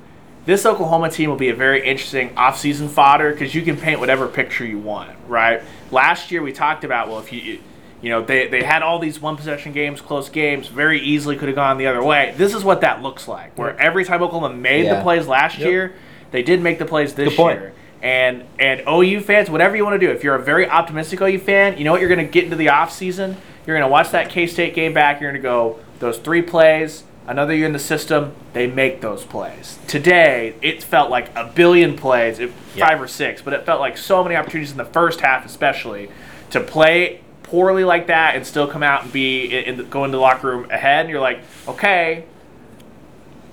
this 0.47 0.65
Oklahoma 0.65 1.11
team 1.11 1.29
will 1.29 1.37
be 1.37 1.49
a 1.49 1.55
very 1.55 1.85
interesting 1.85 2.31
offseason 2.31 2.89
fodder 2.89 3.33
because 3.33 3.55
you 3.55 3.63
can 3.63 3.77
paint 3.77 3.99
whatever 3.99 4.29
picture 4.29 4.65
you 4.65 4.79
want, 4.79 5.11
right? 5.27 5.61
Last 5.91 6.31
year 6.31 6.41
we 6.43 6.53
talked 6.53 6.85
about 6.85 7.09
well, 7.09 7.19
if 7.19 7.33
you 7.33 7.59
you 8.03 8.11
know 8.11 8.23
they, 8.25 8.47
they 8.47 8.63
had 8.63 8.83
all 8.83 8.99
these 8.99 9.21
one 9.21 9.37
possession 9.37 9.73
games, 9.73 10.01
close 10.01 10.29
games, 10.29 10.69
very 10.69 11.01
easily 11.01 11.37
could 11.37 11.49
have 11.49 11.57
gone 11.57 11.79
the 11.79 11.87
other 11.89 12.03
way. 12.03 12.35
This 12.37 12.55
is 12.55 12.63
what 12.63 12.81
that 12.83 13.03
looks 13.03 13.27
like. 13.27 13.57
Where 13.59 13.79
every 13.81 14.05
time 14.05 14.23
Oklahoma 14.23 14.55
made 14.55 14.85
Yeah. 14.85 14.97
the 14.97 15.03
plays 15.03 15.27
last 15.27 15.59
Yep. 15.59 15.69
year, 15.69 15.95
they 16.31 16.43
did 16.43 16.63
make 16.63 16.79
the 16.79 16.85
plays 16.87 17.15
this 17.15 17.37
year. 17.39 17.73
And 18.03 18.45
and 18.61 18.83
OU 18.89 19.21
fans, 19.23 19.51
whatever 19.51 19.75
you 19.75 19.85
want 19.85 19.99
to 20.01 20.07
do, 20.07 20.13
if 20.13 20.23
you're 20.23 20.35
a 20.37 20.43
very 20.43 20.69
optimistic 20.69 21.21
OU 21.21 21.39
fan, 21.41 21.77
you 21.79 21.85
know 21.85 21.91
what 21.93 22.01
you're 22.01 22.11
going 22.11 22.25
to 22.25 22.31
get 22.31 22.45
into 22.45 22.55
the 22.57 22.67
offseason? 22.67 23.35
You're 23.67 23.77
going 23.77 23.89
to 23.89 23.91
watch 23.91 24.11
that 24.13 24.29
K 24.29 24.47
State 24.47 24.75
game 24.75 24.93
back. 24.93 25.21
You're 25.21 25.33
going 25.33 25.43
to 25.43 25.49
go, 25.49 25.81
those 25.99 26.19
three 26.19 26.43
plays, 26.43 27.05
another 27.27 27.55
year 27.55 27.67
in 27.67 27.73
the 27.73 27.79
system, 27.79 28.33
they 28.53 28.67
make 28.67 29.01
those 29.01 29.25
plays. 29.25 29.79
Today, 29.89 30.55
it 30.63 30.83
felt 30.83 31.11
like 31.11 31.35
a 31.37 31.45
billion 31.55 31.97
plays, 31.97 32.39
if- 32.39 32.53
Yeah. 32.75 32.87
five 32.89 33.01
or 33.03 33.09
six, 33.09 33.43
but 33.43 33.53
it 33.53 33.65
felt 33.67 33.81
like 33.81 33.97
so 33.97 34.23
many 34.23 34.37
opportunities 34.37 34.71
in 34.73 34.77
the 34.79 34.85
first 34.85 35.21
half, 35.21 35.45
especially, 35.47 36.09
to 36.51 36.61
play 36.61 37.21
poorly 37.43 37.85
like 37.85 38.07
that 38.09 38.35
and 38.37 38.47
still 38.47 38.67
come 38.67 38.83
out 38.83 39.05
and 39.05 39.13
be 39.13 39.45
in, 39.47 39.65
in 39.65 39.77
the, 39.79 39.83
go 39.85 40.05
into 40.05 40.17
the 40.17 40.21
locker 40.21 40.49
room 40.49 40.71
ahead. 40.71 41.01
And 41.07 41.11
you're 41.11 41.21
like, 41.21 41.41
okay, 41.69 42.25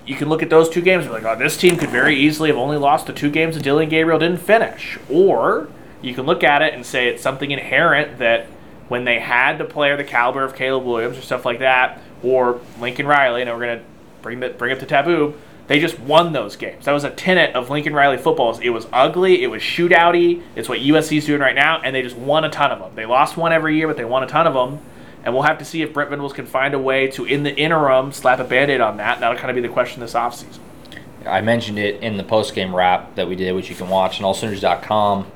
you 0.06 0.16
can 0.16 0.28
look 0.28 0.42
at 0.42 0.50
those 0.50 0.68
two 0.68 0.82
games 0.82 1.06
and 1.06 1.14
be 1.14 1.22
like, 1.22 1.36
oh, 1.36 1.38
this 1.40 1.56
team 1.56 1.76
could 1.76 1.90
very 1.90 2.14
easily 2.16 2.50
have 2.50 2.58
only 2.58 2.76
lost 2.76 3.06
the 3.06 3.12
two 3.12 3.30
games 3.30 3.54
that 3.54 3.62
Dillon 3.62 3.88
Gabriel 3.88 4.18
didn't 4.18 4.40
finish. 4.40 4.98
Or 5.10 5.68
you 6.02 6.14
can 6.14 6.26
look 6.26 6.44
at 6.44 6.60
it 6.60 6.74
and 6.74 6.84
say 6.84 7.08
it's 7.08 7.22
something 7.22 7.50
inherent 7.50 8.18
that 8.18 8.46
when 8.88 9.04
they 9.04 9.18
had 9.18 9.56
the 9.56 9.64
player 9.64 9.96
the 9.96 10.04
caliber 10.04 10.44
of 10.44 10.54
Caleb 10.54 10.84
Williams 10.84 11.16
or 11.16 11.22
stuff 11.22 11.46
like 11.46 11.60
that, 11.60 12.00
or 12.24 12.60
Lincoln 12.80 13.06
Riley, 13.06 13.42
and 13.42 13.50
we're 13.50 13.60
gonna 13.60 13.82
bring 14.22 14.40
that 14.40 14.58
bring 14.58 14.72
up 14.72 14.80
the 14.80 14.86
taboo, 14.86 15.34
they 15.66 15.80
just 15.80 15.98
won 15.98 16.32
those 16.32 16.56
games. 16.56 16.84
That 16.84 16.92
was 16.92 17.04
a 17.04 17.10
tenet 17.10 17.54
of 17.54 17.70
Lincoln 17.70 17.94
Riley 17.94 18.18
football. 18.18 18.50
is 18.50 18.60
It 18.60 18.70
was 18.70 18.86
ugly, 18.92 19.42
it 19.42 19.46
was 19.48 19.62
shootouty. 19.62 20.42
It's 20.56 20.68
what 20.68 20.80
USC's 20.80 21.26
doing 21.26 21.40
right 21.40 21.54
now, 21.54 21.80
and 21.82 21.94
they 21.94 22.02
just 22.02 22.16
won 22.16 22.44
a 22.44 22.50
ton 22.50 22.70
of 22.70 22.80
them. 22.80 22.92
They 22.94 23.06
lost 23.06 23.36
one 23.36 23.52
every 23.52 23.76
year, 23.76 23.86
but 23.86 23.96
they 23.96 24.04
won 24.04 24.22
a 24.22 24.26
ton 24.26 24.46
of 24.46 24.54
them. 24.54 24.80
And 25.24 25.32
we'll 25.32 25.44
have 25.44 25.56
to 25.58 25.64
see 25.64 25.80
if 25.80 25.94
Brent 25.94 26.10
Venables 26.10 26.34
can 26.34 26.44
find 26.44 26.74
a 26.74 26.78
way 26.78 27.06
to, 27.12 27.24
in 27.24 27.44
the 27.44 27.56
interim, 27.56 28.12
slap 28.12 28.40
a 28.40 28.44
band-aid 28.44 28.82
on 28.82 28.98
that. 28.98 29.20
That'll 29.20 29.38
kind 29.38 29.48
of 29.48 29.54
be 29.54 29.62
the 29.62 29.72
question 29.72 30.00
this 30.00 30.12
offseason. 30.12 30.58
I 31.24 31.40
mentioned 31.40 31.78
it 31.78 32.02
in 32.02 32.18
the 32.18 32.24
post 32.24 32.54
game 32.54 32.76
wrap 32.76 33.14
that 33.14 33.26
we 33.26 33.34
did, 33.34 33.52
which 33.54 33.70
you 33.70 33.74
can 33.74 33.88
watch 33.88 34.20
on 34.20 34.34
allsooners.com 34.34 35.26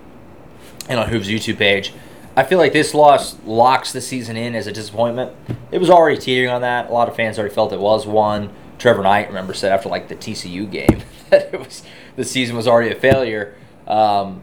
and 0.90 1.00
on 1.00 1.08
Hooves 1.08 1.28
YouTube 1.28 1.56
page. 1.56 1.94
I 2.38 2.44
feel 2.44 2.58
like 2.58 2.72
this 2.72 2.94
loss 2.94 3.36
locks 3.46 3.90
the 3.90 4.00
season 4.00 4.36
in 4.36 4.54
as 4.54 4.68
a 4.68 4.72
disappointment. 4.72 5.32
It 5.72 5.78
was 5.78 5.90
already 5.90 6.18
teetering 6.18 6.50
on 6.50 6.60
that. 6.60 6.88
A 6.88 6.92
lot 6.92 7.08
of 7.08 7.16
fans 7.16 7.36
already 7.36 7.52
felt 7.52 7.72
it 7.72 7.80
was 7.80 8.06
one. 8.06 8.50
Trevor 8.78 9.02
Knight, 9.02 9.26
remember, 9.26 9.52
said 9.54 9.72
after 9.72 9.88
like 9.88 10.06
the 10.06 10.14
TCU 10.14 10.70
game 10.70 11.02
that 11.30 11.52
it 11.52 11.58
was 11.58 11.82
the 12.14 12.24
season 12.24 12.54
was 12.56 12.68
already 12.68 12.92
a 12.92 12.94
failure. 12.94 13.56
Um, 13.88 14.42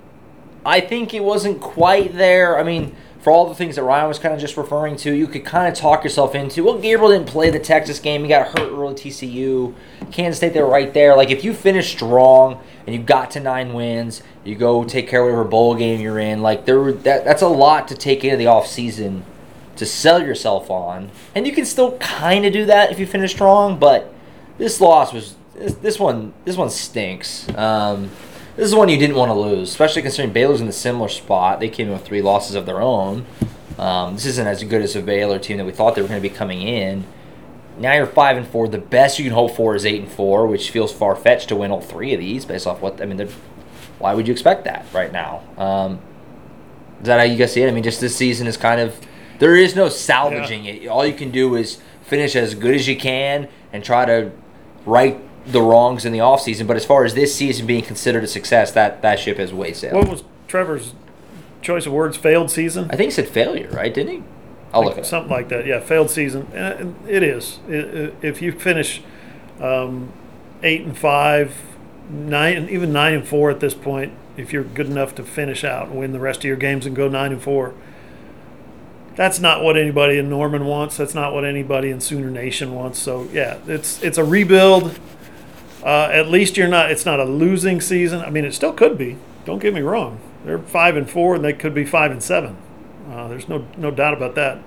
I 0.66 0.82
think 0.82 1.14
it 1.14 1.24
wasn't 1.24 1.62
quite 1.62 2.18
there. 2.18 2.60
I 2.60 2.64
mean, 2.64 2.94
for 3.26 3.32
all 3.32 3.50
the 3.50 3.56
things 3.56 3.76
that 3.76 3.82
Ryan 3.82 4.08
was 4.08 4.20
kind 4.20 4.36
of 4.36 4.40
just 4.40 4.56
referring 4.56 4.98
to, 4.98 5.12
you 5.12 5.26
could 5.26 5.44
kind 5.44 5.68
of 5.68 5.74
talk 5.74 6.04
yourself 6.04 6.36
into. 6.36 6.64
Well, 6.64 6.78
Gabriel 6.78 7.10
didn't 7.10 7.28
play 7.28 7.50
the 7.50 7.60
Texas 7.60 8.00
game. 8.00 8.22
He 8.22 8.28
got 8.28 8.50
hurt 8.50 8.72
early. 8.72 8.94
TCU, 8.94 9.74
Kansas 10.12 10.38
State, 10.38 10.54
they're 10.54 10.68
right 10.68 10.94
there. 10.94 11.18
Like 11.18 11.32
if 11.32 11.44
you 11.44 11.52
finish 11.52 11.92
strong 11.92 12.62
and 12.86 12.96
you 12.96 13.02
got 13.02 13.32
to 13.32 13.40
nine 13.40 13.74
wins, 13.74 14.22
you 14.44 14.54
go 14.54 14.84
take 14.84 15.08
care 15.08 15.22
of 15.22 15.26
whatever 15.26 15.44
bowl 15.44 15.74
game 15.74 16.02
you're 16.02 16.20
in. 16.20 16.44
Like 16.44 16.66
there, 16.66 16.92
that 16.92 17.26
that's 17.26 17.42
a 17.42 17.48
lot 17.48 17.88
to 17.88 17.96
take 17.96 18.24
into 18.24 18.38
the 18.38 18.46
off 18.46 18.68
season 18.68 19.26
to 19.78 19.88
sell 19.88 20.22
yourself 20.22 20.70
on, 20.70 21.10
and 21.34 21.48
you 21.48 21.52
can 21.52 21.66
still 21.66 21.98
kind 21.98 22.46
of 22.46 22.54
do 22.54 22.66
that 22.66 22.92
if 22.92 23.00
you 23.00 23.08
finish 23.08 23.32
strong. 23.32 23.80
But 23.80 24.14
this 24.60 24.80
loss 24.80 25.12
was 25.12 25.36
this, 25.56 25.74
this 25.74 26.00
one. 26.00 26.32
This 26.46 26.58
one 26.58 26.70
stinks. 26.70 27.50
Um, 27.56 28.12
this 28.56 28.66
is 28.66 28.76
one 28.76 28.90
you 28.90 28.98
didn't 28.98 29.16
want 29.16 29.30
to 29.30 29.34
lose, 29.34 29.70
especially 29.70 30.02
considering 30.02 30.34
Baylor's 30.34 30.62
in 30.62 30.68
a 30.68 30.74
similar 30.74 31.10
spot. 31.10 31.60
They 31.60 31.70
came 31.70 31.88
in 31.88 31.94
with 31.94 32.06
three 32.06 32.22
losses 32.22 32.56
of 32.56 32.66
their 32.66 32.82
own. 32.82 33.26
Um, 33.78 34.14
this 34.14 34.26
isn't 34.26 34.48
as 34.48 34.64
good 34.64 34.82
as 34.82 34.96
a 34.96 35.02
Baylor 35.02 35.40
team 35.40 35.58
that 35.58 35.66
we 35.66 35.72
thought 35.72 35.96
they 35.96 36.02
were 36.02 36.08
going 36.08 36.22
to 36.22 36.28
be 36.28 36.34
coming 36.34 36.62
in. 36.62 37.06
Now 37.78 37.94
you're 37.94 38.06
five 38.06 38.38
and 38.38 38.48
four. 38.48 38.68
The 38.70 38.78
best 38.78 39.20
you 39.20 39.26
can 39.26 39.34
hope 39.34 39.56
for 39.56 39.76
is 39.76 39.86
eight 39.86 40.02
and 40.02 40.10
four, 40.10 40.48
which 40.48 40.72
feels 40.72 40.94
far 40.94 41.16
fetched 41.16 41.50
to 41.50 41.56
win 41.58 41.72
all 41.72 41.82
three 41.82 42.14
of 42.14 42.20
these 42.20 42.46
based 42.46 42.68
off 42.68 42.82
what 42.82 43.02
I 43.02 43.06
mean. 43.06 43.28
Why 44.00 44.14
would 44.14 44.28
you 44.28 44.32
expect 44.32 44.64
that 44.66 44.86
right 44.94 45.12
now? 45.12 45.44
Um, 45.58 46.00
is 47.02 47.08
that 47.08 47.20
how 47.20 47.26
you 47.26 47.38
guys 47.38 47.52
see 47.52 47.64
it? 47.64 47.68
I 47.68 47.72
mean, 47.72 47.84
just 47.84 48.00
this 48.00 48.16
season 48.16 48.48
is 48.48 48.56
kind 48.56 48.80
of 48.80 48.98
there 49.40 49.58
is 49.58 49.76
no 49.76 49.90
salvaging 49.90 50.66
it. 50.66 50.88
All 50.88 51.06
you 51.06 51.14
can 51.14 51.32
do 51.32 51.56
is 51.56 51.82
finish 52.04 52.36
as 52.36 52.56
good 52.56 52.76
as 52.76 52.88
you 52.88 52.96
can 52.96 53.50
and 53.74 53.84
try 53.84 54.06
to 54.06 54.32
right 54.86 55.20
the 55.46 55.62
wrongs 55.62 56.06
in 56.06 56.12
the 56.12 56.20
offseason. 56.20 56.68
But 56.68 56.76
as 56.76 56.86
far 56.86 57.06
as 57.06 57.14
this 57.14 57.36
season 57.36 57.66
being 57.66 57.84
considered 57.84 58.24
a 58.24 58.28
success, 58.28 58.72
that 58.72 59.02
that 59.02 59.20
ship 59.20 59.38
has 59.38 59.54
way 59.54 59.74
sailed. 59.74 59.96
What 59.96 60.10
was 60.10 60.24
Trevor's 60.48 60.94
choice 61.62 61.86
of 61.86 61.94
words? 61.94 62.18
Failed 62.18 62.52
season? 62.52 62.86
I 62.92 62.96
think 62.96 63.12
he 63.12 63.12
said 63.12 63.28
failure, 63.28 63.70
right? 63.70 63.94
Didn't 63.94 64.14
he? 64.14 64.24
I'll 64.74 64.84
look 64.84 64.94
at 64.94 65.00
it. 65.00 65.06
Something 65.06 65.32
like 65.32 65.50
that. 65.50 65.66
Yeah, 65.66 65.80
failed 65.80 66.10
season. 66.10 66.48
And 66.54 66.96
it 67.08 67.24
is. 67.24 67.60
If 67.68 68.42
you 68.42 68.52
finish 68.52 69.02
um, 69.62 70.12
eight 70.64 70.82
and 70.82 70.98
five, 70.98 71.56
nine, 72.10 72.68
even 72.70 72.92
nine 72.92 73.14
and 73.14 73.28
four 73.28 73.50
at 73.50 73.62
this 73.62 73.74
point, 73.74 74.14
if 74.36 74.52
you're 74.52 74.64
good 74.64 74.88
enough 74.88 75.16
to 75.16 75.24
finish 75.24 75.64
out 75.64 75.88
and 75.88 75.98
win 75.98 76.12
the 76.12 76.20
rest 76.20 76.40
of 76.40 76.46
your 76.46 76.58
games 76.58 76.86
and 76.86 76.94
go 76.94 77.08
nine 77.08 77.32
and 77.32 77.42
four, 77.42 77.74
that's 79.16 79.40
not 79.40 79.64
what 79.64 79.78
anybody 79.78 80.18
in 80.18 80.30
Norman 80.30 80.66
wants. 80.66 80.98
That's 80.98 81.16
not 81.16 81.34
what 81.34 81.46
anybody 81.46 81.90
in 81.90 82.02
Sooner 82.02 82.30
Nation 82.30 82.76
wants. 82.76 83.00
So 83.00 83.30
yeah, 83.32 83.60
it's 83.66 84.04
it's 84.04 84.18
a 84.18 84.26
rebuild. 84.26 85.00
Uh, 85.86 86.10
at 86.12 86.28
least 86.28 86.58
you're 86.58 86.68
not. 86.68 86.90
It's 86.92 87.06
not 87.06 87.20
a 87.20 87.26
losing 87.26 87.80
season. 87.80 88.22
I 88.22 88.32
mean, 88.32 88.44
it 88.44 88.54
still 88.54 88.74
could 88.74 88.98
be. 88.98 89.18
Don't 89.46 89.60
get 89.60 89.74
me 89.74 89.82
wrong. 89.82 90.20
They're 90.44 90.58
five 90.60 90.98
and 90.98 91.08
four, 91.08 91.36
and 91.36 91.46
they 91.46 91.54
could 91.54 91.76
be 91.76 91.86
five 91.86 92.12
and 92.12 92.22
seven. 92.24 92.58
Uh, 93.10 93.28
there's 93.28 93.48
no 93.48 93.66
no 93.78 93.92
doubt 93.92 94.16
about 94.16 94.34
that. 94.36 94.60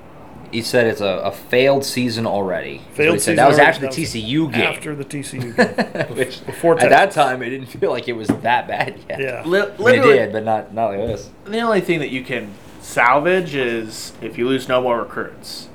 He 0.53 0.63
said 0.63 0.87
it's 0.87 1.01
a, 1.01 1.21
a 1.25 1.33
failed 1.33 1.85
season 1.85 2.25
already. 2.25 2.81
Failed 2.95 3.15
he 3.15 3.19
season 3.19 3.37
That 3.37 3.49
was 3.49 3.59
after 3.59 3.83
the 3.83 3.89
TCU 3.89 4.51
game. 4.51 4.63
After 4.63 4.95
the 4.95 5.05
TCU 5.05 5.55
game. 5.55 6.17
Which 6.17 6.47
Before 6.47 6.79
at 6.81 6.89
that 6.89 7.11
time 7.11 7.43
it 7.43 7.51
didn't 7.51 7.67
feel 7.67 7.91
like 7.91 8.09
it 8.09 8.15
was 8.15 8.29
that 8.29 8.67
bad 8.67 8.99
yet. 9.09 9.21
Yeah. 9.21 9.43
Li- 9.45 9.61
I 9.61 9.77
mean, 9.79 10.01
it 10.01 10.03
did, 10.05 10.33
but 10.33 10.45
not 10.45 10.73
not 10.73 10.91
like 10.91 11.01
this. 11.01 11.31
the 11.45 11.61
only 11.61 11.81
thing 11.81 11.99
that 11.99 12.11
you 12.11 12.25
can 12.25 12.55
salvage 12.81 13.55
is 13.55 14.13
if 14.23 14.39
you 14.39 14.49
lose 14.49 14.69
no 14.69 14.81
more 14.81 15.01
recruits. 15.01 15.69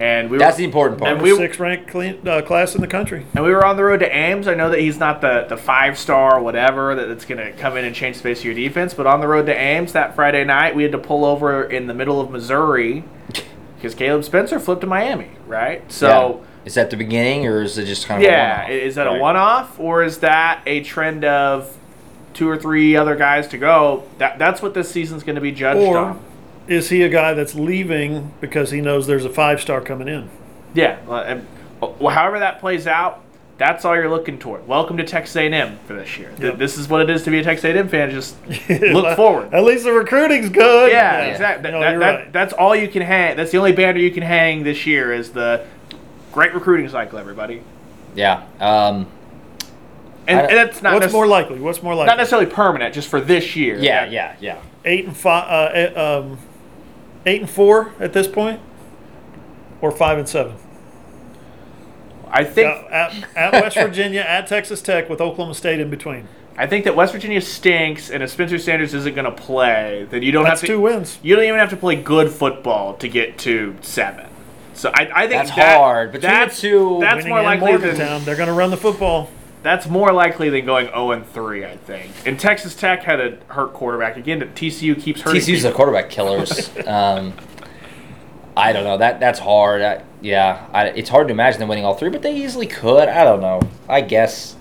And 0.00 0.30
we 0.30 0.38
That's 0.38 0.54
were, 0.56 0.58
the 0.60 0.64
important 0.64 0.98
part. 0.98 1.10
And 1.12 1.18
Number 1.18 1.30
we- 1.34 1.36
six 1.38 1.60
ranked 1.60 1.88
clean, 1.90 2.26
uh, 2.26 2.40
class 2.40 2.74
in 2.74 2.80
the 2.80 2.86
country. 2.86 3.26
and 3.34 3.44
we 3.44 3.50
were 3.52 3.64
on 3.66 3.76
the 3.76 3.84
road 3.84 4.00
to 4.00 4.10
Ames. 4.10 4.48
I 4.48 4.54
know 4.54 4.70
that 4.70 4.80
he's 4.80 4.98
not 4.98 5.20
the, 5.20 5.44
the 5.46 5.58
five 5.58 5.98
star 5.98 6.40
whatever 6.40 6.94
that- 6.94 7.06
that's 7.08 7.26
going 7.26 7.36
to 7.38 7.52
come 7.52 7.76
in 7.76 7.84
and 7.84 7.94
change 7.94 8.16
the 8.16 8.22
face 8.22 8.38
of 8.38 8.46
your 8.46 8.54
defense, 8.54 8.94
but 8.94 9.06
on 9.06 9.20
the 9.20 9.28
road 9.28 9.44
to 9.46 9.54
Ames 9.54 9.92
that 9.92 10.14
Friday 10.14 10.42
night, 10.44 10.74
we 10.74 10.84
had 10.84 10.92
to 10.92 10.98
pull 10.98 11.24
over 11.26 11.62
in 11.64 11.86
the 11.86 11.92
middle 11.94 12.18
of 12.18 12.30
Missouri 12.30 13.04
because 13.76 13.94
Caleb 13.94 14.24
Spencer 14.24 14.58
flipped 14.58 14.80
to 14.80 14.86
Miami, 14.86 15.28
right? 15.46 15.82
So. 15.92 16.08
Yeah. 16.40 16.46
is 16.64 16.74
that 16.74 16.88
the 16.88 16.96
beginning 16.96 17.46
or 17.46 17.60
is 17.62 17.76
it 17.76 17.84
just 17.84 18.06
kind 18.06 18.22
of 18.22 18.26
Yeah, 18.30 18.62
a 18.62 18.70
one-off? 18.70 18.70
is 18.82 18.94
that 18.94 19.06
a 19.06 19.12
one-off 19.12 19.78
or 19.80 20.02
is 20.02 20.18
that 20.18 20.62
a 20.64 20.80
trend 20.82 21.26
of 21.26 21.76
two 22.32 22.48
or 22.48 22.56
three 22.56 22.96
other 22.96 23.16
guys 23.16 23.48
to 23.48 23.58
go? 23.58 24.04
That 24.16 24.38
that's 24.38 24.62
what 24.62 24.72
this 24.72 24.90
season's 24.90 25.24
going 25.24 25.34
to 25.36 25.40
be 25.42 25.52
judged 25.52 25.80
Or 25.80 25.98
on. 25.98 26.20
Is 26.68 26.90
he 26.90 27.02
a 27.02 27.08
guy 27.08 27.34
that's 27.34 27.54
leaving 27.54 28.32
because 28.40 28.70
he 28.70 28.80
knows 28.80 29.06
there's 29.06 29.24
a 29.24 29.30
five 29.30 29.60
star 29.60 29.80
coming 29.80 30.08
in? 30.08 30.28
Yeah. 30.74 30.98
well, 31.80 32.14
however 32.14 32.38
that 32.40 32.60
plays 32.60 32.86
out, 32.86 33.22
that's 33.58 33.84
all 33.84 33.94
you're 33.94 34.08
looking 34.08 34.38
toward. 34.38 34.66
Welcome 34.66 34.96
to 34.98 35.04
Texas 35.04 35.36
A&M 35.36 35.78
for 35.86 35.92
this 35.94 36.16
year. 36.16 36.32
Yep. 36.38 36.56
This 36.58 36.78
is 36.78 36.88
what 36.88 37.02
it 37.02 37.10
is 37.10 37.24
to 37.24 37.30
be 37.30 37.40
a 37.40 37.42
Texas 37.42 37.64
A&M 37.64 37.88
fan. 37.88 38.10
Just 38.10 38.36
look 38.70 39.16
forward. 39.16 39.52
At 39.52 39.64
least 39.64 39.84
the 39.84 39.92
recruiting's 39.92 40.48
good. 40.48 40.90
Yeah, 40.92 41.24
exactly. 41.24 41.70
No, 41.70 41.80
That- 41.80 41.98
that- 41.98 42.14
right. 42.20 42.32
That's 42.32 42.52
all 42.54 42.74
you 42.74 42.88
can 42.88 43.02
hang. 43.02 43.36
That's 43.36 43.50
the 43.50 43.58
only 43.58 43.72
banner 43.72 43.98
you 43.98 44.10
can 44.12 44.22
hang 44.22 44.62
this 44.62 44.86
year 44.86 45.12
is 45.12 45.30
the 45.32 45.66
great 46.32 46.54
recruiting 46.54 46.88
cycle. 46.88 47.18
Everybody, 47.18 47.62
Yeah. 48.14 48.44
Um, 48.60 49.08
and, 50.28 50.40
and 50.48 50.56
that's 50.56 50.80
not 50.80 50.94
What's 50.94 51.06
nec- 51.06 51.12
more 51.12 51.26
likely? 51.26 51.58
What's 51.58 51.82
more 51.82 51.94
likely? 51.94 52.06
not 52.06 52.18
necessarily 52.18 52.46
permanent, 52.46 52.94
just 52.94 53.08
for 53.08 53.20
this 53.20 53.56
year. 53.56 53.78
yeah, 53.78 54.04
That- 54.04 54.12
yeah, 54.12 54.36
yeah. 54.40 54.58
eight 54.84 55.04
and 55.06 55.16
five, 55.16 55.44
uh, 55.50 55.72
eh, 55.74 55.86
um, 55.94 56.38
eight 57.26 57.40
and 57.40 57.50
four 57.50 57.92
at 58.00 58.12
this 58.12 58.26
point, 58.26 58.60
or 59.80 59.90
five 59.90 60.18
and 60.18 60.28
seven. 60.28 60.54
I 62.32 62.44
think 62.44 62.68
at, 62.92 63.14
at 63.36 63.52
West 63.52 63.76
Virginia, 63.78 64.20
at 64.20 64.46
Texas 64.46 64.80
Tech, 64.82 65.08
with 65.10 65.20
Oklahoma 65.20 65.54
State 65.54 65.80
in 65.80 65.90
between. 65.90 66.28
I 66.56 66.66
think 66.66 66.84
that 66.84 66.94
West 66.94 67.12
Virginia 67.12 67.40
stinks, 67.40 68.10
and 68.10 68.22
if 68.22 68.30
Spencer 68.30 68.58
Sanders 68.58 68.92
isn't 68.94 69.14
going 69.14 69.24
to 69.24 69.32
play, 69.32 70.06
then 70.10 70.22
you 70.22 70.30
don't 70.30 70.44
That's 70.44 70.60
have 70.60 70.68
to. 70.68 70.74
two 70.74 70.80
wins. 70.80 71.18
You 71.22 71.34
don't 71.34 71.44
even 71.44 71.58
have 71.58 71.70
to 71.70 71.76
play 71.76 71.96
good 71.96 72.30
football 72.30 72.94
to 72.98 73.08
get 73.08 73.38
to 73.38 73.76
seven. 73.80 74.26
So 74.74 74.90
I, 74.94 75.10
I 75.14 75.20
think 75.28 75.30
That's 75.32 75.56
that- 75.56 75.76
hard. 75.78 76.12
But 76.12 76.20
that's, 76.20 76.60
two- 76.60 76.98
that's 77.00 77.16
Winning 77.24 77.28
more 77.30 77.38
in 77.40 77.44
likely 77.44 77.72
than 77.72 77.80
Morgantown, 77.80 78.24
they're 78.24 78.36
going 78.36 78.48
to 78.48 78.52
run 78.54 78.70
the 78.70 78.76
football. 78.76 79.30
That's 79.62 79.86
more 79.86 80.12
likely 80.12 80.48
than 80.48 80.64
going 80.64 80.86
zero 80.86 81.10
and 81.12 81.26
three. 81.26 81.64
I 81.64 81.76
think. 81.76 82.12
And 82.26 82.38
Texas 82.38 82.74
Tech 82.74 83.02
had 83.02 83.20
a 83.20 83.38
hurt 83.52 83.72
quarterback 83.72 84.16
again. 84.16 84.38
That 84.40 84.54
TCU 84.54 85.00
keeps 85.00 85.20
hurting. 85.20 85.40
TCU's 85.40 85.62
the 85.62 85.72
quarterback 85.72 86.10
killers. 86.10 86.70
um, 86.86 87.34
I 88.56 88.72
don't 88.72 88.84
know. 88.84 88.98
That 88.98 89.20
that's 89.20 89.38
hard. 89.38 89.82
I, 89.82 90.02
yeah, 90.20 90.66
I, 90.72 90.86
it's 90.88 91.08
hard 91.08 91.28
to 91.28 91.32
imagine 91.32 91.60
them 91.60 91.68
winning 91.68 91.84
all 91.84 91.94
three, 91.94 92.10
but 92.10 92.22
they 92.22 92.36
easily 92.36 92.66
could. 92.66 93.08
I 93.08 93.24
don't 93.24 93.40
know. 93.40 93.60
I 93.88 94.00
guess 94.02 94.56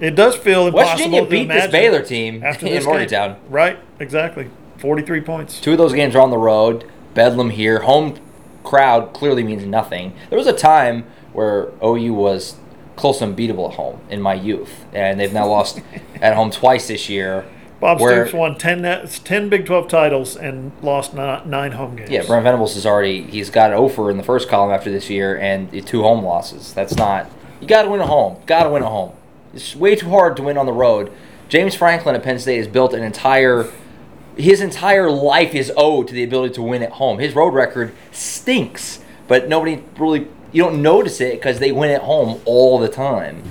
It 0.00 0.12
does 0.14 0.36
feel 0.36 0.66
impossible. 0.66 0.72
West 0.72 1.00
impossible 1.00 1.24
Virginia 1.24 1.24
to 1.24 1.30
beat 1.30 1.48
this 1.48 1.70
Baylor 1.72 2.02
team 2.02 2.42
after 2.42 2.66
in 2.66 2.72
this 2.72 2.84
Morgantown. 2.84 3.34
Game. 3.34 3.42
Right, 3.50 3.78
exactly. 4.00 4.50
43 4.78 5.20
points. 5.22 5.60
Two 5.60 5.72
of 5.72 5.78
those 5.78 5.92
games 5.92 6.14
are 6.14 6.20
on 6.20 6.30
the 6.30 6.38
road. 6.38 6.90
Bedlam 7.14 7.50
here. 7.50 7.80
Home 7.80 8.18
crowd 8.62 9.12
clearly 9.12 9.42
means 9.42 9.64
nothing. 9.64 10.14
There 10.28 10.38
was 10.38 10.46
a 10.46 10.52
time 10.52 11.06
where 11.32 11.68
OU 11.82 12.14
was 12.14 12.56
close 12.96 13.18
to 13.18 13.24
unbeatable 13.24 13.68
at 13.68 13.74
home 13.74 14.00
in 14.10 14.20
my 14.20 14.34
youth, 14.34 14.84
and 14.92 15.20
they've 15.20 15.32
now 15.32 15.46
lost 15.46 15.80
at 16.20 16.34
home 16.34 16.50
twice 16.50 16.88
this 16.88 17.08
year. 17.08 17.44
Bob 17.78 18.00
where- 18.00 18.26
Stoops 18.26 18.34
won 18.34 18.56
10, 18.56 19.06
10 19.06 19.48
Big 19.50 19.66
12 19.66 19.88
titles 19.88 20.36
and 20.36 20.72
lost 20.82 21.12
ni- 21.12 21.40
nine 21.44 21.72
home 21.72 21.94
games. 21.96 22.10
Yeah, 22.10 22.24
Brent 22.26 22.44
Venables 22.44 22.74
is 22.74 22.86
already 22.86 23.22
he's 23.22 23.50
got 23.50 23.70
an 23.70 23.78
offer 23.78 24.10
in 24.10 24.16
the 24.16 24.22
first 24.22 24.48
column 24.48 24.70
after 24.72 24.90
this 24.90 25.10
year 25.10 25.36
and 25.38 25.86
two 25.86 26.02
home 26.02 26.24
losses. 26.24 26.72
That's 26.72 26.96
not 26.96 27.30
you 27.60 27.66
got 27.66 27.82
to 27.82 27.90
win 27.90 28.00
at 28.00 28.08
home. 28.08 28.38
Got 28.46 28.64
to 28.64 28.70
win 28.70 28.82
at 28.82 28.88
home. 28.88 29.12
It's 29.52 29.76
way 29.76 29.94
too 29.94 30.08
hard 30.10 30.36
to 30.38 30.42
win 30.42 30.56
on 30.58 30.66
the 30.66 30.72
road. 30.72 31.12
James 31.48 31.74
Franklin 31.74 32.14
at 32.14 32.22
Penn 32.22 32.38
State 32.38 32.56
has 32.58 32.68
built 32.68 32.94
an 32.94 33.02
entire 33.02 33.70
his 34.36 34.60
entire 34.60 35.10
life 35.10 35.54
is 35.54 35.72
owed 35.76 36.08
to 36.08 36.14
the 36.14 36.22
ability 36.24 36.54
to 36.54 36.62
win 36.62 36.82
at 36.82 36.92
home. 36.92 37.18
His 37.18 37.34
road 37.34 37.54
record 37.54 37.94
stinks, 38.10 39.00
but 39.28 39.48
nobody 39.48 39.82
really 39.98 40.28
you 40.56 40.62
don't 40.62 40.80
notice 40.80 41.20
it 41.20 41.34
because 41.34 41.58
they 41.58 41.70
win 41.70 41.90
at 41.90 42.00
home 42.00 42.40
all 42.46 42.78
the 42.78 42.88
time. 42.88 43.42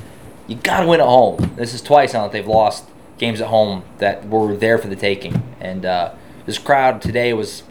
You 0.47 0.55
got 0.55 0.79
to 0.79 0.87
win 0.87 0.99
at 0.99 1.05
home. 1.05 1.51
This 1.55 1.71
is 1.75 1.83
twice 1.83 2.13
now 2.15 2.23
that 2.23 2.31
they've 2.31 2.47
lost 2.47 2.89
games 3.19 3.39
at 3.39 3.49
home 3.49 3.83
that 3.99 4.27
were 4.27 4.57
there 4.57 4.79
for 4.79 4.87
the 4.87 4.95
taking. 4.95 5.43
And 5.59 5.85
uh, 5.85 6.15
this 6.47 6.57
crowd 6.57 7.03
today 7.03 7.31
was 7.33 7.61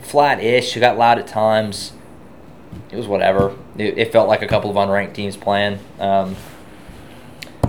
flat-ish. 0.00 0.74
It 0.74 0.80
got 0.80 0.96
loud 0.96 1.18
at 1.18 1.26
times. 1.26 1.92
It 2.90 2.96
was 2.96 3.06
whatever. 3.06 3.54
It, 3.76 3.98
it 3.98 4.10
felt 4.10 4.26
like 4.26 4.40
a 4.40 4.46
couple 4.46 4.70
of 4.70 4.76
unranked 4.76 5.12
teams 5.12 5.36
playing. 5.36 5.80
Um, 6.00 6.34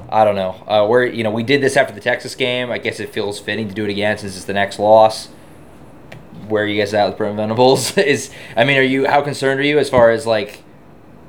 I 0.07 0.24
don't 0.24 0.36
know. 0.36 0.63
Uh, 0.65 0.88
where 0.88 1.05
you 1.05 1.26
know 1.26 1.32
we 1.32 1.43
did 1.43 1.61
this 1.61 1.76
after 1.76 1.93
the 1.93 1.99
Texas 1.99 2.34
game. 2.34 2.72
I 2.72 2.78
guess 2.78 3.01
it 3.01 3.09
feels 3.09 3.41
fitting 3.41 3.67
to 3.67 3.74
do 3.74 3.84
it 3.84 3.89
again 3.89 4.17
since 4.17 4.38
it's 4.38 4.45
the 4.45 4.53
next 4.53 4.80
loss. 4.80 5.28
Where 6.47 6.63
are 6.63 6.67
you 6.67 6.80
guys 6.80 6.93
at 6.93 7.09
with 7.09 7.17
Brent 7.17 7.36
Venables? 7.36 7.97
Is 7.97 8.32
I 8.55 8.63
mean, 8.63 8.78
are 8.78 8.84
you 8.84 9.05
how 9.05 9.22
concerned 9.22 9.59
are 9.59 9.63
you 9.63 9.80
as 9.80 9.89
far 9.89 10.11
as 10.11 10.26
like 10.26 10.63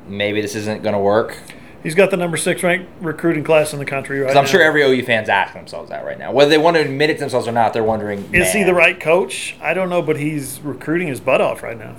maybe 0.07 0.41
this 0.41 0.55
isn't 0.55 0.83
going 0.83 0.95
to 0.95 0.99
work? 1.01 1.37
He's 1.83 1.95
got 1.95 2.11
the 2.11 2.17
number 2.19 2.37
six 2.37 2.63
ranked 2.63 2.91
recruiting 3.01 3.43
class 3.43 3.73
in 3.73 3.79
the 3.79 3.87
country 3.87 4.19
right 4.21 4.25
Because 4.27 4.37
I'm 4.37 4.45
now. 4.45 4.51
sure 4.51 4.63
every 4.63 4.83
OU 4.83 5.03
fan's 5.05 5.31
asking 5.31 5.63
themselves 5.63 5.89
that 5.89 6.05
right 6.05 6.19
now. 6.19 6.31
Whether 6.31 6.51
they 6.51 6.59
want 6.59 6.77
to 6.77 6.83
admit 6.83 7.09
it 7.09 7.15
to 7.15 7.21
themselves 7.21 7.49
or 7.49 7.53
not, 7.53 7.73
they're 7.73 7.83
wondering. 7.83 8.35
Is 8.35 8.53
he 8.53 8.65
the 8.65 8.75
right 8.75 9.01
coach? 9.01 9.57
I 9.63 9.73
don't 9.73 9.89
know, 9.89 10.03
but 10.03 10.19
he's 10.19 10.61
recruiting 10.61 11.09
his 11.09 11.21
butt 11.21 11.41
off 11.41 11.63
right 11.63 11.79
now. 11.79 11.97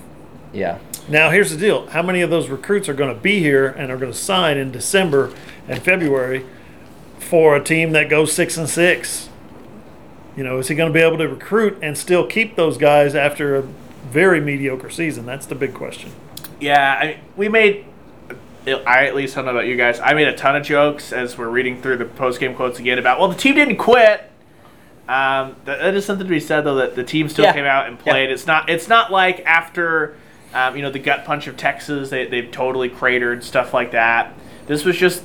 Yeah. 0.53 0.77
Now, 1.09 1.31
here's 1.31 1.49
the 1.49 1.57
deal: 1.57 1.87
how 1.87 2.03
many 2.03 2.21
of 2.21 2.29
those 2.29 2.47
recruits 2.47 2.87
are 2.89 2.93
going 2.93 3.13
to 3.13 3.19
be 3.19 3.39
here 3.39 3.67
and 3.69 3.91
are 3.91 3.97
going 3.97 4.11
to 4.11 4.17
sign 4.17 4.57
in 4.57 4.71
December 4.71 5.33
and 5.67 5.81
February 5.81 6.45
for 7.17 7.55
a 7.55 7.63
team 7.63 7.91
that 7.93 8.07
goes 8.07 8.31
six 8.33 8.57
and 8.57 8.69
six? 8.69 9.29
You 10.37 10.43
know, 10.43 10.59
is 10.59 10.67
he 10.67 10.75
going 10.75 10.91
to 10.91 10.93
be 10.93 11.03
able 11.03 11.17
to 11.17 11.27
recruit 11.27 11.79
and 11.81 11.97
still 11.97 12.27
keep 12.27 12.55
those 12.55 12.77
guys 12.77 13.15
after 13.15 13.55
a 13.55 13.61
very 13.63 14.39
mediocre 14.39 14.91
season? 14.91 15.25
That's 15.25 15.47
the 15.47 15.55
big 15.55 15.73
question. 15.73 16.11
Yeah, 16.59 16.99
I 17.01 17.19
we 17.35 17.49
made. 17.49 17.85
I 18.67 19.05
at 19.07 19.15
least 19.15 19.35
don't 19.35 19.45
know 19.45 19.51
about 19.51 19.65
you 19.65 19.75
guys. 19.75 19.99
I 19.99 20.13
made 20.13 20.27
a 20.27 20.35
ton 20.35 20.55
of 20.55 20.63
jokes 20.63 21.11
as 21.11 21.37
we're 21.37 21.49
reading 21.49 21.81
through 21.81 21.97
the 21.97 22.05
post 22.05 22.39
game 22.39 22.53
quotes 22.55 22.79
again 22.79 22.99
about 22.99 23.19
well 23.19 23.29
the 23.29 23.35
team 23.37 23.55
didn't 23.55 23.77
quit. 23.77 24.29
Um, 25.09 25.55
that, 25.65 25.79
that 25.79 25.95
is 25.95 26.05
something 26.05 26.25
to 26.25 26.29
be 26.29 26.39
said 26.39 26.61
though 26.61 26.75
that 26.75 26.95
the 26.95 27.03
team 27.03 27.27
still 27.27 27.45
Yeah. 27.45 27.53
came 27.53 27.65
out 27.65 27.87
and 27.87 27.97
played. 27.97 28.29
It's 28.29 28.45
not 28.45 28.69
it's 28.69 28.87
not 28.87 29.11
like 29.11 29.43
after 29.45 30.15
um, 30.53 30.75
you 30.75 30.81
know 30.83 30.91
the 30.91 30.99
gut 30.99 31.25
punch 31.25 31.47
of 31.47 31.57
Texas 31.57 32.09
they 32.11 32.27
they've 32.27 32.51
totally 32.51 32.87
cratered 32.89 33.43
stuff 33.43 33.73
like 33.73 33.91
that. 33.91 34.33
This 34.67 34.85
was 34.85 34.95
just 34.95 35.23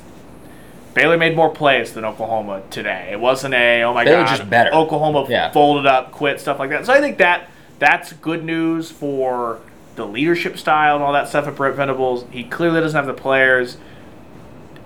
Baylor 0.95 1.17
made 1.17 1.35
more 1.35 1.49
plays 1.51 1.93
than 1.93 2.03
Oklahoma 2.05 2.63
today. 2.71 3.09
It 3.11 3.19
wasn't 3.19 3.53
a 3.53 3.83
oh 3.83 3.93
my 3.93 4.03
They 4.03 4.15
were 4.15 4.23
god 4.23 4.35
just 4.37 4.49
better. 4.49 4.73
Oklahoma 4.73 5.25
Yeah. 5.29 5.51
folded 5.51 5.85
up, 5.85 6.11
quit 6.11 6.41
stuff 6.41 6.57
like 6.57 6.71
that. 6.71 6.87
So 6.87 6.93
I 6.93 6.99
think 6.99 7.19
that 7.19 7.49
that's 7.77 8.13
good 8.13 8.43
news 8.43 8.89
for 8.89 9.59
the 9.97 10.05
leadership 10.05 10.57
style 10.57 10.95
and 10.95 11.03
all 11.03 11.11
that 11.11 11.27
stuff 11.27 11.47
at 11.47 11.55
Brent 11.55 11.75
Venables. 11.75 12.25
He 12.31 12.45
clearly 12.45 12.79
doesn't 12.79 12.95
have 12.95 13.07
the 13.07 13.19
players. 13.21 13.77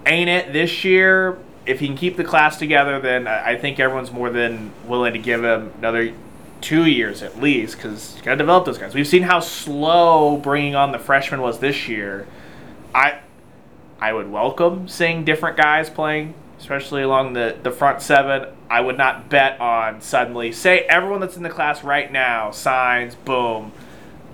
Ain't 0.08 0.30
it 0.30 0.52
this 0.52 0.84
year? 0.84 1.38
If 1.68 1.80
he 1.80 1.86
can 1.86 1.96
keep 1.96 2.18
the 2.18 2.24
class 2.24 2.58
together, 2.58 3.00
then 3.00 3.28
I 3.28 3.56
think 3.56 3.80
everyone's 3.80 4.12
more 4.12 4.32
than 4.32 4.72
willing 4.88 5.14
to 5.14 5.20
give 5.20 5.44
him 5.44 5.72
another 5.78 6.14
two 6.62 6.86
years 6.86 7.22
at 7.24 7.40
least 7.40 7.76
because 7.76 8.16
you 8.16 8.24
got 8.24 8.32
to 8.32 8.38
develop 8.38 8.66
those 8.66 8.78
guys. 8.78 8.96
We've 8.96 9.08
seen 9.08 9.24
how 9.24 9.40
slow 9.40 10.38
bringing 10.38 10.76
on 10.76 10.92
the 10.92 11.00
freshmen 11.00 11.42
was 11.42 11.60
this 11.60 11.88
year. 11.88 12.28
I 12.96 13.20
I 14.00 14.14
would 14.14 14.32
welcome 14.32 14.88
seeing 14.88 15.24
different 15.24 15.58
guys 15.58 15.90
playing, 15.90 16.34
especially 16.60 17.04
along 17.04 17.34
the, 17.34 17.56
the 17.62 17.70
front 17.70 18.02
seven. 18.02 18.48
I 18.70 18.82
would 18.82 18.98
not 18.98 19.30
bet 19.30 19.60
on 19.60 20.02
suddenly, 20.02 20.52
say 20.52 20.80
everyone 20.80 21.20
that's 21.20 21.38
in 21.38 21.44
the 21.44 21.50
class 21.50 21.84
right 21.84 22.12
now 22.12 22.50
signs, 22.52 23.14
boom. 23.14 23.72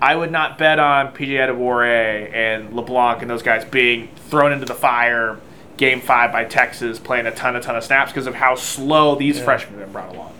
I 0.01 0.15
would 0.15 0.31
not 0.31 0.57
bet 0.57 0.79
on 0.79 1.13
PJ 1.13 1.29
Adebawore 1.29 2.31
and 2.33 2.73
LeBlanc 2.73 3.21
and 3.21 3.29
those 3.31 3.41
guys 3.43 3.65
being 3.65 4.09
thrown 4.29 4.51
into 4.51 4.65
the 4.65 4.75
fire 4.75 5.39
game 5.77 6.01
five 6.01 6.31
by 6.31 6.43
Texas, 6.45 6.99
playing 6.99 7.25
a 7.27 7.31
ton, 7.31 7.55
a 7.55 7.61
ton 7.61 7.75
of 7.75 7.83
snaps 7.83 8.11
because 8.11 8.27
of 8.27 8.35
how 8.35 8.55
slow 8.55 9.15
these 9.15 9.37
Yeah. 9.39 9.43
freshmen 9.45 9.79
have 9.79 9.87
been 9.87 9.93
brought 9.93 10.13
along. 10.15 10.33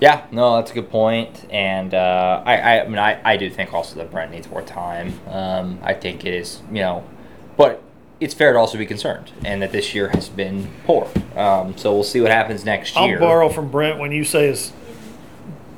Yeah, 0.00 0.22
no, 0.30 0.56
that's 0.56 0.70
a 0.70 0.74
good 0.74 0.90
point, 0.90 1.46
and 1.50 1.94
uh, 1.94 2.42
I, 2.44 2.56
I, 2.56 2.84
I 2.84 2.88
mean, 2.88 2.98
I, 2.98 3.20
I 3.24 3.36
do 3.36 3.48
think 3.48 3.72
also 3.72 3.96
that 3.96 4.10
Brent 4.10 4.32
needs 4.32 4.50
more 4.50 4.60
time. 4.60 5.18
Um, 5.30 5.78
I 5.82 5.94
think 5.94 6.26
it 6.26 6.34
is, 6.34 6.60
you 6.68 6.80
know, 6.80 7.04
but 7.56 7.80
it's 8.20 8.34
fair 8.34 8.52
to 8.52 8.58
also 8.58 8.76
be 8.76 8.86
concerned, 8.86 9.30
and 9.44 9.62
that 9.62 9.72
this 9.72 9.94
year 9.94 10.08
has 10.08 10.28
been 10.28 10.68
poor. 10.84 11.08
Um, 11.36 11.76
so 11.78 11.94
we'll 11.94 12.02
see 12.04 12.20
what 12.20 12.32
happens 12.32 12.64
next 12.64 12.96
year. 12.96 13.14
I'll 13.14 13.20
borrow 13.20 13.48
from 13.48 13.70
Brent 13.70 13.98
when 13.98 14.10
you 14.12 14.24
say 14.24 14.48
is 14.48 14.72
a 14.72 14.83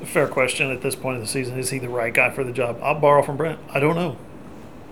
fair 0.07 0.27
question 0.27 0.71
at 0.71 0.81
this 0.81 0.95
point 0.95 1.17
of 1.17 1.21
the 1.21 1.27
season. 1.27 1.59
Is 1.59 1.69
he 1.69 1.79
the 1.79 1.89
right 1.89 2.13
guy 2.13 2.29
for 2.31 2.43
the 2.43 2.51
job? 2.51 2.79
I'll 2.81 2.99
borrow 2.99 3.21
from 3.21 3.37
Brent. 3.37 3.59
I 3.73 3.79
don't 3.79 3.95
know. 3.95 4.17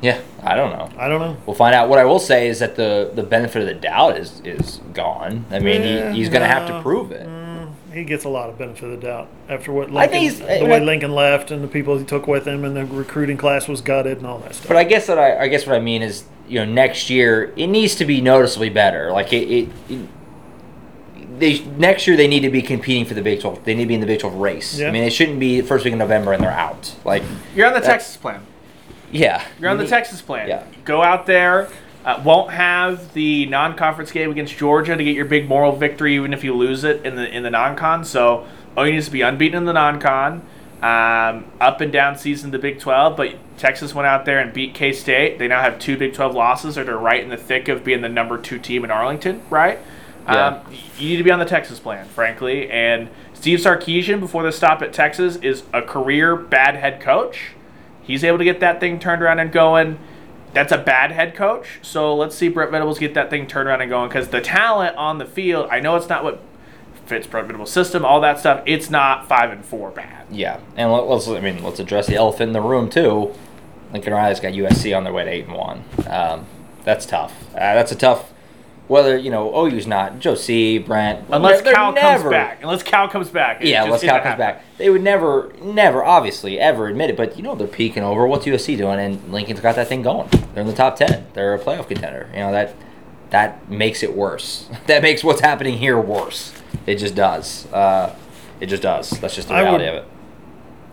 Yeah, 0.01 0.22
I 0.43 0.55
don't 0.55 0.72
know. 0.72 0.89
I 0.99 1.07
don't 1.07 1.22
know. 1.22 1.38
We'll 1.45 1.55
find 1.55 1.74
out. 1.74 1.89
What 1.89 1.99
I 1.99 2.05
will 2.05 2.20
say 2.20 2.47
is 2.49 2.59
that 2.59 2.76
the 2.76 3.11
the 3.16 3.24
benefit 3.24 3.61
of 3.61 3.68
the 3.68 3.74
doubt 3.74 4.18
is 4.18 4.41
is 4.43 4.82
gone. 4.93 5.45
I 5.49 5.59
mean, 5.59 5.82
Yeah, 5.82 6.11
he, 6.11 6.18
he's 6.20 6.30
going 6.30 6.41
to 6.41 6.47
have 6.47 6.68
to 6.68 6.82
prove 6.82 7.11
it. 7.11 7.26
Mm, 7.26 7.72
he 7.93 8.03
gets 8.03 8.26
a 8.26 8.30
lot 8.30 8.49
of 8.49 8.57
benefit 8.57 8.84
of 8.84 8.91
the 8.91 9.07
doubt 9.07 9.30
after 9.49 9.72
what 9.72 9.89
Lincoln, 9.91 10.20
he's- 10.20 10.41
eh, 10.41 10.59
the 10.59 10.66
way 10.66 10.80
Lincoln 10.82 11.13
left 11.13 11.49
and 11.49 11.63
the 11.63 11.68
people 11.68 11.97
he 11.97 12.03
took 12.03 12.28
with 12.28 12.45
him 12.45 12.66
and 12.66 12.76
the 12.76 12.86
recruiting 12.86 13.38
class 13.38 13.68
was 13.70 13.80
gutted 13.82 14.18
and 14.18 14.28
all 14.28 14.39
that 14.39 14.55
stuff. 14.55 14.68
But 14.68 14.78
I 14.78 14.84
guess 14.84 15.07
that 15.07 15.18
I, 15.18 15.43
I 15.43 15.47
guess 15.47 15.66
what 15.66 15.76
I 15.76 15.80
mean 15.80 16.01
is, 16.01 16.26
you 16.47 16.59
know, 16.59 16.66
next 16.66 17.09
year 17.09 17.53
it 17.55 17.68
needs 17.68 17.95
to 17.95 18.05
be 18.05 18.20
noticeably 18.20 18.70
better. 18.70 19.11
Like 19.11 19.32
it, 19.32 19.49
it, 19.49 19.70
it 19.89 20.09
they 21.38 21.59
next 21.77 22.07
year 22.07 22.15
they 22.17 22.27
need 22.27 22.41
to 22.41 22.49
be 22.49 22.61
competing 22.61 23.05
for 23.05 23.13
the 23.13 23.21
Big 23.21 23.41
Twelve. 23.41 23.63
They 23.65 23.73
need 23.75 23.83
to 23.83 23.88
be 23.88 23.95
in 23.95 24.01
the 24.01 24.07
Big 24.07 24.19
Twelve 24.19 24.36
race. 24.36 24.79
Yeah. 24.79 24.88
I 24.88 24.91
mean, 24.91 25.03
it 25.03 25.11
shouldn't 25.11 25.39
be 25.39 25.61
first 25.61 25.86
week 25.86 25.93
of 25.93 25.99
November 25.99 26.33
and 26.33 26.43
they're 26.43 26.51
out. 26.51 26.95
Like, 27.03 27.23
You're 27.55 27.67
on 27.67 27.73
the 27.73 27.81
Texas 27.81 28.17
plan. 28.17 28.45
yeah, 29.11 29.43
You're 29.59 29.69
on 29.69 29.77
the 29.77 29.88
Texas 29.88 30.21
plan. 30.21 30.47
Yeah. 30.47 30.63
Go 30.83 31.01
out 31.03 31.25
there. 31.25 31.69
Uh, 32.03 32.21
won't 32.23 32.51
have 32.51 33.13
the 33.13 33.47
non-conference 33.47 34.11
game 34.11 34.29
against 34.29 34.55
Georgia 34.55 34.95
to 34.95 35.03
get 35.03 35.15
your 35.15 35.25
big 35.25 35.49
moral 35.49 35.71
victory, 35.75 36.13
even 36.13 36.33
if 36.33 36.43
you 36.43 36.53
lose 36.53 36.83
it 36.83 37.03
in 37.03 37.15
the 37.15 37.27
in 37.27 37.41
the 37.41 37.49
non-con. 37.49 38.05
So 38.05 38.45
OU 38.77 38.91
needs 38.91 39.05
to 39.07 39.11
be 39.11 39.21
unbeaten 39.21 39.57
in 39.57 39.65
the 39.65 39.73
non-con, 39.73 40.45
um, 40.83 41.45
up 41.59 41.81
and 41.81 41.91
down 41.91 42.15
season 42.15 42.51
the 42.51 42.59
Big 42.59 42.79
12. 42.79 43.17
But 43.17 43.36
Texas 43.57 43.95
went 43.95 44.05
out 44.05 44.25
there 44.25 44.39
and 44.39 44.53
beat 44.53 44.75
K 44.75 44.91
State. 44.93 45.39
They 45.39 45.47
now 45.47 45.61
have 45.61 45.79
two 45.79 45.97
Big 45.97 46.13
12 46.13 46.36
losses, 46.36 46.77
or 46.77 46.83
they're 46.83 46.95
right 46.95 47.23
in 47.23 47.29
the 47.29 47.38
thick 47.38 47.67
of 47.69 47.83
being 47.83 48.01
the 48.01 48.09
number 48.09 48.38
two 48.38 48.59
team 48.59 48.83
in 48.83 48.91
Arlington, 48.91 49.41
right? 49.49 49.79
Yeah. 50.26 50.47
Um, 50.47 50.73
you 50.97 51.09
need 51.09 51.17
to 51.17 51.23
be 51.23 51.32
on 51.32 51.39
the 51.39 51.45
Texas 51.45 51.80
plan, 51.80 52.07
frankly. 52.07 52.69
And 52.69 53.09
Steve 53.34 53.59
Sarkisian, 53.59 54.19
before 54.19 54.43
the 54.43 54.51
stop 54.51 54.82
at 54.82 54.91
Texas, 54.91 55.36
is 55.38 55.63
a 55.73 55.82
career 55.82 56.36
bad 56.36 56.76
head 56.76 56.99
coach. 56.99 57.51
He's 58.01 58.23
able 58.23 58.38
to 58.39 58.43
get 58.43 58.59
that 58.59 58.80
thing 58.80 58.99
turned 58.99 59.21
around 59.21 59.39
and 59.39 59.51
going. 59.51 59.99
That's 60.53 60.71
a 60.71 60.78
bad 60.78 61.11
head 61.11 61.36
coach. 61.36 61.80
So 61.82 62.15
let's 62.15 62.36
see 62.36 62.47
Brent 62.47 62.71
Venables 62.71 62.97
get 62.97 63.13
that 63.15 63.30
thing 63.30 63.45
turned 63.45 63.67
around 63.67 63.82
and 63.82 63.89
going 63.89 64.09
because 64.09 64.30
the 64.30 64.41
talent 64.41 64.95
on 64.95 65.17
the 65.17 65.26
field, 65.26 65.67
I 65.69 65.80
know 65.80 65.95
it's 65.95 66.07
not 66.07 66.23
what 66.23 66.41
fits 67.05 67.28
Brent 67.28 67.47
Venables' 67.47 67.71
system, 67.71 68.05
all 68.05 68.21
that 68.21 68.39
stuff. 68.39 68.63
It's 68.65 68.89
not 68.89 69.28
five 69.28 69.51
and 69.51 69.63
four 69.63 69.91
bad. 69.91 70.26
Yeah, 70.32 70.59
and 70.76 70.91
let, 70.91 71.03
us 71.03 71.28
I 71.28 71.39
mean 71.39 71.63
let's 71.63 71.80
address 71.80 72.07
the 72.07 72.15
elephant 72.15 72.49
in 72.49 72.53
the 72.53 72.61
room 72.61 72.89
too. 72.89 73.34
Lincoln 73.91 74.13
Riley's 74.13 74.39
got 74.39 74.53
USC 74.53 74.95
on 74.95 75.03
their 75.03 75.13
way 75.13 75.26
to 75.26 75.32
eight 75.32 75.45
and 75.45 75.55
one. 75.55 75.84
Um, 76.07 76.45
that's 76.84 77.05
tough. 77.05 77.34
Uh, 77.53 77.76
that's 77.76 77.91
a 77.91 77.95
tough. 77.95 78.32
Whether 78.88 79.17
you 79.17 79.31
know 79.31 79.51
OU's 79.65 79.88
not 79.88 80.19
Joe 80.19 80.36
C. 80.36 80.77
Brent 80.77 81.25
Unless 81.31 81.61
they're 81.63 81.73
Cal 81.73 81.91
never- 81.91 82.23
comes 82.23 82.31
back. 82.31 82.59
Unless 82.61 82.83
Cal 82.83 83.07
comes 83.07 83.29
back. 83.29 83.63
Yeah, 83.63 83.83
unless 83.83 84.01
Cal 84.01 84.15
comes 84.17 84.23
happen. 84.25 84.39
back, 84.39 84.63
they 84.77 84.91
would 84.91 85.01
never, 85.01 85.51
never, 85.61 86.03
obviously, 86.03 86.59
ever 86.59 86.88
admit 86.88 87.09
it. 87.09 87.17
But 87.17 87.36
you 87.36 87.41
know 87.43 87.55
they're 87.55 87.67
peeking 87.67 88.03
over. 88.03 88.27
What's 88.27 88.45
USC 88.45 88.77
doing? 88.77 88.99
And 88.99 89.31
Lincoln's 89.33 89.59
got 89.59 89.75
that 89.75 89.88
thing 89.88 90.03
going. 90.03 90.29
They're 90.53 90.61
in 90.61 90.67
the 90.67 90.73
top 90.75 90.97
ten. 90.97 91.25
They're 91.33 91.55
a 91.55 91.59
playoff 91.59 91.88
contender. 91.88 92.29
You 92.33 92.39
know 92.41 92.51
that 92.51 92.75
that 93.31 93.69
makes 93.71 94.03
it 94.03 94.15
worse. 94.15 94.69
that 94.86 95.01
makes 95.01 95.23
what's 95.23 95.41
happening 95.41 95.79
here 95.79 95.99
worse. 95.99 96.53
It 96.86 96.95
just 96.97 97.15
does. 97.15 97.65
Uh, 97.73 98.15
it 98.59 98.67
just 98.67 98.83
does. 98.83 99.09
That's 99.09 99.36
just 99.36 99.47
the 99.47 99.55
I 99.55 99.61
would- 99.63 99.81
reality 99.81 99.88
of 99.88 99.95
it. 100.05 100.11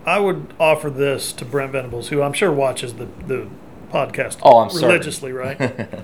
I 0.05 0.19
would 0.19 0.53
offer 0.59 0.89
this 0.89 1.31
to 1.33 1.45
Brent 1.45 1.71
Venables, 1.71 2.09
who 2.09 2.21
I'm 2.23 2.33
sure 2.33 2.51
watches 2.51 2.95
the, 2.95 3.05
the 3.25 3.47
podcast 3.89 4.37
Oh, 4.41 4.57
I'm 4.59 4.69
certain. 4.69 4.89
religiously, 4.89 5.31
right? 5.31 5.57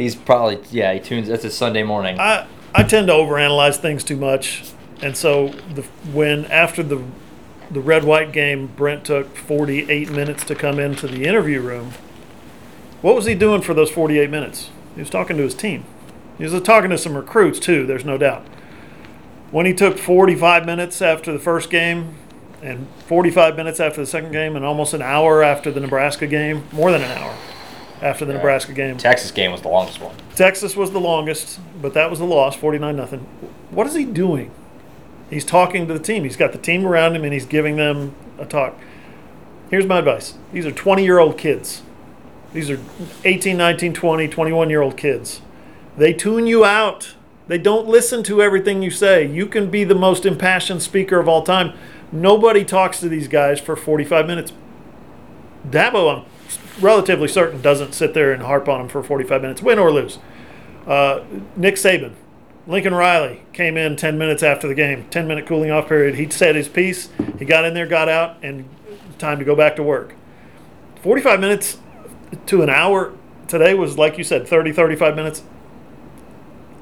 He's 0.00 0.14
probably 0.14 0.58
yeah. 0.70 0.94
He 0.94 1.00
tunes. 1.00 1.28
That's 1.28 1.44
a 1.44 1.50
Sunday 1.50 1.82
morning. 1.82 2.18
I 2.18 2.46
I 2.74 2.84
tend 2.84 3.08
to 3.08 3.12
overanalyze 3.12 3.76
things 3.76 4.02
too 4.02 4.16
much, 4.16 4.64
and 5.02 5.14
so 5.14 5.48
the 5.74 5.82
when 6.10 6.46
after 6.46 6.82
the 6.82 7.04
the 7.70 7.80
red 7.80 8.04
white 8.04 8.32
game, 8.32 8.68
Brent 8.68 9.04
took 9.04 9.36
48 9.36 10.10
minutes 10.10 10.42
to 10.44 10.54
come 10.54 10.78
into 10.78 11.06
the 11.06 11.26
interview 11.26 11.60
room. 11.60 11.92
What 13.02 13.14
was 13.14 13.26
he 13.26 13.34
doing 13.34 13.60
for 13.60 13.74
those 13.74 13.90
48 13.90 14.30
minutes? 14.30 14.70
He 14.94 15.02
was 15.02 15.10
talking 15.10 15.36
to 15.36 15.42
his 15.42 15.54
team. 15.54 15.84
He 16.38 16.44
was 16.44 16.58
talking 16.62 16.88
to 16.88 16.96
some 16.98 17.14
recruits 17.14 17.60
too. 17.60 17.84
There's 17.84 18.04
no 18.04 18.16
doubt. 18.16 18.46
When 19.50 19.66
he 19.66 19.74
took 19.74 19.98
45 19.98 20.64
minutes 20.64 21.02
after 21.02 21.30
the 21.30 21.38
first 21.38 21.68
game, 21.68 22.16
and 22.62 22.88
45 23.06 23.54
minutes 23.54 23.78
after 23.78 24.00
the 24.00 24.06
second 24.06 24.32
game, 24.32 24.56
and 24.56 24.64
almost 24.64 24.94
an 24.94 25.02
hour 25.02 25.42
after 25.42 25.70
the 25.70 25.80
Nebraska 25.80 26.26
game, 26.26 26.64
more 26.72 26.90
than 26.90 27.02
an 27.02 27.18
hour 27.18 27.36
after 28.02 28.24
the 28.24 28.32
Nebraska 28.32 28.72
game. 28.72 28.96
Texas 28.96 29.30
game 29.30 29.52
was 29.52 29.62
the 29.62 29.68
longest 29.68 30.00
one. 30.00 30.14
Texas 30.34 30.76
was 30.76 30.90
the 30.90 31.00
longest, 31.00 31.60
but 31.80 31.94
that 31.94 32.10
was 32.10 32.18
the 32.18 32.24
loss, 32.24 32.56
49 32.56 32.96
nothing. 32.96 33.20
What 33.70 33.86
is 33.86 33.94
he 33.94 34.04
doing? 34.04 34.50
He's 35.28 35.44
talking 35.44 35.86
to 35.86 35.94
the 35.94 36.00
team. 36.00 36.24
He's 36.24 36.36
got 36.36 36.52
the 36.52 36.58
team 36.58 36.86
around 36.86 37.14
him 37.14 37.24
and 37.24 37.32
he's 37.32 37.46
giving 37.46 37.76
them 37.76 38.14
a 38.38 38.44
talk. 38.44 38.76
Here's 39.70 39.86
my 39.86 39.98
advice. 39.98 40.34
These 40.52 40.66
are 40.66 40.72
20-year-old 40.72 41.38
kids. 41.38 41.82
These 42.52 42.70
are 42.70 42.80
18, 43.24 43.56
19, 43.56 43.94
20, 43.94 44.28
21-year-old 44.28 44.96
kids. 44.96 45.40
They 45.96 46.12
tune 46.12 46.46
you 46.46 46.64
out. 46.64 47.14
They 47.46 47.58
don't 47.58 47.86
listen 47.86 48.24
to 48.24 48.42
everything 48.42 48.82
you 48.82 48.90
say. 48.90 49.24
You 49.24 49.46
can 49.46 49.70
be 49.70 49.84
the 49.84 49.94
most 49.94 50.26
impassioned 50.26 50.82
speaker 50.82 51.20
of 51.20 51.28
all 51.28 51.42
time. 51.42 51.76
Nobody 52.10 52.64
talks 52.64 52.98
to 53.00 53.08
these 53.08 53.28
guys 53.28 53.60
for 53.60 53.76
45 53.76 54.26
minutes. 54.26 54.52
Dabo, 55.68 56.18
I'm 56.18 56.29
relatively 56.80 57.28
certain, 57.28 57.60
doesn't 57.60 57.94
sit 57.94 58.14
there 58.14 58.32
and 58.32 58.42
harp 58.42 58.68
on 58.68 58.78
them 58.80 58.88
for 58.88 59.02
45 59.02 59.42
minutes, 59.42 59.62
win 59.62 59.78
or 59.78 59.92
lose. 59.92 60.18
Uh, 60.86 61.24
Nick 61.56 61.76
Saban, 61.76 62.14
Lincoln 62.66 62.94
Riley 62.94 63.42
came 63.52 63.76
in 63.76 63.96
10 63.96 64.18
minutes 64.18 64.42
after 64.42 64.68
the 64.68 64.74
game, 64.74 65.06
10 65.10 65.26
minute 65.26 65.46
cooling 65.46 65.70
off 65.70 65.88
period. 65.88 66.14
He 66.14 66.28
said 66.30 66.54
his 66.54 66.68
piece. 66.68 67.08
He 67.38 67.44
got 67.44 67.64
in 67.64 67.74
there, 67.74 67.86
got 67.86 68.08
out, 68.08 68.36
and 68.42 68.68
time 69.18 69.38
to 69.38 69.44
go 69.44 69.54
back 69.54 69.76
to 69.76 69.82
work. 69.82 70.14
45 71.02 71.40
minutes 71.40 71.78
to 72.46 72.62
an 72.62 72.70
hour 72.70 73.12
today 73.48 73.74
was, 73.74 73.98
like 73.98 74.18
you 74.18 74.24
said, 74.24 74.46
30, 74.46 74.72
35 74.72 75.16
minutes. 75.16 75.42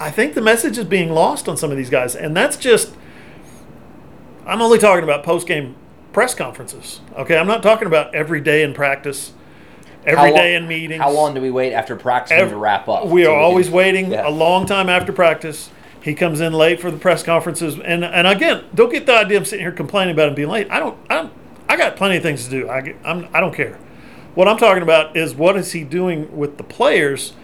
I 0.00 0.10
think 0.10 0.34
the 0.34 0.40
message 0.40 0.78
is 0.78 0.84
being 0.84 1.10
lost 1.10 1.48
on 1.48 1.56
some 1.56 1.70
of 1.70 1.76
these 1.76 1.90
guys, 1.90 2.14
and 2.14 2.36
that's 2.36 2.56
just. 2.56 2.94
I'm 4.46 4.62
only 4.62 4.78
talking 4.78 5.04
about 5.04 5.24
post 5.24 5.46
game 5.46 5.74
press 6.12 6.34
conferences. 6.34 7.00
Okay, 7.16 7.36
I'm 7.36 7.46
not 7.46 7.62
talking 7.62 7.86
about 7.86 8.14
every 8.14 8.40
day 8.40 8.62
in 8.62 8.72
practice, 8.72 9.32
every 10.06 10.30
How 10.30 10.36
day 10.36 10.54
in 10.54 10.66
meetings. 10.68 11.02
How 11.02 11.10
long 11.10 11.34
do 11.34 11.40
we 11.40 11.50
wait 11.50 11.72
after 11.72 11.96
practice 11.96 12.32
Ev- 12.38 12.50
to 12.50 12.56
wrap 12.56 12.88
up? 12.88 13.06
We 13.06 13.26
are 13.26 13.36
always 13.36 13.70
waiting 13.70 14.12
Yeah. 14.12 14.28
a 14.28 14.30
long 14.30 14.66
time 14.66 14.88
after 14.88 15.12
practice. 15.12 15.70
He 16.00 16.14
comes 16.14 16.40
in 16.40 16.52
late 16.52 16.80
for 16.80 16.90
the 16.90 16.96
press 16.96 17.22
conferences, 17.22 17.76
and 17.84 18.04
and 18.04 18.26
again, 18.26 18.64
don't 18.74 18.90
get 18.90 19.04
the 19.06 19.14
idea 19.18 19.38
I'm 19.38 19.44
sitting 19.44 19.64
here 19.64 19.72
complaining 19.72 20.14
about 20.14 20.28
him 20.28 20.34
being 20.34 20.48
late. 20.48 20.68
I 20.70 20.78
don't. 20.78 20.96
I 21.10 21.14
don't. 21.16 21.32
I 21.68 21.76
got 21.76 21.96
plenty 21.96 22.16
of 22.16 22.22
things 22.22 22.44
to 22.44 22.50
do. 22.50 22.68
I 22.70 22.80
get, 22.80 22.96
I'm. 23.04 23.28
I 23.34 23.40
don't 23.40 23.54
care. 23.54 23.78
What 24.34 24.46
I'm 24.48 24.56
talking 24.56 24.82
about 24.82 25.16
is 25.16 25.34
what 25.34 25.56
is 25.56 25.72
he 25.72 25.82
doing 25.84 26.34
with 26.36 26.56
the 26.56 26.62
players, 26.62 27.34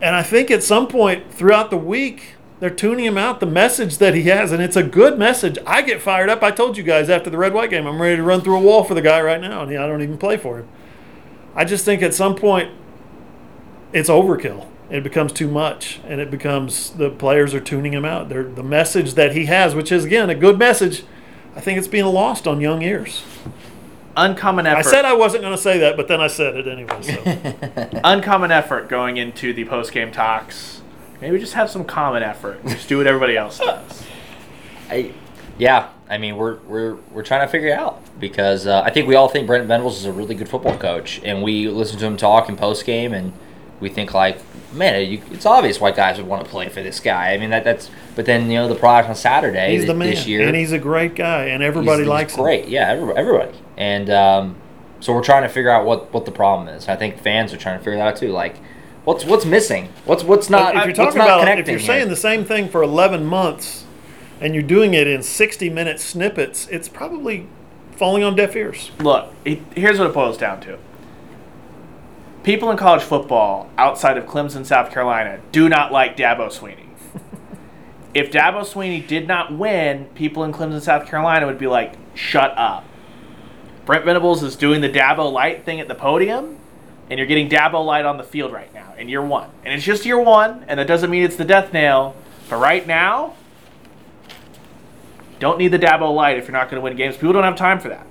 and 0.00 0.14
I 0.14 0.22
think 0.22 0.50
at 0.50 0.62
some 0.62 0.86
point 0.86 1.32
throughout 1.32 1.70
the 1.70 1.76
week 1.76 2.34
they're 2.60 2.70
tuning 2.70 3.04
him 3.04 3.18
out 3.18 3.40
the 3.40 3.46
message 3.46 3.98
that 3.98 4.14
he 4.14 4.22
has, 4.24 4.52
and 4.52 4.62
it's 4.62 4.76
a 4.76 4.82
good 4.84 5.18
message. 5.18 5.58
I 5.66 5.82
get 5.82 6.00
fired 6.00 6.30
up. 6.30 6.44
I 6.44 6.52
told 6.52 6.76
you 6.76 6.84
guys 6.84 7.10
after 7.10 7.28
the 7.28 7.36
red 7.36 7.52
white 7.52 7.70
game, 7.70 7.86
I'm 7.88 8.00
ready 8.00 8.16
to 8.16 8.22
run 8.22 8.40
through 8.40 8.56
a 8.56 8.60
wall 8.60 8.84
for 8.84 8.94
the 8.94 9.02
guy 9.02 9.20
right 9.20 9.40
now, 9.40 9.62
and 9.64 9.76
I 9.76 9.86
don't 9.88 10.00
even 10.02 10.16
play 10.16 10.36
for 10.36 10.58
him. 10.58 10.68
I 11.54 11.64
just 11.64 11.84
think 11.84 12.02
at 12.02 12.14
some 12.14 12.34
point 12.34 12.70
it's 13.92 14.08
overkill. 14.08 14.68
It 14.90 15.02
becomes 15.02 15.32
too 15.32 15.48
much, 15.48 16.00
and 16.06 16.20
it 16.20 16.30
becomes 16.30 16.90
the 16.90 17.08
players 17.10 17.54
are 17.54 17.60
tuning 17.60 17.92
him 17.94 18.04
out. 18.04 18.28
They're, 18.28 18.42
the 18.44 18.62
message 18.62 19.14
that 19.14 19.34
he 19.34 19.46
has, 19.46 19.74
which 19.74 19.90
is 19.90 20.04
again 20.04 20.28
a 20.28 20.34
good 20.34 20.58
message, 20.58 21.04
I 21.56 21.60
think 21.60 21.78
it's 21.78 21.88
being 21.88 22.04
lost 22.06 22.46
on 22.46 22.60
young 22.60 22.82
ears. 22.82 23.22
Uncommon 24.16 24.66
effort. 24.66 24.78
I 24.78 24.82
said 24.82 25.04
I 25.06 25.14
wasn't 25.14 25.42
going 25.42 25.56
to 25.56 25.62
say 25.62 25.78
that, 25.78 25.96
but 25.96 26.08
then 26.08 26.20
I 26.20 26.26
said 26.26 26.56
it 26.56 26.68
anyway. 26.68 27.00
So 27.00 28.00
uncommon 28.04 28.50
effort 28.50 28.88
going 28.88 29.16
into 29.16 29.54
the 29.54 29.64
post 29.64 29.92
game 29.92 30.12
talks. 30.12 30.82
Maybe 31.20 31.38
just 31.38 31.54
have 31.54 31.70
some 31.70 31.84
common 31.84 32.22
effort. 32.22 32.64
Just 32.66 32.88
do 32.88 32.98
what 32.98 33.06
everybody 33.06 33.36
else 33.36 33.58
does. 33.58 34.04
I, 34.90 35.12
yeah, 35.56 35.88
I 36.12 36.18
mean 36.18 36.36
we're 36.36 36.56
we're 36.68 36.96
we're 37.10 37.22
trying 37.22 37.46
to 37.46 37.50
figure 37.50 37.68
it 37.68 37.78
out 37.78 38.02
because 38.20 38.66
uh, 38.66 38.82
I 38.84 38.90
think 38.90 39.08
we 39.08 39.14
all 39.14 39.28
think 39.28 39.46
Brent 39.46 39.66
Venables 39.66 39.98
is 39.98 40.04
a 40.04 40.12
really 40.12 40.34
good 40.34 40.48
football 40.48 40.76
coach, 40.76 41.22
and 41.24 41.42
we 41.42 41.68
listen 41.68 41.98
to 42.00 42.04
him 42.04 42.18
talk 42.18 42.50
in 42.50 42.56
post 42.56 42.84
game, 42.84 43.14
and 43.14 43.32
we 43.80 43.88
think 43.88 44.12
like, 44.12 44.38
man, 44.74 45.10
you, 45.10 45.22
it's 45.30 45.46
obvious 45.46 45.80
why 45.80 45.90
guys 45.90 46.18
would 46.18 46.26
want 46.26 46.44
to 46.44 46.50
play 46.50 46.68
for 46.68 46.82
this 46.82 47.00
guy. 47.00 47.32
I 47.32 47.38
mean 47.38 47.48
that 47.48 47.64
that's, 47.64 47.90
but 48.14 48.26
then 48.26 48.50
you 48.50 48.58
know 48.58 48.68
the 48.68 48.74
product 48.74 49.08
on 49.08 49.16
Saturday 49.16 49.70
he's 49.70 49.80
th- 49.80 49.86
the 49.86 49.94
man, 49.94 50.10
this 50.10 50.26
year, 50.26 50.46
and 50.46 50.54
he's 50.54 50.72
a 50.72 50.78
great 50.78 51.14
guy, 51.14 51.46
and 51.46 51.62
he's- 51.62 51.68
everybody 51.68 52.02
he's 52.02 52.08
likes 52.08 52.34
him. 52.36 52.42
great. 52.42 52.68
Yeah, 52.68 52.90
everybody, 52.90 53.18
everybody. 53.18 53.58
and 53.78 54.10
um, 54.10 54.56
so 55.00 55.14
we're 55.14 55.24
trying 55.24 55.44
to 55.44 55.48
figure 55.48 55.70
out 55.70 55.86
what 55.86 56.12
what 56.12 56.26
the 56.26 56.30
problem 56.30 56.68
is. 56.68 56.88
I 56.88 56.96
think 56.96 57.20
fans 57.20 57.54
are 57.54 57.56
trying 57.56 57.78
to 57.78 57.84
figure 57.84 57.96
that 57.96 58.06
out 58.06 58.16
too. 58.16 58.32
Like, 58.32 58.58
what's 59.04 59.24
what's 59.24 59.46
missing? 59.46 59.88
What's 60.04 60.24
what's 60.24 60.50
not? 60.50 60.76
if 60.76 60.84
you're 60.84 60.94
talking 60.94 61.22
about 61.22 61.48
if 61.58 61.66
you're 61.68 61.78
here? 61.78 61.86
saying 61.86 62.10
the 62.10 62.16
same 62.16 62.44
thing 62.44 62.68
for 62.68 62.82
11 62.82 63.24
months, 63.24 63.81
and 64.42 64.54
you're 64.54 64.62
doing 64.62 64.92
it 64.92 65.06
in 65.06 65.22
60 65.22 65.70
minute 65.70 66.00
snippets, 66.00 66.66
it's 66.66 66.88
probably 66.88 67.46
falling 67.92 68.24
on 68.24 68.34
deaf 68.34 68.56
ears. 68.56 68.90
Look, 68.98 69.32
it, 69.44 69.60
here's 69.76 70.00
what 70.00 70.08
it 70.08 70.14
boils 70.14 70.36
down 70.36 70.60
to. 70.62 70.78
People 72.42 72.68
in 72.72 72.76
college 72.76 73.04
football 73.04 73.70
outside 73.78 74.18
of 74.18 74.24
Clemson, 74.24 74.66
South 74.66 74.90
Carolina, 74.90 75.40
do 75.52 75.68
not 75.68 75.92
like 75.92 76.16
Dabo 76.16 76.48
Swinney. 76.48 76.88
if 78.14 78.32
Dabo 78.32 78.62
Swinney 78.62 79.06
did 79.06 79.28
not 79.28 79.56
win, 79.56 80.06
people 80.16 80.42
in 80.42 80.52
Clemson, 80.52 80.82
South 80.82 81.06
Carolina 81.06 81.46
would 81.46 81.58
be 81.58 81.68
like, 81.68 81.94
shut 82.16 82.52
up. 82.58 82.84
Brent 83.84 84.04
Venables 84.04 84.42
is 84.42 84.56
doing 84.56 84.80
the 84.80 84.88
Dabo 84.88 85.32
Light 85.32 85.64
thing 85.64 85.78
at 85.78 85.86
the 85.86 85.94
podium, 85.94 86.58
and 87.08 87.18
you're 87.18 87.28
getting 87.28 87.48
Dabo 87.48 87.84
Light 87.86 88.04
on 88.04 88.16
the 88.16 88.24
field 88.24 88.52
right 88.52 88.74
now 88.74 88.92
in 88.98 89.08
year 89.08 89.22
one. 89.22 89.50
And 89.64 89.72
it's 89.72 89.84
just 89.84 90.04
year 90.04 90.20
one, 90.20 90.64
and 90.66 90.80
that 90.80 90.88
doesn't 90.88 91.10
mean 91.10 91.22
it's 91.22 91.36
the 91.36 91.44
death 91.44 91.72
nail. 91.72 92.16
But 92.50 92.56
right 92.56 92.84
now, 92.84 93.34
don't 95.42 95.58
need 95.58 95.72
the 95.72 95.78
Dabo 95.78 96.14
Light 96.14 96.38
if 96.38 96.46
you're 96.46 96.56
not 96.56 96.70
going 96.70 96.80
to 96.80 96.84
win 96.84 96.96
games. 96.96 97.16
People 97.16 97.32
don't 97.32 97.42
have 97.42 97.56
time 97.56 97.80
for 97.80 97.88
that. 97.88 98.06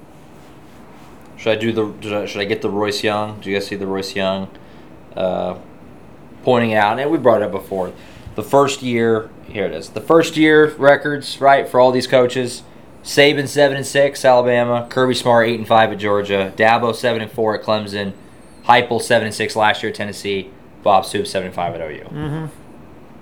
Should 1.38 1.58
I 1.58 1.60
do 1.60 1.72
the? 1.72 2.28
Should 2.28 2.42
I, 2.42 2.44
get 2.44 2.62
the 2.62 2.70
Royce 2.70 3.06
Young? 3.06 3.40
Do 3.40 3.50
you 3.50 3.56
guys 3.56 3.66
see 3.66 3.78
the 3.78 3.88
Royce 3.88 4.18
Young 4.18 4.50
uh, 5.16 5.58
pointing 6.44 6.74
out? 6.74 7.00
And 7.00 7.10
we 7.10 7.18
brought 7.18 7.42
it 7.42 7.46
up 7.46 7.52
before. 7.52 7.94
The 8.36 8.44
first 8.44 8.82
year, 8.82 9.30
here 9.48 9.66
it 9.66 9.72
is. 9.72 9.90
The 9.90 10.02
first 10.02 10.36
year 10.36 10.74
records, 10.76 11.40
right, 11.40 11.68
for 11.70 11.80
all 11.80 11.94
these 11.94 12.06
coaches. 12.06 12.64
Saban 13.02 13.48
seven 13.48 13.78
and 13.78 13.86
six, 13.86 14.26
Alabama. 14.26 14.86
Kirby 14.90 15.16
Smart 15.16 15.48
eight 15.48 15.58
and 15.58 15.68
five 15.68 15.90
at 15.94 16.00
Georgia. 16.00 16.54
Dabo 16.58 16.94
seven 16.94 17.22
and 17.22 17.32
four 17.32 17.56
at 17.56 17.64
Clemson. 17.64 18.12
Heupel 18.66 19.02
seven 19.02 19.26
and 19.26 19.34
six 19.34 19.56
last 19.56 19.82
year 19.82 19.92
at 19.92 19.96
Tennessee. 19.96 20.52
Bob 20.84 21.06
Stoops 21.06 21.32
seven 21.32 21.48
and 21.48 21.56
five 21.56 21.74
at 21.76 21.82
OU. 21.82 22.10
Mm-hmm. 22.10 22.46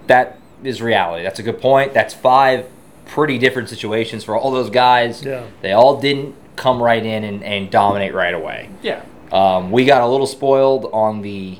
That 0.08 0.40
is 0.64 0.82
reality. 0.82 1.24
That's 1.24 1.40
a 1.40 1.44
good 1.44 1.62
point. 1.62 1.94
That's 1.94 2.16
five 2.16 2.66
pretty 3.10 3.38
different 3.38 3.70
situations 3.70 4.24
for 4.24 4.38
all 4.38 4.52
those 4.52 4.70
guys. 4.70 5.24
Yeah. 5.24 5.46
They 5.62 5.72
all 5.74 6.00
didn't 6.00 6.36
come 6.56 6.82
right 6.82 7.04
in 7.04 7.24
and, 7.24 7.44
and 7.44 7.72
dominate 7.72 8.14
right 8.14 8.34
away. 8.34 8.70
Yeah. 8.82 9.04
Um, 9.32 9.72
we 9.72 9.86
got 9.86 10.02
a 10.02 10.08
little 10.08 10.28
spoiled 10.28 10.90
on 10.92 11.22
the, 11.22 11.58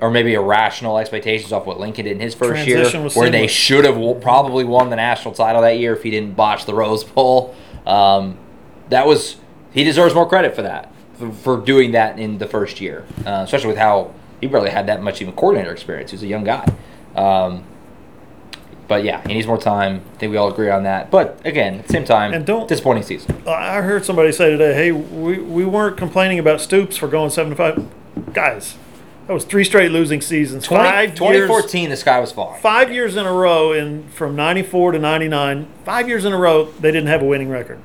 or 0.00 0.10
maybe 0.10 0.34
irrational 0.34 0.98
expectations 0.98 1.52
off 1.52 1.66
what 1.66 1.78
Lincoln 1.80 2.04
did 2.04 2.12
in 2.12 2.20
his 2.20 2.34
first 2.34 2.64
Transition 2.64 3.02
year, 3.02 3.10
where 3.10 3.30
they 3.30 3.46
should 3.46 3.84
have 3.84 3.94
w- 3.94 4.14
probably 4.20 4.64
won 4.64 4.90
the 4.90 4.96
national 4.96 5.34
title 5.34 5.62
that 5.62 5.78
year 5.78 5.94
if 5.94 6.02
he 6.02 6.10
didn't 6.10 6.34
botch 6.36 6.66
the 6.66 6.74
Rose 6.74 7.04
Bowl. 7.04 7.54
Um, 7.86 8.38
that 8.88 9.06
was 9.06 9.36
he 9.72 9.84
deserves 9.84 10.14
more 10.14 10.28
credit 10.28 10.54
for 10.54 10.62
that 10.62 10.92
for, 11.14 11.32
for 11.32 11.56
doing 11.58 11.92
that 11.92 12.18
in 12.18 12.38
the 12.38 12.46
first 12.46 12.80
year, 12.80 13.04
uh, 13.26 13.42
especially 13.44 13.68
with 13.68 13.78
how 13.78 14.12
he 14.40 14.46
barely 14.46 14.70
had 14.70 14.86
that 14.86 15.02
much 15.02 15.20
even 15.22 15.34
coordinator 15.34 15.72
experience. 15.72 16.10
He 16.10 16.16
was 16.16 16.22
a 16.22 16.26
young 16.26 16.44
guy. 16.44 16.66
Um, 17.14 17.64
but 18.88 19.02
yeah, 19.04 19.26
he 19.26 19.34
needs 19.34 19.46
more 19.46 19.58
time. 19.58 20.02
I 20.14 20.18
think 20.18 20.30
we 20.30 20.36
all 20.36 20.48
agree 20.50 20.70
on 20.70 20.82
that. 20.84 21.10
But 21.10 21.40
again, 21.44 21.80
at 21.80 21.86
the 21.86 21.92
same 21.92 22.04
time, 22.04 22.32
And 22.32 22.44
don't- 22.46 22.68
disappointing 22.68 23.02
season. 23.02 23.42
I 23.46 23.80
heard 23.82 24.04
somebody 24.04 24.32
say 24.32 24.50
today, 24.50 24.74
"Hey, 24.74 24.92
we, 24.92 25.38
we 25.38 25.64
weren't 25.64 25.96
complaining 25.96 26.38
about 26.38 26.60
Stoops 26.60 26.96
for 26.96 27.08
going 27.08 27.30
seven 27.30 27.50
to 27.50 27.56
five. 27.56 27.84
Guys, 28.32 28.76
that 29.26 29.32
was 29.34 29.44
three 29.44 29.64
straight 29.64 29.90
losing 29.90 30.20
seasons. 30.20 30.64
20, 30.64 30.84
five 30.84 31.08
years, 31.08 31.18
2014, 31.18 31.90
the 31.90 31.96
sky 31.96 32.20
was 32.20 32.32
falling. 32.32 32.60
five 32.60 32.92
years 32.92 33.16
in 33.16 33.26
a 33.26 33.32
row, 33.32 33.72
in 33.72 34.08
from 34.08 34.36
'94 34.36 34.92
to 34.92 34.98
'99. 34.98 35.66
Five 35.84 36.08
years 36.08 36.24
in 36.24 36.32
a 36.32 36.38
row, 36.38 36.66
they 36.80 36.92
didn't 36.92 37.08
have 37.08 37.22
a 37.22 37.26
winning 37.26 37.48
record. 37.48 37.78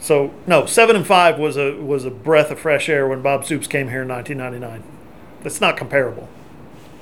So 0.00 0.32
no, 0.46 0.66
seven 0.66 0.96
and 0.96 1.06
five 1.06 1.38
was 1.38 1.56
a 1.56 1.74
was 1.76 2.04
a 2.04 2.10
breath 2.10 2.50
of 2.50 2.58
fresh 2.58 2.88
air 2.88 3.06
when 3.06 3.22
Bob 3.22 3.44
Stoops 3.44 3.66
came 3.66 3.88
here 3.88 4.02
in 4.02 4.08
1999. 4.08 4.82
That's 5.42 5.60
not 5.60 5.76
comparable. 5.76 6.28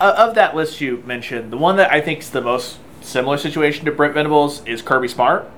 Uh, 0.01 0.15
of 0.17 0.35
that 0.35 0.57
list 0.57 0.81
you 0.81 1.03
mentioned, 1.07 1.53
the 1.53 1.59
one 1.59 1.77
that 1.77 1.93
I 1.93 2.01
think 2.01 2.21
is 2.21 2.31
the 2.31 2.41
most 2.41 2.79
similar 3.03 3.37
situation 3.37 3.85
to 3.85 3.93
Brent 3.93 4.15
Venables 4.15 4.65
is 4.65 4.81
Kirby 4.81 5.09
Smart, 5.09 5.49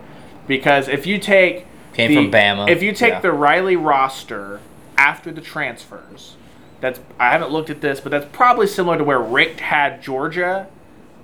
because 0.48 0.88
if 0.88 1.06
you 1.06 1.18
take 1.18 1.64
Came 1.94 2.08
the- 2.08 2.14
from 2.16 2.30
Bama, 2.32 2.68
if 2.68 2.82
you 2.82 2.92
take 2.92 3.12
yeah. 3.14 3.20
the 3.20 3.32
Riley 3.32 3.76
roster 3.76 4.60
after 4.98 5.30
the 5.30 5.40
transfers, 5.40 6.34
that's 6.80 6.98
I 7.20 7.30
haven't 7.30 7.52
looked 7.52 7.70
at 7.70 7.80
this, 7.80 8.00
but 8.00 8.10
that's 8.10 8.26
probably 8.32 8.66
similar 8.66 8.98
to 8.98 9.04
where 9.04 9.20
Rick 9.20 9.60
had 9.60 10.02
Georgia, 10.02 10.66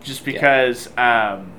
just 0.04 0.24
because 0.24 0.88
um, 0.96 1.50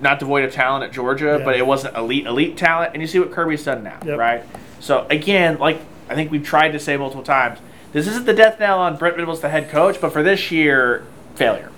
not 0.00 0.18
devoid 0.18 0.44
of 0.44 0.52
talent 0.52 0.82
at 0.82 0.90
Georgia, 0.92 1.36
Yeah. 1.38 1.44
but 1.44 1.56
it 1.56 1.64
wasn't 1.64 1.96
elite 1.96 2.26
elite 2.26 2.56
talent, 2.56 2.90
and 2.92 3.00
you 3.00 3.06
see 3.06 3.20
what 3.20 3.30
Kirby's 3.30 3.62
done 3.64 3.84
now, 3.84 3.98
Yep. 4.04 4.18
right? 4.18 4.42
So 4.80 5.06
again, 5.08 5.58
like 5.58 5.80
I 6.10 6.16
think 6.16 6.32
we've 6.32 6.42
tried 6.44 6.72
to 6.72 6.80
say 6.80 6.96
multiple 6.96 7.22
times, 7.22 7.60
this 7.94 8.06
isn't 8.06 8.26
the 8.26 8.34
death 8.34 8.60
knell 8.60 8.78
on 8.78 8.96
Brent 8.96 9.14
Venables, 9.16 9.40
the 9.40 9.48
head 9.48 9.70
coach, 9.70 9.98
but 10.00 10.12
for 10.12 10.22
this 10.22 10.50
year, 10.50 11.04
failure 11.34 11.70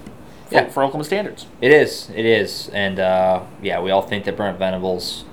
for, 0.49 0.55
Yeah. 0.55 0.69
for 0.69 0.83
Oklahoma 0.83 1.05
standards. 1.05 1.47
It 1.61 1.71
is. 1.71 2.11
It 2.15 2.25
is. 2.27 2.69
And 2.71 2.99
uh, 2.99 3.43
yeah, 3.63 3.81
we 3.81 3.93
all 3.93 4.03
think 4.03 4.25
that 4.25 4.37
Brent 4.37 4.59
Venables. 4.59 5.25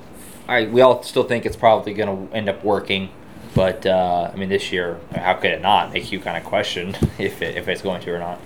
Right, 0.48 0.70
we 0.72 0.82
all 0.82 1.02
still 1.04 1.24
think 1.24 1.46
it's 1.46 1.56
probably 1.56 1.94
going 1.94 2.28
to 2.30 2.36
end 2.36 2.50
up 2.50 2.64
working. 2.64 3.10
But 3.56 3.86
uh, 3.86 4.32
I 4.34 4.36
mean, 4.36 4.50
this 4.50 4.72
year, 4.72 5.00
how 5.16 5.36
could 5.36 5.52
it 5.52 5.62
not 5.62 5.94
make 5.94 6.12
you 6.12 6.20
kind 6.20 6.38
of 6.38 6.44
question 6.44 6.96
if 7.18 7.42
it, 7.42 7.56
if 7.56 7.68
it's 7.68 7.82
going 7.82 8.02
to 8.02 8.12
or 8.12 8.20
not? 8.20 8.40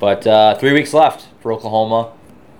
But 0.00 0.26
uh, 0.26 0.54
three 0.56 0.72
weeks 0.72 0.92
left 0.94 1.28
for 1.40 1.52
Oklahoma. 1.52 2.12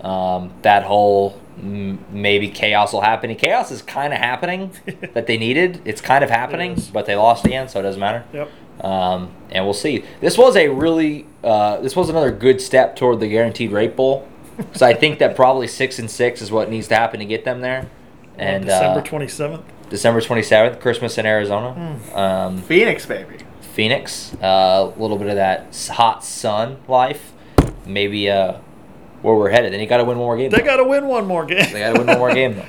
Um, 0.02 0.52
that 0.62 0.84
whole 0.84 1.38
maybe 1.62 2.48
chaos 2.48 2.92
will 2.92 3.00
happen. 3.02 3.34
Chaos 3.34 3.70
is 3.70 3.82
kind 3.82 4.12
of 4.14 4.18
happening 4.18 4.70
that 5.14 5.26
they 5.26 5.36
needed. 5.36 5.80
It's 5.84 6.00
kind 6.00 6.22
of 6.24 6.30
happening, 6.30 6.72
is. 6.72 6.88
but 6.88 7.04
they 7.06 7.16
lost 7.16 7.44
again, 7.44 7.68
so 7.68 7.80
it 7.80 7.82
doesn't 7.82 8.00
matter. 8.00 8.24
Yep. 8.32 8.50
Um, 8.82 9.30
and 9.50 9.64
we'll 9.64 9.74
see. 9.74 10.04
This 10.20 10.38
was 10.38 10.56
a 10.56 10.68
really, 10.68 11.26
uh, 11.44 11.80
this 11.80 11.94
was 11.96 12.08
another 12.08 12.30
good 12.30 12.60
step 12.60 12.96
toward 12.96 13.20
the 13.20 13.28
guaranteed 13.28 13.72
rate 13.72 13.96
bowl. 13.96 14.26
So 14.72 14.86
I 14.86 14.94
think 14.94 15.18
that 15.20 15.36
probably 15.36 15.66
six 15.66 15.98
and 15.98 16.10
six 16.10 16.42
is 16.42 16.50
what 16.52 16.70
needs 16.70 16.88
to 16.88 16.94
happen 16.94 17.20
to 17.20 17.26
get 17.26 17.44
them 17.44 17.60
there. 17.60 17.88
And 18.36 18.64
December 18.64 19.00
uh, 19.00 19.04
27th. 19.04 19.62
December 19.90 20.20
twenty 20.20 20.42
seventh, 20.42 20.80
Christmas 20.80 21.18
in 21.18 21.26
Arizona, 21.26 21.98
um, 22.14 22.62
Phoenix, 22.62 23.04
baby. 23.06 23.38
Phoenix. 23.60 24.32
Uh, 24.40 24.92
a 24.94 25.00
little 25.00 25.18
bit 25.18 25.26
of 25.28 25.34
that 25.34 25.76
hot 25.92 26.24
sun 26.24 26.78
life. 26.86 27.32
Maybe 27.86 28.30
uh, 28.30 28.58
where 29.22 29.34
we're 29.34 29.50
headed. 29.50 29.72
Then 29.72 29.80
you 29.80 29.86
got 29.86 29.96
to 29.96 30.04
win 30.04 30.16
one 30.16 30.26
more 30.26 30.36
game. 30.36 30.50
They 30.50 30.62
got 30.62 30.76
to 30.76 30.84
win 30.84 31.06
one 31.08 31.26
more 31.26 31.44
game. 31.44 31.72
They 31.72 31.80
got 31.80 31.94
to 31.94 31.98
win 31.98 32.06
one 32.06 32.18
more 32.18 32.32
game 32.34 32.54
though. 32.54 32.66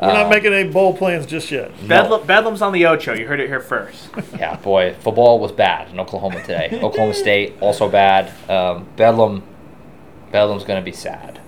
We're 0.00 0.08
not 0.08 0.26
Uh, 0.26 0.28
making 0.30 0.52
any 0.52 0.68
bowl 0.68 0.94
plans 0.94 1.24
just 1.24 1.50
yet. 1.50 1.70
no. 1.82 1.88
Bedlam, 1.88 2.26
Bedlam's 2.26 2.60
on 2.62 2.72
the 2.72 2.84
Ocho. 2.86 3.14
You 3.14 3.26
heard 3.26 3.40
it 3.40 3.48
here 3.48 3.60
first. 3.60 4.08
Yeah, 4.38 4.56
boy, 4.56 4.94
football 5.00 5.38
was 5.38 5.52
bad 5.52 5.90
in 5.90 5.98
Oklahoma 5.98 6.40
today. 6.42 6.68
Oklahoma 6.82 7.14
State 7.14 7.54
also 7.60 7.88
bad. 7.88 8.30
Um, 8.50 8.86
Bedlam, 8.96 9.42
Bedlam's 10.32 10.64
gonna 10.64 10.82
be 10.82 10.92
sad 10.92 11.40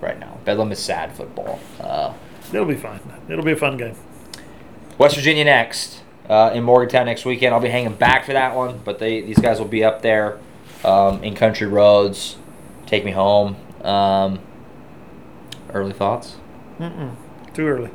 right 0.00 0.18
now. 0.20 0.38
Bedlam 0.44 0.70
is 0.70 0.78
sad 0.78 1.12
football. 1.12 1.58
Uh, 1.80 2.12
It'll 2.52 2.64
be 2.64 2.76
fine. 2.76 3.00
It'll 3.28 3.44
be 3.44 3.50
a 3.52 3.56
fun 3.56 3.76
game. 3.76 3.96
West 4.98 5.16
Virginia 5.16 5.44
next 5.44 6.02
uh, 6.28 6.52
in 6.54 6.62
Morgantown 6.62 7.06
next 7.06 7.24
weekend. 7.24 7.52
I'll 7.54 7.60
be 7.60 7.68
hanging 7.70 7.94
back 7.94 8.24
for 8.24 8.32
that 8.34 8.54
one, 8.54 8.80
but 8.84 9.00
they 9.00 9.20
these 9.20 9.38
guys 9.40 9.58
will 9.58 9.66
be 9.66 9.82
up 9.82 10.02
there 10.02 10.38
um, 10.84 11.24
in 11.24 11.34
country 11.34 11.66
roads. 11.66 12.36
Take 12.86 13.04
me 13.04 13.10
home. 13.10 13.56
Um, 13.82 14.38
early 15.74 15.92
thoughts? 15.92 16.36
Too 17.56 17.66
early. 17.66 17.90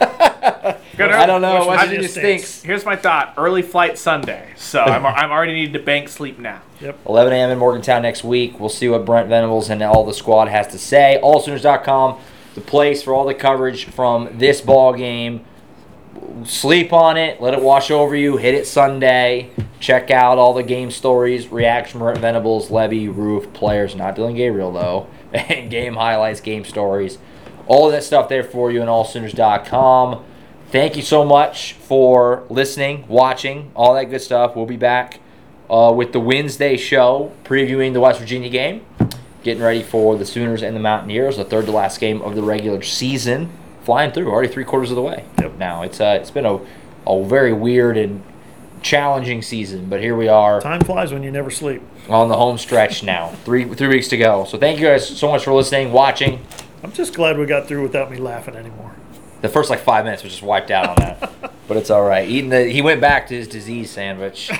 I 0.00 1.26
don't 1.26 1.42
know. 1.42 1.66
West 1.66 1.68
West 1.68 1.80
Virginia 1.86 1.86
Virginia 1.86 2.08
stinks. 2.08 2.48
stinks. 2.48 2.62
Here's 2.62 2.84
my 2.84 2.94
thought: 2.94 3.34
early 3.36 3.62
flight 3.62 3.98
Sunday, 3.98 4.50
so 4.54 4.80
I'm, 4.80 5.04
I'm 5.06 5.32
already 5.32 5.52
needing 5.54 5.72
to 5.72 5.80
bank 5.80 6.08
sleep 6.08 6.38
now. 6.38 6.62
Yep. 6.80 6.96
11 7.08 7.32
a.m. 7.32 7.50
in 7.50 7.58
Morgantown 7.58 8.02
next 8.02 8.22
week. 8.22 8.60
We'll 8.60 8.68
see 8.68 8.88
what 8.88 9.04
Brent 9.04 9.28
Venables 9.28 9.68
and 9.68 9.82
all 9.82 10.04
the 10.04 10.14
squad 10.14 10.46
has 10.46 10.68
to 10.68 10.78
say. 10.78 11.18
AllSooners.com, 11.20 12.20
the 12.54 12.60
place 12.60 13.02
for 13.02 13.14
all 13.14 13.24
the 13.24 13.34
coverage 13.34 13.86
from 13.86 14.38
this 14.38 14.60
ball 14.60 14.94
game. 14.94 15.44
Sleep 16.44 16.92
on 16.92 17.16
it, 17.16 17.40
let 17.40 17.54
it 17.54 17.62
wash 17.62 17.90
over 17.90 18.14
you. 18.14 18.36
Hit 18.36 18.54
it 18.54 18.64
Sunday. 18.68 19.50
Check 19.80 20.12
out 20.12 20.38
all 20.38 20.54
the 20.54 20.62
game 20.62 20.92
stories, 20.92 21.48
reaction 21.48 21.98
from 21.98 22.06
Brent 22.06 22.20
Venables, 22.20 22.68
Lebby, 22.68 23.12
Roof, 23.12 23.52
players, 23.52 23.96
not 23.96 24.14
Dillon 24.14 24.36
Gabriel 24.36 24.72
though, 24.72 25.08
and 25.32 25.68
game 25.68 25.94
highlights, 25.94 26.40
game 26.40 26.64
stories. 26.64 27.18
All 27.68 27.86
of 27.86 27.92
that 27.92 28.02
stuff 28.02 28.28
there 28.28 28.42
for 28.42 28.72
you 28.72 28.80
on 28.82 28.88
AllSooners.com. 28.88 30.24
Thank 30.70 30.96
you 30.96 31.02
so 31.02 31.24
much 31.24 31.74
for 31.74 32.44
listening, 32.50 33.06
watching, 33.08 33.70
all 33.74 33.94
that 33.94 34.04
good 34.04 34.20
stuff. 34.20 34.56
We'll 34.56 34.66
be 34.66 34.76
back 34.76 35.20
uh, 35.70 35.92
with 35.94 36.12
the 36.12 36.20
Wednesday 36.20 36.76
show 36.76 37.32
previewing 37.44 37.92
the 37.92 38.00
West 38.00 38.18
Virginia 38.18 38.50
game. 38.50 38.84
Getting 39.42 39.62
ready 39.62 39.82
for 39.82 40.16
the 40.18 40.26
Sooners 40.26 40.62
and 40.62 40.74
the 40.74 40.80
Mountaineers, 40.80 41.36
the 41.36 41.44
third 41.44 41.66
to 41.66 41.72
last 41.72 42.00
game 42.00 42.20
of 42.22 42.34
the 42.34 42.42
regular 42.42 42.82
season. 42.82 43.50
Flying 43.84 44.10
through, 44.12 44.30
already 44.30 44.52
three 44.52 44.64
quarters 44.64 44.90
of 44.90 44.96
the 44.96 45.02
way. 45.02 45.24
Yep. 45.38 45.56
Now 45.56 45.82
it's 45.82 46.00
uh, 46.00 46.18
it's 46.20 46.30
been 46.30 46.44
a, 46.44 46.58
a 47.06 47.24
very 47.24 47.54
weird 47.54 47.96
and 47.96 48.22
challenging 48.82 49.40
season, 49.40 49.86
but 49.86 50.00
here 50.00 50.14
we 50.14 50.28
are 50.28 50.60
Time 50.60 50.80
flies 50.80 51.12
when 51.12 51.22
you 51.22 51.30
never 51.30 51.50
sleep. 51.50 51.80
on 52.08 52.28
the 52.28 52.36
home 52.36 52.58
stretch 52.58 53.02
now. 53.02 53.28
Three 53.44 53.64
three 53.64 53.88
weeks 53.88 54.08
to 54.08 54.18
go. 54.18 54.44
So 54.44 54.58
thank 54.58 54.78
you 54.78 54.86
guys 54.86 55.08
so 55.08 55.28
much 55.30 55.44
for 55.44 55.54
listening, 55.54 55.92
watching. 55.92 56.44
I'm 56.82 56.92
just 56.92 57.14
glad 57.14 57.38
we 57.38 57.46
got 57.46 57.66
through 57.66 57.82
without 57.82 58.10
me 58.10 58.18
laughing 58.18 58.54
anymore. 58.54 58.94
The 59.40 59.48
first 59.48 59.70
like 59.70 59.80
five 59.80 60.04
minutes 60.04 60.22
was 60.22 60.32
just 60.32 60.44
wiped 60.44 60.70
out 60.70 60.88
on 60.88 60.96
that, 60.96 61.52
but 61.68 61.76
it's 61.76 61.90
all 61.90 62.04
right. 62.04 62.28
Eating 62.28 62.50
the 62.50 62.64
he 62.66 62.82
went 62.82 63.00
back 63.00 63.26
to 63.28 63.34
his 63.34 63.48
disease 63.48 63.90
sandwich. 63.90 64.50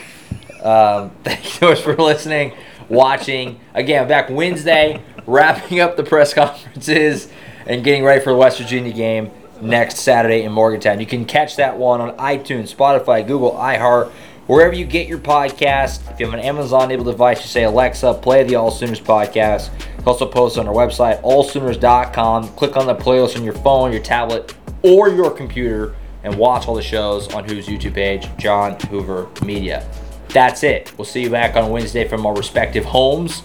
Um, 0.63 1.11
thank 1.25 1.45
you 1.45 1.51
so 1.51 1.69
much 1.71 1.81
for 1.81 1.95
listening, 1.97 2.55
watching. 2.89 3.61
Again, 3.75 4.09
back 4.09 4.31
Wednesday, 4.31 5.03
wrapping 5.27 5.81
up 5.81 5.97
the 5.97 6.05
press 6.05 6.35
conferences 6.35 7.29
and 7.67 7.85
getting 7.85 8.05
ready 8.05 8.23
for 8.23 8.33
the 8.33 8.39
West 8.39 8.59
Virginia 8.59 8.93
game 8.93 9.31
next 9.61 9.99
Saturday 9.99 10.43
in 10.43 10.53
Morgantown. 10.53 11.01
You 11.01 11.07
can 11.07 11.25
catch 11.25 11.57
that 11.57 11.77
one 11.77 12.01
on 12.01 12.17
iTunes, 12.17 12.75
Spotify, 12.75 13.27
Google, 13.27 13.53
iHeart, 13.53 14.11
wherever 14.49 14.75
you 14.75 14.85
get 14.85 15.07
your 15.07 15.19
podcast. 15.19 16.11
If 16.11 16.19
you 16.19 16.27
have 16.27 16.35
an 16.35 16.41
Amazon-enabled 16.41 17.07
device, 17.07 17.41
you 17.41 17.47
say 17.47 17.65
Alexa, 17.65 18.15
play 18.15 18.43
the 18.43 18.57
All 18.57 18.73
Sooners 18.73 19.01
podcast. 19.01 19.71
It's 19.97 20.07
also 20.07 20.27
posted 20.27 20.61
on 20.61 20.69
our 20.69 20.75
website, 20.75 21.23
allsooners.com. 21.23 22.49
Click 22.55 22.77
on 22.77 22.87
the 22.87 22.97
playlist 22.97 23.37
on 23.37 23.45
your 23.45 23.55
phone, 23.55 23.93
your 23.93 24.03
tablet, 24.03 24.55
or 24.83 25.09
your 25.09 25.31
computer, 25.31 25.95
and 26.25 26.37
watch 26.37 26.67
all 26.67 26.75
the 26.75 26.83
shows 26.83 27.33
on 27.33 27.45
Who's 27.45 27.69
YouTube 27.69 27.95
page, 27.95 28.29
John 28.39 28.79
Hoover 28.89 29.29
Media. 29.45 29.89
That's 30.31 30.63
it. 30.63 30.93
We'll 30.99 31.05
see 31.05 31.23
you 31.23 31.31
back 31.31 31.57
on 31.57 31.71
Wednesday 31.71 32.07
from 32.09 32.27
our 32.27 32.35
respective 32.35 32.85
homes. 32.85 33.43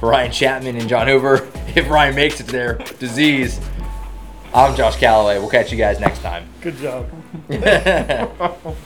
For 0.00 0.10
Ryan 0.10 0.30
Chapman 0.30 0.76
and 0.76 0.88
John 0.88 1.08
Hoover, 1.08 1.48
if 1.74 1.88
Ryan 1.88 2.14
makes 2.14 2.40
it 2.40 2.44
to 2.44 2.52
their 2.52 2.74
disease, 2.98 3.60
I'm 4.54 4.76
Josh 4.76 4.96
Callaway. 4.96 5.38
We'll 5.38 5.50
catch 5.50 5.72
you 5.72 5.78
guys 5.78 6.00
next 6.00 6.20
time. 6.20 6.48
Good 6.60 6.76
job. 6.76 7.08